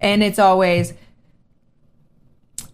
And 0.00 0.22
it's 0.22 0.38
always 0.38 0.92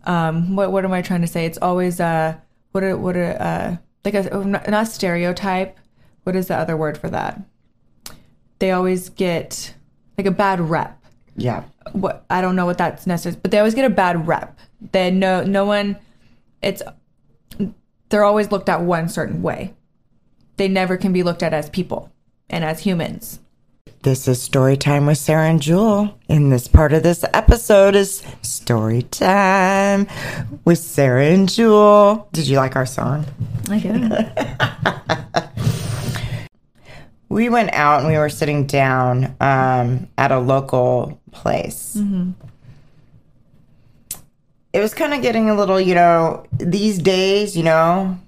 um 0.05 0.57
what 0.57 0.73
what 0.73 0.85
am 0.85 0.93
i 0.93 1.03
trying 1.03 1.21
to 1.21 1.27
say? 1.27 1.47
It's 1.47 1.59
always 1.59 2.01
uh 2.01 2.37
what 2.73 2.83
a 2.83 2.97
what 2.97 3.17
a 3.17 3.41
uh 3.43 3.77
like 4.05 4.15
a 4.15 4.45
not 4.69 4.89
stereotype. 4.89 5.79
What 6.25 6.37
is 6.37 6.49
the 6.49 6.57
other 6.57 6.77
word 6.77 6.99
for 6.99 7.09
that? 7.11 7.41
They 8.59 8.73
always 8.73 9.09
get 9.11 9.75
like 10.19 10.27
a 10.27 10.33
bad 10.33 10.61
rep. 10.61 10.99
Yeah. 11.35 11.65
what 11.93 12.27
i 12.29 12.43
don't 12.43 12.57
know 12.57 12.67
what 12.67 12.77
that's 12.77 13.07
necessary 13.07 13.41
but 13.43 13.51
they 13.51 13.59
always 13.59 13.75
get 13.75 13.85
a 13.85 13.95
bad 13.95 14.27
rep. 14.27 14.59
They 14.93 15.11
no 15.11 15.45
no 15.45 15.65
one 15.65 15.99
it's 16.61 16.83
they're 18.09 18.25
always 18.25 18.51
looked 18.51 18.69
at 18.69 18.83
one 18.83 19.09
certain 19.09 19.43
way. 19.43 19.75
They 20.59 20.69
never 20.69 20.97
can 20.97 21.13
be 21.13 21.23
looked 21.23 21.43
at 21.43 21.55
as 21.55 21.71
people 21.71 22.13
and 22.51 22.65
as 22.65 22.81
humans 22.81 23.41
This 24.03 24.27
is 24.27 24.43
story 24.43 24.77
time 24.77 25.07
with 25.07 25.19
Sarah 25.19 25.49
and 25.49 25.63
Jewel. 25.63 26.19
And 26.29 26.51
this 26.51 26.67
part 26.67 26.93
of 26.93 27.05
this 27.05 27.25
episode 27.35 27.95
is 27.95 28.21
story 28.43 29.03
time 29.03 30.09
with 30.65 30.79
Sarah 30.79 31.27
and 31.27 31.49
Jewel. 31.49 32.29
Did 32.33 32.49
you 32.49 32.57
like 32.57 32.75
our 32.75 32.85
song? 32.85 33.25
i 33.71 33.79
did. 33.79 34.13
We 37.29 37.49
went 37.49 37.73
out 37.73 38.01
and 38.01 38.09
we 38.09 38.19
were 38.19 38.29
sitting 38.29 38.67
down 38.67 39.37
um, 39.41 40.09
at 40.19 40.33
a 40.33 40.39
local 40.39 41.19
place. 41.31 41.97
It 44.75 44.81
was 44.81 44.93
kind 44.93 45.15
of 45.15 45.23
getting 45.23 45.49
a 45.49 45.55
little, 45.55 45.81
you 45.81 45.95
know, 45.95 46.45
these 46.59 46.99
days, 46.99 47.57
you 47.57 47.63
know, 47.63 48.19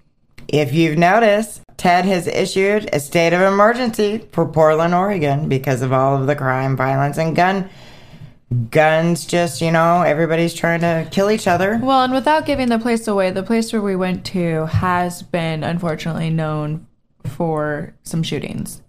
if 0.49 0.72
you've 0.72 0.97
noticed, 0.97 1.61
Ted 1.85 2.07
has 2.07 2.26
issued 2.26 2.89
a 2.95 2.99
state 2.99 3.35
of 3.35 3.43
emergency 3.43 4.26
for 4.32 4.49
Portland, 4.49 4.95
Oregon 4.95 5.51
because 5.51 5.82
of 5.82 5.93
all 5.93 6.18
of 6.18 6.26
the 6.26 6.35
crime, 6.35 6.78
violence, 6.78 7.18
and 7.18 7.37
gun. 7.37 7.68
Guns 8.70 9.26
just, 9.26 9.61
you 9.61 9.70
know, 9.70 10.01
everybody's 10.01 10.55
trying 10.55 10.80
to 10.80 11.07
kill 11.11 11.30
each 11.30 11.47
other. 11.47 11.78
Well, 11.82 12.05
and 12.05 12.14
without 12.14 12.47
giving 12.47 12.70
the 12.70 12.78
place 12.78 13.07
away, 13.07 13.32
the 13.32 13.43
place 13.43 13.70
where 13.70 13.82
we 13.82 13.97
went 13.97 14.24
to 14.28 14.64
has 14.64 15.22
been 15.22 15.62
unfortunately 15.62 16.30
known 16.30 16.87
for 17.26 17.95
some 18.03 18.22
shootings. 18.22 18.80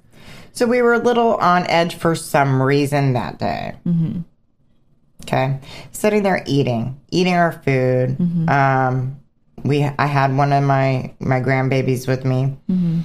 So 0.53 0.65
we 0.65 0.81
were 0.81 0.93
a 0.93 0.99
little 0.99 1.35
on 1.35 1.67
edge 1.67 1.95
for 1.95 2.15
some 2.15 2.61
reason 2.61 3.11
that 3.11 3.39
day. 3.39 3.75
Mm-hmm. 3.85 4.21
Okay, 5.23 5.59
sitting 5.91 6.23
there 6.23 6.41
eating, 6.47 6.97
eating 7.11 7.33
our 7.33 7.51
food. 7.51 8.15
Um, 8.49 9.19
we 9.63 9.83
I 9.83 10.05
had 10.05 10.35
one 10.35 10.51
of 10.53 10.63
my 10.63 11.13
my 11.19 11.41
grandbabies 11.41 12.07
with 12.07 12.25
me, 12.25 12.57
mm-hmm. 12.69 12.99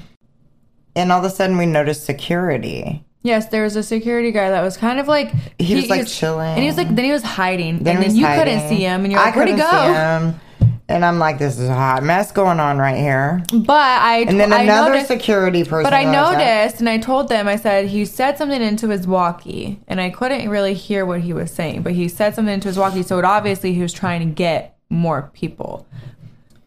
and 0.97 1.13
all 1.13 1.19
of 1.19 1.25
a 1.25 1.31
sudden 1.35 1.57
we 1.57 1.67
noticed 1.67 2.05
security. 2.05 3.05
Yes, 3.23 3.49
there 3.51 3.63
was 3.65 3.77
a 3.77 3.83
security 3.83 4.31
guy 4.31 4.49
that 4.51 4.63
was 4.63 4.79
kind 4.79 4.99
of 4.99 5.07
like 5.07 5.31
He 5.59 5.75
was, 5.75 5.91
like, 5.91 6.01
he's- 6.01 6.19
chilling. 6.19 6.49
and 6.55 6.61
he 6.61 6.67
was 6.67 6.77
like 6.79 6.95
then 6.95 7.05
he 7.05 7.13
was 7.13 7.23
hiding, 7.23 7.81
Then 7.83 7.97
and 7.97 8.05
then 8.07 8.17
you 8.17 8.25
hiding. 8.25 8.45
couldn't 8.55 8.69
see 8.69 8.83
him, 8.83 9.05
and 9.05 9.13
you're 9.13 9.21
I 9.21 9.27
like, 9.27 9.37
where'd 9.37 9.49
he 9.49 9.55
go? 9.57 9.71
see 9.71 9.93
him. 9.93 10.41
And 10.89 11.05
I'm 11.05 11.21
like, 11.21 11.39
this 11.39 11.57
is 11.57 11.69
a 11.69 11.75
hot 11.75 12.03
mess 12.03 12.33
going 12.33 12.59
on 12.59 12.79
right 12.79 12.97
here. 12.97 13.45
But 13.53 13.71
I 14.03 14.25
And 14.27 14.41
then 14.41 14.53
another 14.53 14.91
noticed, 14.91 15.07
security 15.07 15.63
person. 15.63 15.85
but 15.85 15.93
I 15.95 16.03
noticed, 16.03 16.81
and 16.81 16.89
I 16.89 16.99
told 16.99 17.29
them, 17.29 17.47
I 17.47 17.55
said 17.55 17.87
he 17.87 18.05
said 18.05 18.37
something 18.39 18.61
into 18.61 18.89
his 18.89 19.07
walkie, 19.07 19.79
and 19.87 20.01
I 20.01 20.11
couldn't 20.11 20.49
really 20.49 20.75
hear 20.75 21.07
what 21.07 21.21
he 21.21 21.33
was 21.33 21.53
saying, 21.53 21.83
but 21.83 21.93
he 21.93 22.09
said 22.09 22.35
something 22.35 22.53
into 22.55 22.67
his 22.67 22.77
walkie, 22.77 23.05
so 23.05 23.19
it 23.21 23.25
obviously 23.25 23.73
he 23.73 23.83
was 23.83 23.93
trying 23.93 24.19
to 24.27 24.35
get 24.35 24.77
more 24.89 25.31
people 25.33 25.87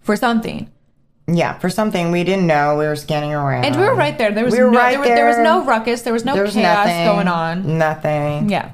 for 0.03 0.15
something. 0.15 0.69
Yeah, 1.27 1.57
for 1.59 1.69
something 1.69 2.11
we 2.11 2.23
didn't 2.25 2.47
know. 2.47 2.77
We 2.77 2.85
were 2.85 2.95
scanning 2.97 3.33
around, 3.33 3.63
And 3.65 3.75
we 3.77 3.81
were 3.81 3.95
right 3.95 4.17
there. 4.17 4.31
There 4.31 4.43
was 4.43 4.51
We 4.53 4.59
no, 4.59 4.67
right 4.71 4.91
there, 4.91 4.99
was, 4.99 5.07
there 5.07 5.27
was 5.27 5.37
no 5.37 5.63
ruckus. 5.65 6.01
There 6.01 6.11
was 6.13 6.25
no 6.25 6.33
There 6.33 6.43
was 6.43 6.53
chaos 6.53 6.85
nothing 6.85 7.05
going 7.05 7.27
on. 7.29 7.77
Nothing. 7.77 8.49
Yeah. 8.49 8.73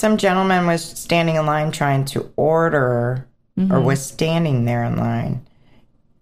some 0.00 0.16
gentleman 0.16 0.66
was 0.66 0.82
standing 0.84 1.34
in 1.36 1.44
line 1.46 1.72
trying 1.72 2.04
to 2.06 2.30
order 2.36 3.26
Mm-hmm. 3.58 3.72
or 3.72 3.80
was 3.80 4.04
standing 4.04 4.66
there 4.66 4.84
in 4.84 4.96
line 4.98 5.46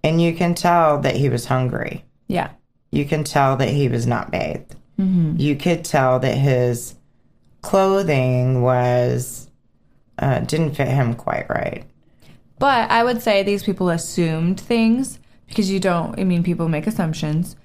and 0.05 0.23
you 0.23 0.33
can 0.35 0.55
tell 0.55 1.01
that 1.01 1.17
he 1.17 1.29
was 1.29 1.47
hungry 1.47 2.05
Yeah. 2.29 2.51
you 2.93 3.05
can 3.05 3.25
tell 3.25 3.57
that 3.57 3.71
he 3.71 3.89
was 3.89 4.07
not 4.07 4.31
bathed 4.31 4.77
Mm-hmm. 5.01 5.41
you 5.41 5.57
could 5.57 5.85
tell 5.85 6.21
that 6.21 6.39
his 6.39 6.95
clothing 7.61 8.63
was 8.63 9.51
uh, 10.21 10.39
didn't 10.41 10.77
fit 10.77 10.87
him 10.87 11.15
quite 11.15 11.51
right 11.51 11.83
But 12.59 12.91
I 12.91 13.05
would 13.05 13.23
say 13.23 13.43
these 13.43 13.63
people 13.63 13.91
assumed 13.91 14.61
things 14.61 15.19
because 15.49 15.71
you 15.71 15.81
don't, 15.81 16.19
I 16.19 16.25
mean, 16.25 16.43
people 16.43 16.69
make 16.69 16.87
assumptions, 16.87 17.57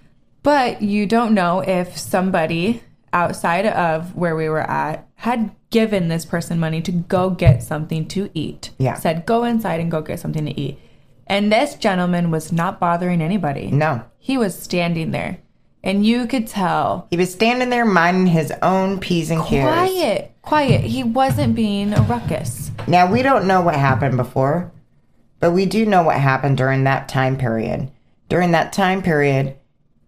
but 0.44 0.82
you 0.82 1.06
don't 1.06 1.34
know 1.34 1.60
if 1.62 1.98
somebody 1.98 2.82
outside 3.14 3.66
of 3.66 4.16
where 4.16 4.36
we 4.36 4.50
were 4.50 4.70
at 4.70 5.08
had 5.16 5.52
given 5.70 6.08
this 6.08 6.26
person 6.26 6.60
money 6.60 6.82
to 6.82 6.92
go 6.92 7.30
get 7.30 7.64
something 7.64 8.08
to 8.10 8.30
eat. 8.34 8.72
Yeah. 8.78 8.96
Said, 8.96 9.26
go 9.26 9.44
inside 9.44 9.80
and 9.80 9.92
go 9.92 10.02
get 10.02 10.20
something 10.20 10.46
to 10.46 10.60
eat. 10.60 10.80
And 11.28 11.52
this 11.52 11.76
gentleman 11.76 12.32
was 12.32 12.52
not 12.52 12.80
bothering 12.80 13.22
anybody. 13.22 13.68
no 13.68 14.04
He 14.18 14.38
was 14.38 14.58
standing 14.58 15.12
there. 15.12 15.40
And 15.84 16.06
you 16.06 16.28
could 16.28 16.48
tell 16.48 17.08
he 17.10 17.18
was 17.18 17.32
standing 17.32 17.70
there 17.70 17.86
minding 17.86 18.28
his 18.28 18.52
own 18.62 19.00
p's 19.00 19.32
and 19.32 19.42
q's 19.46 19.64
quiet, 19.64 20.32
quiet. 20.42 20.82
He 20.82 21.04
wasn't 21.04 21.56
being 21.56 21.94
a 21.94 22.02
ruckus. 22.02 22.72
now 22.88 23.10
we 23.10 23.22
don't 23.22 23.48
know 23.48 23.62
what 23.62 23.76
happened 23.76 24.18
before 24.18 24.72
but 25.40 25.52
we 25.52 25.66
do 25.66 25.86
know 25.86 26.04
what 26.04 26.18
happened 26.18 26.58
during 26.58 26.84
that 26.84 27.08
time 27.10 27.38
period 27.38 27.90
during 28.28 28.52
that 28.52 28.74
time 28.74 29.02
period 29.02 29.56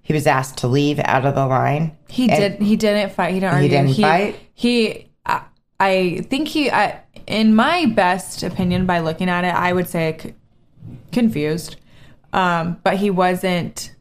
he 0.02 0.14
was 0.14 0.28
asked 0.28 0.58
to 0.58 0.68
leave 0.68 1.00
out 1.00 1.26
of 1.26 1.36
the 1.36 1.46
line 1.46 1.96
He 2.10 2.28
did. 2.28 2.62
He 2.62 2.76
didn't 2.76 3.14
fight. 3.14 3.34
He 3.34 3.40
didn't 3.40 3.54
argue. 3.54 3.70
He 3.70 3.76
didn't 3.76 3.96
fight? 3.96 4.40
He. 4.54 5.10
I, 5.26 5.44
I 5.80 6.26
think 6.30 6.50
he, 6.50 6.70
I, 6.70 7.02
in 7.28 7.56
my 7.56 7.86
best 7.86 8.44
opinion, 8.44 8.86
by 8.86 9.00
looking 9.00 9.30
at 9.30 9.46
it, 9.46 9.56
I 9.56 9.72
would 9.72 9.88
say 9.88 10.18
c- 10.22 10.34
confused. 11.12 11.78
Um, 12.34 12.78
but 12.84 12.98
he 12.98 13.10
wasn't. 13.10 13.96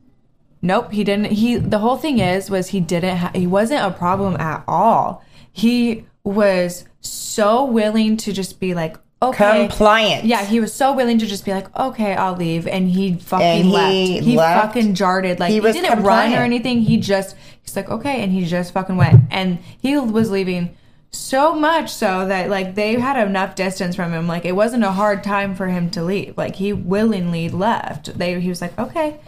Nope, 0.62 0.90
he 0.90 1.04
didn't. 1.04 1.26
He 1.26 1.56
the 1.56 1.78
whole 1.78 1.96
thing 1.96 2.18
is 2.18 2.50
was 2.50 2.68
he 2.68 2.80
didn't. 2.80 3.16
Ha- 3.18 3.32
he 3.34 3.46
wasn't 3.46 3.84
a 3.84 3.96
problem 3.96 4.36
at 4.40 4.64
all. 4.66 5.22
He 5.52 6.06
was 6.24 6.86
so 7.00 7.64
willing 7.64 8.16
to 8.18 8.32
just 8.32 8.58
be 8.58 8.74
like, 8.74 8.96
okay, 9.22 9.66
Compliant. 9.68 10.24
yeah, 10.24 10.44
he 10.44 10.60
was 10.60 10.72
so 10.72 10.92
willing 10.94 11.18
to 11.18 11.26
just 11.26 11.44
be 11.44 11.52
like, 11.52 11.74
okay, 11.78 12.14
I'll 12.14 12.36
leave, 12.36 12.66
and 12.66 12.88
he 12.88 13.14
fucking 13.16 13.46
And 13.46 13.64
he 13.66 13.72
left. 13.72 14.24
He 14.26 14.36
left. 14.36 14.66
fucking 14.66 14.94
jarted. 14.94 15.38
Like 15.38 15.50
He 15.50 15.60
he, 15.60 15.72
didn't 15.72 16.02
run 16.02 16.32
or 16.32 16.38
anything. 16.42 16.80
He 16.82 16.96
just 16.98 17.36
he's 17.62 17.76
like, 17.76 17.88
okay, 17.90 18.22
and 18.22 18.32
he 18.32 18.44
just 18.44 18.72
fucking 18.72 18.96
went, 18.96 19.22
and 19.30 19.58
he 19.80 19.98
was 19.98 20.30
leaving 20.30 20.76
so 21.12 21.54
much 21.54 21.90
so 21.92 22.26
that 22.28 22.48
like 22.50 22.76
they 22.76 22.94
had 22.94 23.26
enough 23.26 23.54
distance 23.56 23.96
from 23.96 24.12
him. 24.12 24.26
Like 24.28 24.44
it 24.44 24.52
wasn't 24.52 24.84
a 24.84 24.92
hard 24.92 25.24
time 25.24 25.54
for 25.54 25.66
him 25.66 25.90
to 25.90 26.02
leave. 26.04 26.36
Like 26.38 26.56
he 26.56 26.72
willingly 26.72 27.48
left. 27.48 28.16
They 28.18 28.40
he 28.40 28.48
was 28.48 28.60
like, 28.62 28.78
okay, 28.78 29.18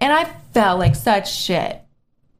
and 0.00 0.12
I 0.12 0.24
felt 0.52 0.78
like 0.78 0.94
such 0.94 1.32
shit. 1.34 1.80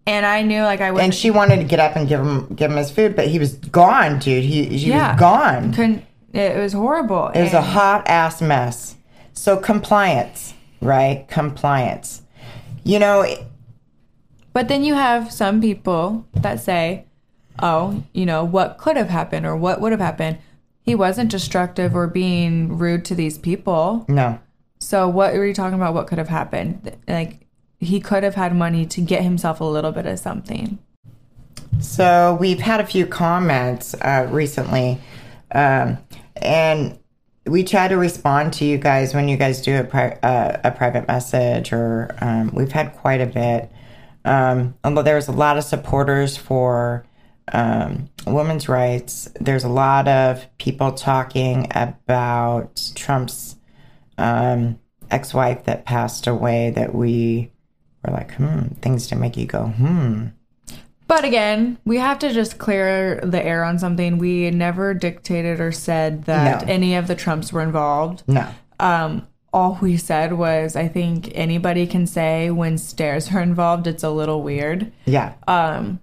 And 0.07 0.27
I 0.27 0.43
knew 0.43 0.61
like 0.63 0.83
I 0.83 0.91
was 0.91 1.03
And 1.03 1.15
she 1.15 1.31
wanted 1.31 1.57
to 1.57 1.65
get 1.65 1.81
up 1.81 1.97
and 1.97 2.07
give 2.07 2.21
him 2.21 2.55
give 2.55 2.71
him 2.71 2.77
his 2.77 2.91
food, 2.91 3.17
but 3.17 3.27
he 3.27 3.39
was 3.39 3.55
gone, 3.55 4.19
dude. 4.19 4.45
He 4.45 4.67
he 4.67 4.91
Yeah. 4.91 5.13
was 5.13 5.21
gone. 5.21 5.73
couldn't. 5.73 6.05
It 6.35 6.59
was 6.59 6.73
horrible. 6.73 7.29
It 7.29 7.43
was 7.43 7.53
a 7.53 7.63
hot 7.63 8.09
ass 8.09 8.43
mess. 8.43 8.97
So 9.33 9.57
compliance, 9.57 10.55
right? 10.81 11.27
Compliance. 11.29 12.23
You 12.83 12.99
know, 12.99 13.25
But 14.53 14.69
then 14.69 14.85
you 14.85 14.95
have 14.95 15.33
some 15.33 15.61
people 15.61 16.27
that 16.35 16.61
say, 16.61 17.07
oh, 17.63 18.03
you 18.13 18.27
know, 18.27 18.45
what 18.45 18.79
could 18.79 18.97
have 18.97 19.09
happened 19.11 19.47
or 19.47 19.57
what 19.57 19.81
would 19.81 19.93
have 19.93 20.01
happened. 20.01 20.39
He 20.83 20.95
wasn't 20.95 21.31
destructive 21.31 21.95
or 21.95 22.07
being 22.07 22.77
rude 22.79 23.05
to 23.07 23.15
these 23.15 23.39
people. 23.39 24.05
no. 24.09 24.39
So 24.81 25.09
what 25.09 25.33
were 25.33 25.47
you 25.47 25.55
talking 25.55 25.77
about? 25.79 25.95
What 25.95 26.09
could 26.09 26.19
have 26.19 26.29
happened? 26.29 26.95
Like 27.09 27.47
he 27.79 28.01
could 28.01 28.23
have 28.23 28.35
had 28.35 28.55
money 28.55 28.85
to 28.87 29.01
get 29.01 29.23
himself 29.23 29.61
a 29.61 29.65
little 29.65 29.93
bit 29.93 30.05
of 30.05 30.19
something. 30.19 30.79
So 31.81 32.37
we've 32.39 32.61
had 32.61 32.81
a 32.81 32.87
few 32.87 33.07
comments 33.07 33.95
uh, 33.95 34.29
recently, 34.31 35.01
um, 35.53 35.97
and 36.45 36.99
we 37.47 37.65
try 37.65 37.89
to 37.89 37.97
respond 37.97 38.53
to 38.55 38.65
you 38.65 38.79
guys 38.79 39.15
when 39.15 39.29
you 39.29 39.37
guys 39.37 39.61
do 39.61 39.79
a, 39.79 39.85
pri- 39.85 40.19
uh, 40.23 40.61
a 40.65 40.71
private 40.71 41.07
message, 41.07 41.73
or 41.73 42.15
um, 42.21 42.51
we've 42.55 42.73
had 42.73 42.95
quite 42.97 43.21
a 43.21 43.27
bit. 43.27 43.71
Um, 44.25 44.75
although 44.83 45.03
there's 45.03 45.29
a 45.29 45.33
lot 45.33 45.59
of 45.59 45.65
supporters 45.65 46.37
for 46.37 47.05
um, 47.53 48.09
women's 48.27 48.69
rights, 48.69 49.29
there's 49.41 49.65
a 49.65 49.69
lot 49.69 50.09
of 50.09 50.47
people 50.57 50.93
talking 50.93 51.67
about 51.73 52.91
Trump's 52.95 53.57
um, 54.17 54.79
ex-wife 55.11 55.65
that 55.65 55.85
passed 55.85 56.27
away. 56.27 56.71
That 56.71 56.95
we 56.95 57.53
were 58.05 58.15
like, 58.15 58.33
hmm, 58.35 58.69
things 58.81 59.07
to 59.09 59.17
make 59.17 59.37
you 59.37 59.47
go, 59.47 59.67
hmm. 59.67 60.29
But 61.07 61.25
again, 61.25 61.79
we 61.85 61.99
have 61.99 62.19
to 62.21 62.33
just 62.33 62.59
clear 62.59 63.21
the 63.23 63.45
air 63.45 63.63
on 63.65 63.79
something. 63.79 64.19
We 64.19 64.51
never 64.51 64.95
dictated 64.95 65.61
or 65.61 65.71
said 65.73 66.25
that 66.25 66.63
No. 66.67 66.73
any 66.73 66.95
of 66.97 67.07
the 67.09 67.15
Trumps 67.15 67.53
were 67.53 67.61
involved. 67.63 68.23
No. 68.27 68.49
um, 68.81 69.27
all 69.53 69.79
we 69.81 69.97
said 69.97 70.33
was, 70.33 70.75
I 70.75 70.89
think 70.89 71.31
anybody 71.35 71.87
can 71.87 72.07
say 72.09 72.51
when 72.51 72.77
stairs 72.79 73.31
are 73.35 73.41
involved, 73.41 73.87
it's 73.87 74.03
a 74.03 74.11
little 74.11 74.43
weird. 74.43 74.91
Yeah. 75.05 75.35
Um, 75.47 76.01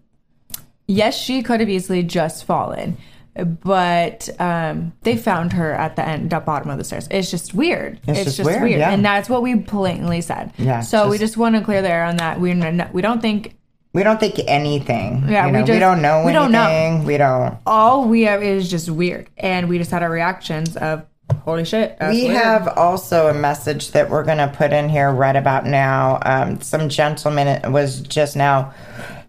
yes, 0.87 1.17
she 1.17 1.41
could 1.43 1.59
have 1.59 1.67
easily 1.67 2.01
just 2.03 2.45
fallen, 2.45 2.95
but 3.35 4.29
um, 4.39 4.93
they 5.01 5.17
found 5.17 5.51
her 5.53 5.73
at 5.73 5.95
the 5.97 6.07
end, 6.07 6.29
the 6.29 6.39
bottom 6.39 6.69
of 6.69 6.77
the 6.77 6.83
stairs. 6.85 7.07
It's 7.11 7.29
just 7.29 7.53
weird. 7.53 7.99
It's 8.07 8.37
just 8.37 8.45
weird, 8.45 8.69
yeah. 8.71 8.91
and 8.91 9.03
that's 9.03 9.29
what 9.29 9.41
we 9.41 9.55
blatantly 9.55 10.21
said. 10.21 10.53
Yeah, 10.57 10.79
So 10.81 11.05
we 11.09 11.17
just- 11.17 11.31
just 11.33 11.37
want 11.37 11.55
to 11.55 11.61
clear 11.61 11.81
the 11.81 11.89
air 11.89 12.03
on 12.05 12.17
that. 12.17 12.39
We 12.39 12.53
we 12.93 13.01
don't 13.01 13.21
think 13.21 13.55
We 13.93 14.03
don't 14.03 14.19
think 14.19 14.39
anything. 14.47 15.25
Yeah, 15.27 15.47
you 15.47 15.51
we 15.51 15.51
know, 15.51 15.59
we, 15.61 15.67
just- 15.67 15.79
don't 15.79 16.01
know 16.01 16.25
we 16.25 16.31
don't 16.31 16.51
know. 16.51 16.63
anything. 16.67 17.05
We 17.05 17.17
don't. 17.17 17.57
all 17.65 18.07
we 18.07 18.21
have 18.23 18.41
is 18.41 18.69
just 18.69 18.89
weird, 18.89 19.29
and 19.37 19.67
we 19.67 19.77
just 19.77 19.91
had 19.91 20.01
our 20.03 20.09
reactions 20.09 20.77
of 20.77 21.05
holy 21.43 21.65
shit. 21.65 21.97
We 21.99 22.23
weird. 22.23 22.37
have 22.37 22.67
also 22.77 23.27
a 23.27 23.33
message 23.33 23.91
that 23.91 24.09
we're 24.09 24.23
going 24.23 24.37
to 24.37 24.47
put 24.47 24.71
in 24.71 24.87
here 24.89 25.11
right 25.11 25.35
about 25.35 25.65
now. 25.65 26.19
Um, 26.23 26.61
some 26.61 26.87
gentleman 26.89 27.71
was 27.73 28.01
just 28.01 28.35
now 28.37 28.73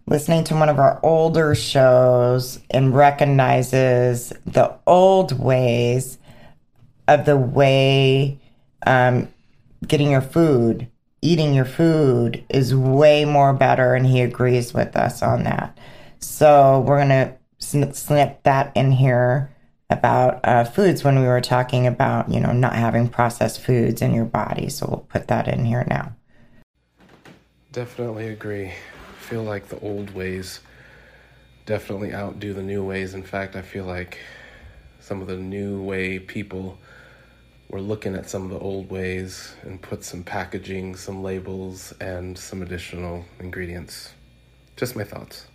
listening 0.07 0.45
to 0.45 0.55
one 0.55 0.69
of 0.69 0.79
our 0.79 0.99
older 1.03 1.55
shows 1.55 2.61
and 2.71 2.95
recognizes 2.95 4.33
the 4.47 4.73
old 4.87 5.39
ways 5.39 6.19
of 7.09 7.25
the 7.25 7.37
way 7.37 8.39
um, 8.87 9.29
getting 9.87 10.11
your 10.11 10.21
food, 10.21 10.89
eating 11.23 11.55
your 11.55 11.65
food 11.65 12.45
is 12.51 12.75
way 12.75 13.25
more 13.25 13.53
better, 13.53 13.95
and 13.95 14.07
he 14.07 14.21
agrees 14.21 14.75
with 14.75 14.97
us 14.97 15.23
on 15.23 15.45
that. 15.45 15.79
So 16.19 16.85
we're 16.87 16.99
gonna 16.99 17.37
snip, 17.59 17.95
snip 17.95 18.43
that 18.43 18.73
in 18.77 18.93
here 18.93 19.51
about 19.89 20.41
uh, 20.45 20.65
foods 20.65 21.05
when 21.05 21.19
we 21.21 21.27
were 21.27 21.41
talking 21.41 21.87
about 21.87 22.31
you 22.31 22.41
know 22.41 22.53
not 22.53 22.75
having 22.75 23.09
processed 23.09 23.61
foods 23.61 24.03
in 24.03 24.13
your 24.13 24.25
body. 24.25 24.69
So 24.69 24.87
we'll 24.89 25.07
put 25.09 25.29
that 25.29 25.49
in 25.49 25.65
here 25.65 25.87
now. 25.89 26.13
Definitely 27.71 28.29
agree. 28.29 28.67
I 28.67 29.25
feel 29.25 29.43
like 29.43 29.69
the 29.69 29.79
old 29.81 30.15
ways 30.15 30.61
definitely 31.65 32.13
outdo 32.13 32.53
the 32.53 32.63
new 32.63 32.85
ways. 32.85 33.15
In 33.15 33.23
fact, 33.23 33.57
I 33.57 33.63
feel 33.63 33.85
like 33.85 34.19
some 35.01 35.21
of 35.21 35.29
the 35.29 35.37
new 35.37 35.83
way 35.83 36.19
people 36.19 36.79
were 37.73 37.81
looking 37.81 38.15
at 38.15 38.29
some 38.29 38.45
of 38.45 38.51
the 38.51 38.59
old 38.59 38.91
ways 38.91 39.55
and 39.63 39.81
put 39.81 40.05
some 40.05 40.23
packaging, 40.23 40.95
some 40.95 41.23
labels, 41.23 41.93
and 42.01 42.39
some 42.39 42.61
additional 42.63 43.25
ingredients. 43.41 44.13
Just 44.77 44.95
my 44.95 45.05
thoughts. 45.05 45.47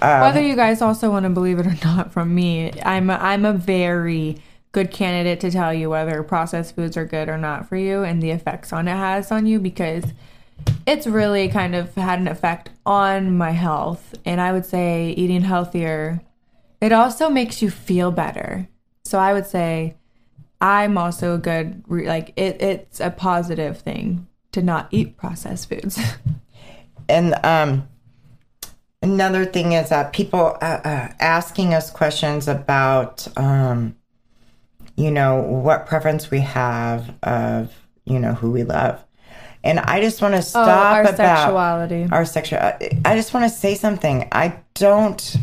Whether 0.00 0.40
you 0.40 0.56
guys 0.56 0.82
also 0.82 1.10
want 1.10 1.24
to 1.24 1.30
believe 1.30 1.58
it 1.58 1.66
or 1.66 1.76
not, 1.84 2.12
from 2.12 2.34
me, 2.34 2.72
I'm 2.82 3.10
a, 3.10 3.14
I'm 3.14 3.44
a 3.44 3.52
very 3.52 4.38
good 4.72 4.90
candidate 4.90 5.40
to 5.40 5.50
tell 5.50 5.72
you 5.72 5.90
whether 5.90 6.22
processed 6.22 6.74
foods 6.74 6.96
are 6.96 7.04
good 7.04 7.28
or 7.28 7.38
not 7.38 7.68
for 7.68 7.76
you 7.76 8.02
and 8.02 8.22
the 8.22 8.30
effects 8.30 8.72
on 8.72 8.88
it 8.88 8.96
has 8.96 9.30
on 9.30 9.46
you 9.46 9.58
because 9.58 10.04
it's 10.86 11.06
really 11.06 11.48
kind 11.48 11.74
of 11.74 11.94
had 11.94 12.18
an 12.18 12.28
effect 12.28 12.70
on 12.86 13.36
my 13.36 13.50
health. 13.50 14.14
And 14.24 14.40
I 14.40 14.52
would 14.52 14.66
say 14.66 15.10
eating 15.10 15.42
healthier, 15.42 16.22
it 16.80 16.92
also 16.92 17.28
makes 17.28 17.60
you 17.60 17.70
feel 17.70 18.10
better. 18.10 18.68
So 19.04 19.18
I 19.18 19.32
would 19.32 19.46
say 19.46 19.97
I'm 20.60 20.98
also 20.98 21.34
a 21.34 21.38
good 21.38 21.84
re- 21.86 22.06
like 22.08 22.32
it. 22.36 22.60
It's 22.60 23.00
a 23.00 23.10
positive 23.10 23.78
thing 23.80 24.26
to 24.52 24.62
not 24.62 24.88
eat 24.90 25.16
processed 25.16 25.68
foods. 25.68 25.98
And 27.10 27.34
um, 27.42 27.88
another 29.00 29.46
thing 29.46 29.72
is 29.72 29.88
that 29.88 30.12
people 30.12 30.58
uh, 30.60 30.80
uh, 30.84 31.08
asking 31.20 31.72
us 31.72 31.90
questions 31.90 32.48
about, 32.48 33.26
um, 33.38 33.96
you 34.94 35.10
know, 35.10 35.40
what 35.40 35.86
preference 35.86 36.30
we 36.30 36.40
have 36.40 37.14
of, 37.22 37.72
you 38.04 38.18
know, 38.18 38.34
who 38.34 38.50
we 38.50 38.62
love. 38.62 39.02
And 39.64 39.80
I 39.80 40.02
just 40.02 40.20
want 40.20 40.34
to 40.34 40.42
stop 40.42 40.68
Oh, 40.68 40.70
our 40.96 41.00
about 41.02 41.16
sexuality. 41.16 42.08
our 42.12 42.24
sexual. 42.26 42.58
I 42.60 43.16
just 43.16 43.32
want 43.32 43.50
to 43.50 43.56
say 43.56 43.74
something. 43.74 44.28
I 44.30 44.60
don't. 44.74 45.36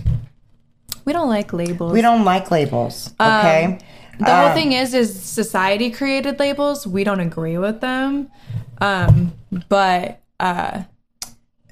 we 1.03 1.13
don't 1.13 1.29
like 1.29 1.51
labels. 1.51 1.93
We 1.93 2.01
don't 2.01 2.25
like 2.25 2.51
labels. 2.51 3.11
Okay. 3.19 3.79
The 4.19 4.25
whole 4.25 4.47
Um, 4.49 4.53
thing 4.53 4.71
is, 4.71 4.93
is 4.93 5.19
society 5.21 5.91
created 5.91 6.39
labels. 6.39 6.85
We 6.87 7.03
don't 7.03 7.19
agree 7.19 7.57
with 7.57 7.81
them. 7.81 8.29
Um, 8.81 9.33
but 9.69 10.21
uh, 10.39 10.83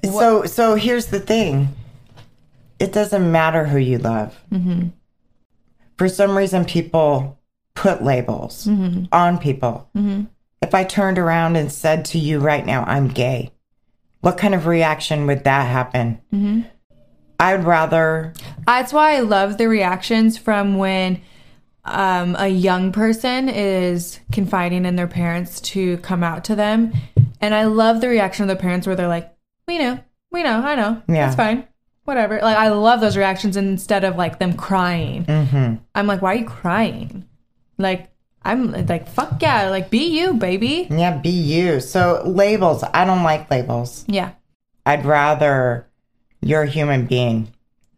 So 0.04 0.44
so 0.44 0.74
here's 0.74 1.06
the 1.06 1.20
thing. 1.20 1.68
It 2.78 2.92
doesn't 2.92 3.30
matter 3.30 3.64
who 3.66 3.78
you 3.78 3.98
love. 3.98 4.38
Mm-hmm. 4.52 4.88
For 5.96 6.08
some 6.08 6.36
reason, 6.36 6.64
people 6.64 7.38
put 7.74 8.02
labels 8.02 8.66
Mm-hmm. 8.66 9.04
on 9.12 9.38
people. 9.38 9.88
If 10.62 10.74
I 10.74 10.84
turned 10.84 11.18
around 11.18 11.56
and 11.56 11.70
said 11.70 12.04
to 12.06 12.18
you 12.18 12.40
right 12.40 12.64
now, 12.64 12.84
"I'm 12.84 13.08
gay," 13.08 13.52
what 14.20 14.36
kind 14.38 14.54
of 14.54 14.66
reaction 14.66 15.26
would 15.26 15.44
that 15.44 15.66
happen? 15.68 16.20
Mm-hmm. 16.32 16.60
I'd 17.40 17.64
rather. 17.64 18.32
that's 18.66 18.92
why 18.92 19.16
I 19.16 19.20
love 19.20 19.58
the 19.58 19.68
reactions 19.68 20.38
from 20.38 20.78
when 20.78 21.20
um, 21.84 22.36
a 22.38 22.48
young 22.48 22.92
person 22.92 23.48
is 23.48 24.18
confiding 24.32 24.84
in 24.84 24.96
their 24.96 25.06
parents 25.06 25.60
to 25.60 25.98
come 25.98 26.22
out 26.22 26.44
to 26.44 26.54
them, 26.56 26.92
and 27.40 27.54
I 27.54 27.64
love 27.64 28.00
the 28.00 28.08
reaction 28.08 28.42
of 28.42 28.48
the 28.48 28.60
parents 28.60 28.86
where 28.86 28.96
they're 28.96 29.08
like, 29.08 29.34
"We 29.68 29.78
know, 29.78 30.00
we 30.30 30.42
know, 30.42 30.60
I 30.60 30.74
know, 30.74 31.02
Yeah. 31.08 31.26
It's 31.26 31.36
fine." 31.36 31.66
Whatever. 32.04 32.38
Like 32.42 32.58
I 32.58 32.68
love 32.68 33.00
those 33.00 33.16
reactions 33.16 33.56
instead 33.56 34.04
of 34.04 34.16
like 34.16 34.38
them 34.38 34.52
crying. 34.54 35.24
Mm-hmm. 35.24 35.76
I'm 35.94 36.06
like, 36.06 36.20
why 36.20 36.34
are 36.34 36.38
you 36.38 36.44
crying? 36.44 37.24
Like, 37.78 38.10
I'm 38.42 38.72
like, 38.86 39.08
fuck 39.08 39.40
yeah, 39.40 39.70
like 39.70 39.88
be 39.88 40.18
you, 40.18 40.34
baby. 40.34 40.86
Yeah, 40.90 41.16
be 41.16 41.30
you. 41.30 41.80
So 41.80 42.22
labels. 42.26 42.84
I 42.92 43.06
don't 43.06 43.22
like 43.22 43.50
labels. 43.50 44.04
Yeah. 44.06 44.32
I'd 44.84 45.06
rather 45.06 45.86
you're 46.42 46.64
a 46.64 46.68
human 46.70 47.06
being. 47.06 47.48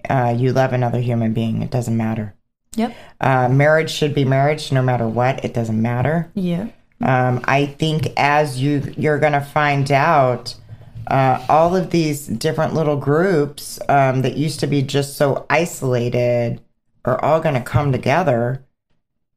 Uh, 0.09 0.33
you 0.39 0.53
love 0.53 0.73
another 0.73 1.01
human 1.01 1.33
being. 1.33 1.63
It 1.63 1.73
doesn't 1.73 1.97
matter. 1.97 2.36
Yep. 2.77 2.97
Uh, 3.21 3.49
marriage 3.49 3.91
should 3.91 4.15
be 4.15 4.25
marriage 4.25 4.71
no 4.73 4.83
matter 4.83 5.09
what. 5.09 5.45
It 5.45 5.55
doesn't 5.55 5.81
matter. 5.81 6.31
Yeah. 6.35 6.69
Um, 7.03 7.43
I 7.45 7.67
think 7.67 8.09
as 8.17 8.61
you 8.61 8.95
you're 8.97 9.19
going 9.19 9.33
to 9.33 9.41
find 9.41 9.91
out, 9.91 10.55
uh, 11.09 11.45
all 11.49 11.77
of 11.77 11.91
these 11.91 12.27
different 12.27 12.75
little 12.75 12.97
groups 12.97 13.79
um, 13.89 14.23
that 14.23 14.37
used 14.37 14.61
to 14.61 14.67
be 14.67 14.83
just 14.83 15.17
so 15.17 15.47
isolated 15.51 16.61
are 17.05 17.23
all 17.23 17.41
going 17.41 17.55
to 17.55 17.61
come 17.61 17.93
together 17.93 18.65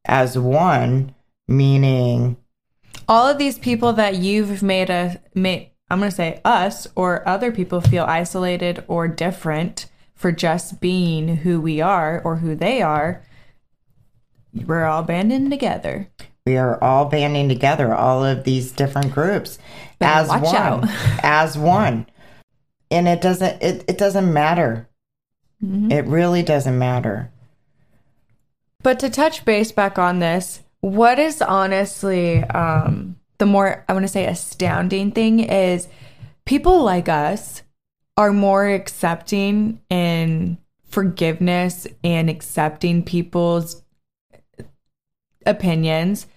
as 0.05 0.37
one. 0.37 1.15
Meaning, 1.47 2.37
All 3.07 3.27
of 3.27 3.39
these 3.39 3.57
people 3.57 3.91
that 3.93 4.17
you've 4.17 4.61
made 4.61 4.91
a 4.91 5.19
made 5.33 5.71
I'm 5.89 5.99
going 5.99 6.11
to 6.11 6.15
say 6.15 6.41
us 6.45 6.87
or 6.95 7.27
other 7.27 7.51
people 7.51 7.81
feel 7.81 8.03
isolated 8.03 8.83
or 8.87 9.07
different 9.07 9.87
for 10.13 10.31
just 10.31 10.79
being 10.79 11.37
who 11.37 11.59
we 11.59 11.81
are 11.81 12.21
or 12.23 12.37
who 12.37 12.55
they 12.55 12.81
are. 12.81 13.23
We're 14.53 14.85
all 14.85 15.03
banding 15.03 15.49
together. 15.49 16.09
we 16.45 16.57
are 16.57 16.83
all 16.83 17.05
banding 17.05 17.49
together. 17.49 17.93
All 17.93 18.23
of 18.23 18.43
these 18.43 18.71
different 18.71 19.11
groups 19.11 19.59
as 20.01 20.29
one, 20.29 20.89
as 21.23 21.57
one, 21.57 22.07
and 22.89 23.07
it 23.07 23.21
doesn't 23.21 23.61
it, 23.61 23.85
it 23.87 23.97
doesn't 23.97 24.31
matter. 24.31 24.87
Mm-hmm. 25.63 25.91
It 25.91 26.05
really 26.05 26.41
doesn't 26.41 26.77
matter. 26.77 27.31
But 28.81 28.99
to 28.99 29.09
touch 29.09 29.43
base 29.43 29.71
back 29.71 29.99
on 29.99 30.19
this, 30.19 30.61
what 30.79 31.19
is 31.19 31.41
honestly 31.41 32.43
um, 32.45 33.17
the 33.39 33.45
more 33.45 33.83
I 33.87 33.93
want 33.93 34.03
to 34.03 34.07
say 34.11 34.25
astounding 34.25 35.11
thing 35.11 35.39
is 35.39 35.87
people 36.45 36.83
like 36.83 37.09
us 37.09 37.63
are 38.17 38.33
more 38.33 38.67
accepting 38.67 39.81
and 39.89 40.57
forgiveness 40.87 41.87
and 42.03 42.29
accepting 42.29 43.03
people's 43.03 43.81
opinions 45.49 46.27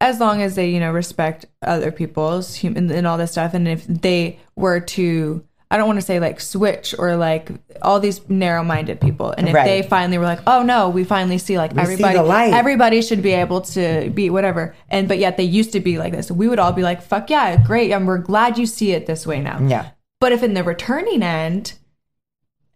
as 0.00 0.18
long 0.20 0.42
as 0.42 0.54
they 0.56 0.68
you 0.68 0.80
know 0.80 0.92
respect 0.92 1.46
other 1.62 1.90
people's 1.92 2.54
human 2.56 2.90
and 2.90 3.06
all 3.06 3.16
this 3.18 3.32
stuff 3.32 3.54
and 3.54 3.68
if 3.68 3.86
they 3.86 4.38
were 4.56 4.80
to 4.80 5.44
i 5.70 5.76
don't 5.76 5.86
want 5.86 5.98
to 5.98 6.04
say 6.04 6.18
like 6.18 6.40
switch 6.40 6.94
or 6.98 7.16
like 7.16 7.50
all 7.82 8.00
these 8.00 8.28
narrow-minded 8.28 9.00
people 9.00 9.30
and 9.30 9.48
if 9.48 9.54
Right. 9.54 9.64
they 9.64 9.82
finally 9.82 10.18
were 10.18 10.24
like 10.24 10.40
oh 10.46 10.62
no 10.62 10.88
we 10.88 11.04
finally 11.04 11.38
see 11.38 11.56
like 11.56 11.72
see 11.72 11.78
everybody 11.80 12.18
light. 12.18 12.52
everybody 12.52 13.00
should 13.00 13.22
be 13.22 13.32
able 13.32 13.60
to 13.62 14.10
be 14.10 14.28
whatever 14.28 14.74
and 14.90 15.06
but 15.08 15.18
yet 15.18 15.36
they 15.36 15.44
used 15.44 15.72
to 15.72 15.80
be 15.80 15.98
like 15.98 16.12
this 16.12 16.30
we 16.30 16.48
would 16.48 16.58
all 16.58 16.72
be 16.72 16.82
like 16.82 17.00
fuck 17.00 17.30
yeah 17.30 17.56
great 17.64 17.90
and 17.92 18.06
we're 18.06 18.18
glad 18.18 18.58
you 18.58 18.66
see 18.66 18.92
it 18.92 19.06
this 19.06 19.26
way 19.26 19.40
now 19.40 19.58
Yeah. 19.66 19.90
but 20.20 20.32
if 20.32 20.42
in 20.42 20.54
the 20.54 20.64
returning 20.64 21.22
end, 21.22 21.74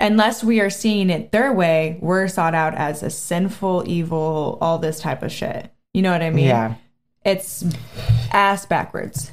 unless 0.01 0.45
we 0.45 0.61
are 0.61 0.71
seeing 0.71 1.11
it 1.11 1.33
their 1.33 1.53
way, 1.53 1.99
we're 2.01 2.29
sought 2.29 2.55
out 2.55 2.75
as 2.75 3.03
a 3.03 3.11
sinful, 3.11 3.85
evil, 3.87 4.59
all 4.61 4.79
this 4.79 5.01
type 5.01 5.23
of 5.23 5.33
shit. 5.33 5.71
You 5.95 6.03
know 6.03 6.13
what 6.13 6.23
I 6.23 6.31
mean? 6.31 6.47
Yeah. 6.47 6.75
It's 7.25 7.65
ass 8.33 8.67
backwards. 8.67 9.33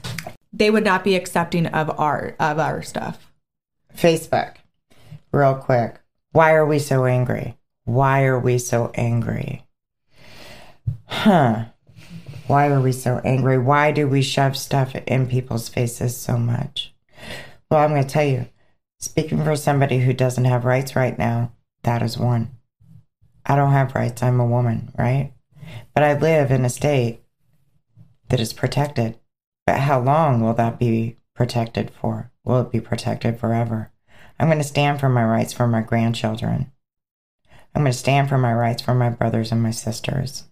They 0.51 0.69
would 0.69 0.83
not 0.83 1.03
be 1.03 1.15
accepting 1.15 1.67
of 1.67 1.99
our 1.99 2.35
of 2.39 2.59
our 2.59 2.81
stuff. 2.81 3.31
Facebook, 3.95 4.55
real 5.31 5.55
quick. 5.55 5.99
Why 6.31 6.53
are 6.53 6.65
we 6.65 6.79
so 6.79 7.05
angry? 7.05 7.57
Why 7.85 8.23
are 8.23 8.39
we 8.39 8.57
so 8.57 8.91
angry? 8.95 9.65
Huh. 11.05 11.65
Why 12.47 12.67
are 12.69 12.81
we 12.81 12.91
so 12.91 13.21
angry? 13.23 13.57
Why 13.57 13.91
do 13.91 14.07
we 14.07 14.21
shove 14.21 14.57
stuff 14.57 14.95
in 14.95 15.27
people's 15.27 15.69
faces 15.69 16.17
so 16.17 16.37
much? 16.37 16.93
Well, 17.69 17.81
I'm 17.81 17.91
going 17.91 18.03
to 18.03 18.09
tell 18.09 18.25
you, 18.25 18.47
speaking 19.03 19.43
for 19.43 19.55
somebody 19.55 19.99
who 19.99 20.13
doesn't 20.13 20.45
have 20.45 20.65
rights 20.65 20.95
right 20.95 21.17
now, 21.17 21.51
that 21.83 22.01
is 22.01 22.17
one. 22.17 22.57
I 23.45 23.55
don't 23.55 23.71
have 23.71 23.95
rights. 23.95 24.23
I'm 24.23 24.39
a 24.39 24.45
woman, 24.45 24.91
right? 24.97 25.33
But 25.93 26.03
I 26.03 26.17
live 26.17 26.51
in 26.51 26.65
a 26.65 26.69
state 26.69 27.21
that 28.29 28.39
is 28.39 28.53
protected. 28.53 29.19
But 29.65 29.79
how 29.79 29.99
long 29.99 30.41
will 30.41 30.53
that 30.55 30.79
be 30.79 31.17
protected 31.35 31.91
for? 31.91 32.31
Will 32.43 32.61
it 32.61 32.71
be 32.71 32.81
protected 32.81 33.39
forever? 33.39 33.91
I'm 34.39 34.47
going 34.47 34.57
to 34.57 34.63
stand 34.63 34.99
for 34.99 35.09
my 35.09 35.23
rights 35.23 35.53
for 35.53 35.67
my 35.67 35.81
grandchildren. 35.81 36.71
I'm 37.75 37.83
going 37.83 37.91
to 37.91 37.97
stand 37.97 38.29
for 38.29 38.37
my 38.37 38.53
rights 38.53 38.81
for 38.81 38.93
my 38.93 39.09
brothers 39.09 39.51
and 39.51 39.61
my 39.61 39.71
sisters. 39.71 40.45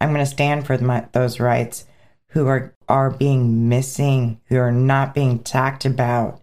I'm 0.00 0.12
going 0.12 0.24
to 0.24 0.30
stand 0.30 0.66
for 0.66 0.76
my, 0.78 1.06
those 1.12 1.40
rights 1.40 1.86
who 2.28 2.46
are, 2.46 2.74
are 2.88 3.10
being 3.10 3.68
missing, 3.68 4.40
who 4.46 4.56
are 4.56 4.72
not 4.72 5.14
being 5.14 5.42
talked 5.42 5.84
about. 5.84 6.40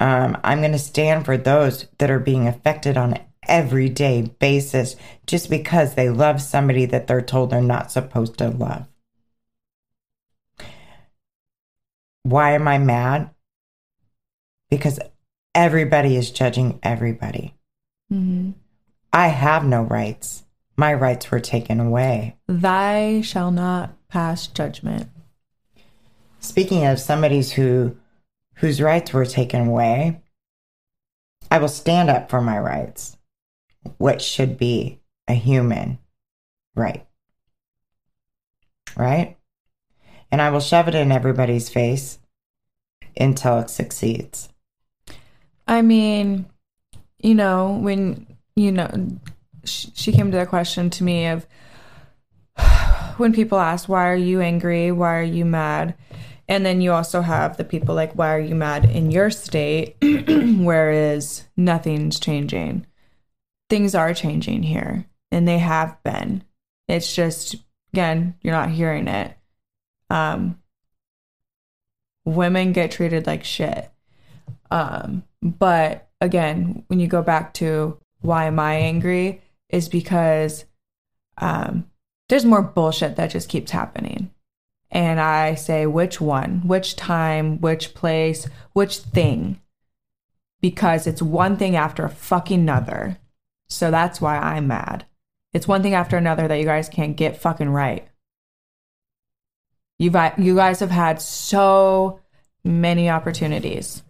Um, 0.00 0.38
I'm 0.42 0.60
going 0.60 0.72
to 0.72 0.78
stand 0.78 1.26
for 1.26 1.36
those 1.36 1.86
that 1.98 2.10
are 2.10 2.18
being 2.18 2.48
affected 2.48 2.96
on 2.96 3.12
an 3.12 3.20
everyday 3.46 4.22
basis 4.22 4.96
just 5.26 5.50
because 5.50 5.94
they 5.94 6.08
love 6.08 6.40
somebody 6.40 6.86
that 6.86 7.06
they're 7.06 7.20
told 7.20 7.50
they're 7.50 7.60
not 7.60 7.92
supposed 7.92 8.38
to 8.38 8.48
love. 8.48 8.86
Why 12.22 12.52
am 12.52 12.66
I 12.66 12.78
mad? 12.78 13.30
Because 14.70 14.98
everybody 15.54 16.16
is 16.16 16.30
judging 16.30 16.78
everybody. 16.82 17.54
I 19.12 19.28
have 19.28 19.64
no 19.64 19.82
rights. 19.82 20.44
My 20.76 20.94
rights 20.94 21.30
were 21.30 21.40
taken 21.40 21.78
away. 21.80 22.36
Thy 22.46 23.20
shall 23.20 23.50
not 23.50 23.96
pass 24.08 24.46
judgment. 24.46 25.08
Speaking 26.40 26.86
of 26.86 26.98
somebody's 26.98 27.52
who 27.52 27.96
whose 28.60 28.80
rights 28.80 29.12
were 29.12 29.24
taken 29.24 29.66
away, 29.66 30.20
I 31.50 31.58
will 31.58 31.68
stand 31.68 32.10
up 32.10 32.28
for 32.28 32.42
my 32.42 32.58
rights, 32.58 33.16
what 33.96 34.20
should 34.20 34.58
be 34.58 35.00
a 35.26 35.32
human 35.32 35.98
right. 36.76 37.06
Right? 38.96 39.38
And 40.30 40.42
I 40.42 40.50
will 40.50 40.60
shove 40.60 40.88
it 40.88 40.94
in 40.94 41.10
everybody's 41.10 41.70
face 41.70 42.18
until 43.16 43.60
it 43.60 43.70
succeeds. 43.70 44.50
I 45.66 45.80
mean, 45.80 46.46
you 47.18 47.34
know, 47.34 47.78
when 47.80 48.26
you 48.56 48.72
know, 48.72 48.90
sh- 49.64 49.86
she 49.94 50.12
came 50.12 50.30
to 50.30 50.38
the 50.38 50.46
question 50.46 50.90
to 50.90 51.04
me 51.04 51.26
of 51.26 51.46
when 53.16 53.32
people 53.32 53.58
ask, 53.58 53.88
"Why 53.88 54.08
are 54.08 54.14
you 54.14 54.40
angry? 54.40 54.92
Why 54.92 55.18
are 55.18 55.22
you 55.22 55.44
mad?" 55.44 55.94
And 56.50 56.66
then 56.66 56.80
you 56.80 56.92
also 56.92 57.20
have 57.22 57.56
the 57.56 57.64
people 57.64 57.94
like, 57.94 58.12
"Why 58.14 58.34
are 58.34 58.40
you 58.40 58.56
mad 58.56 58.84
in 58.84 59.12
your 59.12 59.30
state?" 59.30 59.96
Whereas 60.02 61.44
nothing's 61.56 62.18
changing. 62.18 62.86
Things 63.70 63.94
are 63.94 64.12
changing 64.12 64.64
here, 64.64 65.06
and 65.30 65.46
they 65.46 65.58
have 65.58 66.02
been. 66.02 66.42
It's 66.88 67.14
just 67.14 67.54
again, 67.92 68.34
you're 68.42 68.52
not 68.52 68.70
hearing 68.70 69.06
it. 69.06 69.36
Um, 70.10 70.60
women 72.24 72.72
get 72.72 72.90
treated 72.90 73.28
like 73.28 73.44
shit. 73.44 73.88
Um, 74.72 75.22
but 75.40 76.08
again, 76.20 76.82
when 76.88 76.98
you 76.98 77.06
go 77.06 77.22
back 77.22 77.54
to 77.54 77.96
why 78.22 78.46
am 78.46 78.58
I 78.58 78.74
angry, 78.74 79.40
is 79.68 79.88
because 79.88 80.64
um, 81.38 81.88
there's 82.28 82.44
more 82.44 82.62
bullshit 82.62 83.14
that 83.16 83.30
just 83.30 83.48
keeps 83.48 83.70
happening. 83.70 84.30
And 84.90 85.20
I 85.20 85.54
say, 85.54 85.86
which 85.86 86.20
one, 86.20 86.66
which 86.66 86.96
time, 86.96 87.60
which 87.60 87.94
place, 87.94 88.48
which 88.72 88.98
thing? 88.98 89.60
Because 90.60 91.06
it's 91.06 91.22
one 91.22 91.56
thing 91.56 91.76
after 91.76 92.04
a 92.04 92.10
fucking 92.10 92.60
another. 92.60 93.18
So 93.68 93.90
that's 93.90 94.20
why 94.20 94.36
I'm 94.36 94.66
mad. 94.66 95.06
It's 95.52 95.68
one 95.68 95.82
thing 95.82 95.94
after 95.94 96.16
another 96.16 96.48
that 96.48 96.58
you 96.58 96.64
guys 96.64 96.88
can't 96.88 97.16
get 97.16 97.40
fucking 97.40 97.70
right. 97.70 98.06
You've 99.98 100.16
you 100.38 100.56
guys 100.56 100.80
have 100.80 100.90
had 100.90 101.20
so 101.20 102.20
many 102.64 103.10
opportunities 103.10 104.02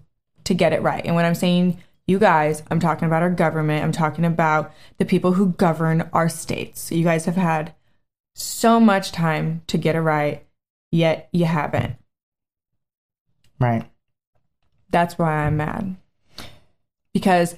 to 0.44 0.54
get 0.54 0.72
it 0.72 0.82
right. 0.82 1.04
And 1.04 1.14
when 1.14 1.24
I'm 1.24 1.34
saying 1.34 1.82
you 2.06 2.18
guys, 2.18 2.62
I'm 2.70 2.80
talking 2.80 3.06
about 3.06 3.22
our 3.22 3.30
government. 3.30 3.84
I'm 3.84 3.92
talking 3.92 4.24
about 4.24 4.72
the 4.98 5.04
people 5.04 5.32
who 5.32 5.52
govern 5.52 6.08
our 6.12 6.28
states. 6.28 6.90
You 6.90 7.04
guys 7.04 7.24
have 7.26 7.36
had 7.36 7.74
so 8.34 8.80
much 8.80 9.12
time 9.12 9.62
to 9.68 9.78
get 9.78 9.94
it 9.94 10.00
right, 10.00 10.46
yet 10.90 11.28
you 11.32 11.44
haven't. 11.44 11.96
Right. 13.58 13.84
That's 14.90 15.18
why 15.18 15.44
I'm 15.44 15.56
mad. 15.56 15.96
Because 17.12 17.54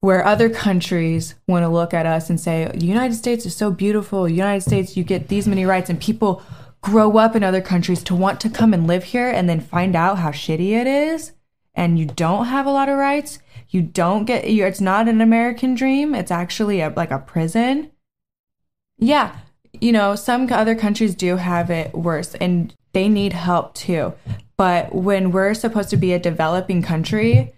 where 0.00 0.24
other 0.24 0.48
countries 0.48 1.34
want 1.48 1.64
to 1.64 1.68
look 1.68 1.92
at 1.92 2.06
us 2.06 2.30
and 2.30 2.38
say, 2.38 2.70
the 2.72 2.86
United 2.86 3.14
States 3.14 3.44
is 3.46 3.56
so 3.56 3.70
beautiful, 3.70 4.24
the 4.24 4.32
United 4.32 4.60
States, 4.60 4.96
you 4.96 5.02
get 5.02 5.28
these 5.28 5.48
many 5.48 5.64
rights, 5.64 5.90
and 5.90 6.00
people 6.00 6.42
grow 6.80 7.16
up 7.16 7.34
in 7.34 7.42
other 7.42 7.60
countries 7.60 8.04
to 8.04 8.14
want 8.14 8.40
to 8.40 8.50
come 8.50 8.72
and 8.72 8.86
live 8.86 9.04
here 9.04 9.28
and 9.28 9.48
then 9.48 9.58
find 9.60 9.96
out 9.96 10.18
how 10.18 10.30
shitty 10.30 10.70
it 10.70 10.86
is, 10.86 11.32
and 11.74 11.98
you 11.98 12.04
don't 12.04 12.46
have 12.46 12.66
a 12.66 12.70
lot 12.70 12.88
of 12.88 12.98
rights. 12.98 13.40
You 13.70 13.82
don't 13.82 14.26
get, 14.26 14.44
it's 14.44 14.80
not 14.80 15.08
an 15.08 15.20
American 15.20 15.74
dream, 15.74 16.14
it's 16.14 16.30
actually 16.30 16.80
a, 16.80 16.90
like 16.90 17.10
a 17.10 17.18
prison. 17.18 17.90
Yeah, 18.98 19.36
you 19.80 19.92
know, 19.92 20.14
some 20.14 20.50
other 20.52 20.74
countries 20.74 21.14
do 21.14 21.36
have 21.36 21.70
it 21.70 21.94
worse 21.94 22.34
and 22.34 22.74
they 22.92 23.08
need 23.08 23.32
help 23.32 23.74
too. 23.74 24.14
But 24.56 24.94
when 24.94 25.32
we're 25.32 25.54
supposed 25.54 25.90
to 25.90 25.96
be 25.96 26.12
a 26.12 26.18
developing 26.18 26.82
country, 26.82 27.52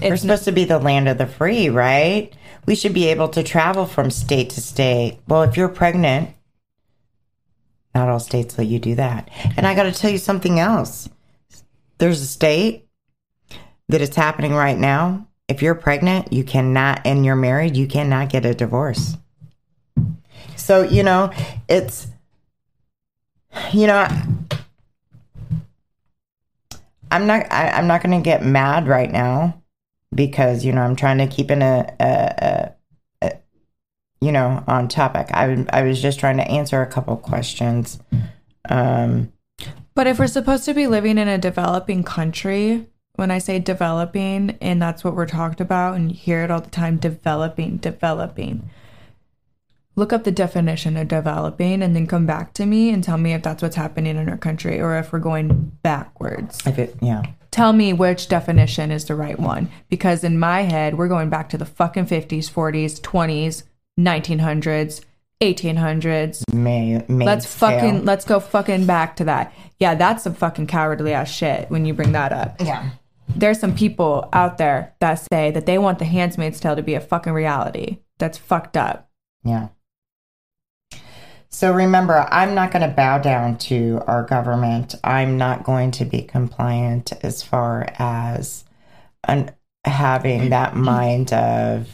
We're 0.00 0.14
It's 0.14 0.22
supposed 0.22 0.44
to 0.44 0.52
be 0.52 0.64
the 0.64 0.78
land 0.78 1.08
of 1.08 1.18
the 1.18 1.26
free, 1.26 1.68
right? 1.68 2.32
We 2.66 2.74
should 2.74 2.94
be 2.94 3.06
able 3.08 3.28
to 3.30 3.42
travel 3.42 3.86
from 3.86 4.10
state 4.10 4.50
to 4.50 4.60
state. 4.60 5.18
Well, 5.28 5.42
if 5.42 5.56
you're 5.56 5.68
pregnant, 5.68 6.30
not 7.94 8.08
all 8.08 8.20
states 8.20 8.58
let 8.58 8.66
you 8.66 8.78
do 8.78 8.94
that. 8.96 9.30
And 9.56 9.66
I 9.66 9.74
got 9.74 9.84
to 9.84 9.92
tell 9.92 10.10
you 10.10 10.18
something 10.18 10.58
else. 10.58 11.08
There's 11.98 12.20
a 12.20 12.26
state 12.26 12.88
that 13.88 14.00
is 14.00 14.14
happening 14.14 14.52
right 14.52 14.76
now. 14.76 15.28
If 15.48 15.62
you're 15.62 15.76
pregnant, 15.76 16.32
you 16.32 16.44
cannot, 16.44 17.02
and 17.04 17.24
you're 17.24 17.36
married, 17.36 17.76
you 17.76 17.86
cannot 17.86 18.30
get 18.30 18.44
a 18.44 18.52
divorce. 18.52 19.16
So, 20.66 20.82
you 20.82 21.02
know, 21.02 21.32
it's, 21.68 22.08
you 23.72 23.86
know, 23.86 24.08
I'm 27.10 27.26
not, 27.26 27.46
I, 27.52 27.70
I'm 27.70 27.86
not 27.86 28.02
going 28.02 28.18
to 28.20 28.24
get 28.24 28.44
mad 28.44 28.88
right 28.88 29.10
now 29.10 29.62
because 30.14 30.64
you 30.64 30.72
know 30.72 30.80
I'm 30.80 30.96
trying 30.96 31.18
to 31.18 31.26
keep 31.26 31.50
in 31.50 31.62
a, 31.62 31.94
a, 32.00 32.44
a, 32.44 32.72
a 33.22 33.32
you 34.20 34.32
know 34.32 34.64
on 34.66 34.88
topic. 34.88 35.28
I 35.30 35.66
I 35.70 35.82
was 35.82 36.00
just 36.00 36.18
trying 36.18 36.38
to 36.38 36.48
answer 36.48 36.82
a 36.82 36.86
couple 36.86 37.16
questions. 37.16 37.98
Um, 38.68 39.32
But 39.94 40.06
if 40.06 40.18
we're 40.18 40.26
supposed 40.26 40.64
to 40.64 40.74
be 40.74 40.86
living 40.86 41.18
in 41.18 41.28
a 41.28 41.38
developing 41.38 42.02
country, 42.02 42.86
when 43.14 43.30
I 43.30 43.38
say 43.38 43.58
developing, 43.58 44.58
and 44.60 44.80
that's 44.80 45.04
what 45.04 45.14
we're 45.14 45.26
talked 45.26 45.60
about, 45.60 45.94
and 45.94 46.10
you 46.10 46.16
hear 46.16 46.42
it 46.42 46.50
all 46.50 46.60
the 46.60 46.70
time 46.70 46.96
developing, 46.96 47.76
developing. 47.76 48.68
Look 49.96 50.12
up 50.12 50.24
the 50.24 50.30
definition 50.30 50.96
of 50.96 51.08
developing 51.08 51.82
and 51.82 51.96
then 51.96 52.06
come 52.06 52.26
back 52.26 52.52
to 52.54 52.66
me 52.66 52.90
and 52.90 53.02
tell 53.02 53.16
me 53.16 53.32
if 53.32 53.42
that's 53.42 53.62
what's 53.62 53.76
happening 53.76 54.16
in 54.16 54.28
our 54.28 54.36
country 54.36 54.78
or 54.80 54.96
if 54.98 55.12
we're 55.12 55.18
going 55.18 55.72
backwards. 55.82 56.60
if 56.66 56.78
it 56.78 56.94
yeah 57.00 57.22
Tell 57.50 57.72
me 57.72 57.94
which 57.94 58.28
definition 58.28 58.90
is 58.90 59.06
the 59.06 59.14
right 59.14 59.38
one. 59.40 59.70
Because 59.88 60.22
in 60.22 60.38
my 60.38 60.60
head, 60.60 60.98
we're 60.98 61.08
going 61.08 61.30
back 61.30 61.48
to 61.48 61.56
the 61.56 61.64
fucking 61.64 62.04
50s, 62.04 62.50
40s, 62.50 63.00
20s, 63.00 63.62
1900s, 63.98 65.00
1800s. 65.40 66.42
may 66.52 67.02
may 67.08 67.24
Let's 67.24 67.46
fucking 67.46 68.04
let's 68.04 68.26
go 68.26 68.40
fucking 68.40 68.84
back 68.84 69.16
to 69.16 69.24
that. 69.24 69.54
Yeah, 69.78 69.94
that's 69.94 70.24
some 70.24 70.34
fucking 70.34 70.66
cowardly 70.66 71.14
ass 71.14 71.30
shit 71.30 71.70
when 71.70 71.86
you 71.86 71.94
bring 71.94 72.12
that 72.12 72.30
up. 72.32 72.56
yeah 72.60 72.90
There's 73.28 73.58
some 73.58 73.74
people 73.74 74.28
out 74.34 74.58
there 74.58 74.94
that 75.00 75.14
say 75.32 75.50
that 75.50 75.64
they 75.64 75.78
want 75.78 75.98
the 75.98 76.04
Handmaid's 76.04 76.60
Tale 76.60 76.76
to 76.76 76.82
be 76.82 76.94
a 76.94 77.00
fucking 77.00 77.32
reality. 77.32 77.98
That's 78.18 78.36
fucked 78.36 78.76
up. 78.76 79.08
yeah. 79.44 79.68
So 81.56 81.72
remember, 81.72 82.28
I'm 82.30 82.54
not 82.54 82.70
going 82.70 82.86
to 82.86 82.94
bow 82.94 83.16
down 83.16 83.56
to 83.70 84.02
our 84.06 84.24
government. 84.24 84.94
I'm 85.02 85.38
not 85.38 85.64
going 85.64 85.90
to 85.92 86.04
be 86.04 86.20
compliant 86.20 87.14
as 87.22 87.42
far 87.42 87.88
as 87.98 88.66
an, 89.24 89.52
having 89.82 90.42
mm. 90.42 90.50
that 90.50 90.76
mind 90.76 91.32
of 91.32 91.88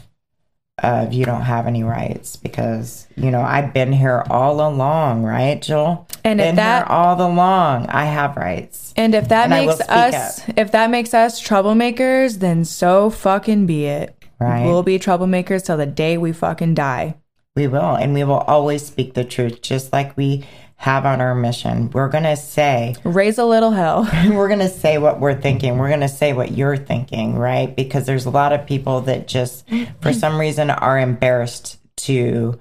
of 0.82 1.12
you 1.12 1.24
don't 1.24 1.42
have 1.42 1.68
any 1.68 1.84
rights 1.84 2.34
because 2.34 3.06
you 3.14 3.30
know 3.30 3.40
I've 3.40 3.72
been 3.72 3.92
here 3.92 4.24
all 4.28 4.66
along, 4.66 5.22
right, 5.22 5.62
Jill? 5.62 6.08
And 6.24 6.40
if 6.40 6.56
that- 6.56 6.88
here 6.88 6.92
all 6.92 7.24
along, 7.24 7.86
I 7.86 8.06
have 8.06 8.36
rights. 8.36 8.92
And 8.96 9.14
if 9.14 9.28
that 9.28 9.52
And 9.52 9.64
makes 9.64 9.80
us 9.80 10.42
if 10.56 10.72
that 10.72 10.90
makes 10.90 11.14
us 11.14 11.40
troublemakers, 11.40 12.40
then 12.40 12.64
so 12.64 13.10
fucking 13.10 13.66
be 13.66 13.84
it. 13.84 14.16
Right. 14.40 14.66
We'll 14.66 14.82
be 14.82 14.98
troublemakers 14.98 15.64
till 15.64 15.76
the 15.76 15.86
day 15.86 16.18
we 16.18 16.32
fucking 16.32 16.74
die. 16.74 17.14
We 17.54 17.66
will, 17.66 17.94
and 17.94 18.14
we 18.14 18.24
will 18.24 18.38
always 18.38 18.84
speak 18.86 19.12
the 19.12 19.24
truth, 19.24 19.60
just 19.60 19.92
like 19.92 20.16
we 20.16 20.46
have 20.76 21.04
on 21.04 21.20
our 21.20 21.34
mission. 21.34 21.90
We're 21.90 22.08
gonna 22.08 22.34
say 22.36 22.94
Raise 23.04 23.38
a 23.38 23.44
little 23.44 23.72
hell. 23.72 24.08
we're 24.30 24.48
going 24.48 24.60
to 24.60 24.68
say 24.68 24.98
what 24.98 25.20
we're 25.20 25.40
thinking. 25.40 25.78
We're 25.78 25.88
going 25.88 26.00
to 26.00 26.08
say 26.08 26.32
what 26.32 26.52
you're 26.52 26.76
thinking, 26.76 27.36
right? 27.36 27.74
Because 27.74 28.06
there's 28.06 28.26
a 28.26 28.30
lot 28.30 28.52
of 28.52 28.66
people 28.66 29.02
that 29.02 29.28
just, 29.28 29.68
for 30.00 30.12
some 30.12 30.40
reason, 30.40 30.70
are 30.70 30.98
embarrassed 30.98 31.78
to 31.98 32.58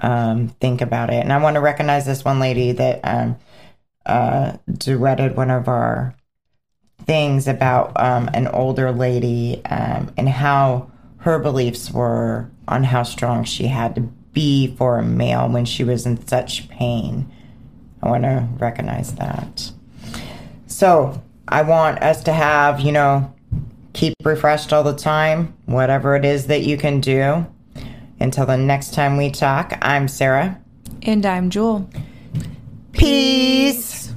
um, 0.00 0.48
think 0.60 0.80
about 0.80 1.10
it. 1.10 1.22
And 1.22 1.32
I 1.32 1.42
want 1.42 1.54
to 1.54 1.60
recognize 1.60 2.06
this 2.06 2.24
one 2.24 2.38
lady 2.38 2.72
that 2.72 3.00
um, 3.02 3.36
uh, 4.06 4.52
duetted 4.70 5.34
one 5.34 5.50
of 5.50 5.68
our 5.68 6.14
things 7.04 7.48
about 7.48 7.92
um, 8.00 8.30
an 8.32 8.46
older 8.48 8.92
lady 8.92 9.62
um, 9.66 10.12
and 10.16 10.28
how 10.28 10.90
her 11.18 11.38
beliefs 11.38 11.90
were 11.90 12.50
on 12.66 12.84
how 12.84 13.02
strong 13.02 13.44
she 13.44 13.66
had 13.66 13.94
to 13.96 14.08
be 14.38 14.72
for 14.76 14.98
a 14.98 15.02
male 15.02 15.48
when 15.48 15.64
she 15.64 15.82
was 15.82 16.06
in 16.06 16.24
such 16.28 16.68
pain. 16.68 17.28
I 18.00 18.08
want 18.08 18.22
to 18.22 18.46
recognize 18.58 19.12
that. 19.16 19.72
So 20.68 21.20
I 21.48 21.62
want 21.62 22.00
us 22.04 22.22
to 22.22 22.32
have, 22.32 22.78
you 22.78 22.92
know, 22.92 23.34
keep 23.94 24.14
refreshed 24.22 24.72
all 24.72 24.84
the 24.84 24.94
time, 24.94 25.56
whatever 25.66 26.14
it 26.14 26.24
is 26.24 26.46
that 26.46 26.62
you 26.62 26.76
can 26.76 27.00
do. 27.00 27.44
Until 28.20 28.46
the 28.46 28.56
next 28.56 28.94
time 28.94 29.16
we 29.16 29.32
talk, 29.32 29.76
I'm 29.82 30.06
Sarah. 30.06 30.60
And 31.02 31.26
I'm 31.26 31.50
Jewel. 31.50 31.90
Peace. 32.92 34.07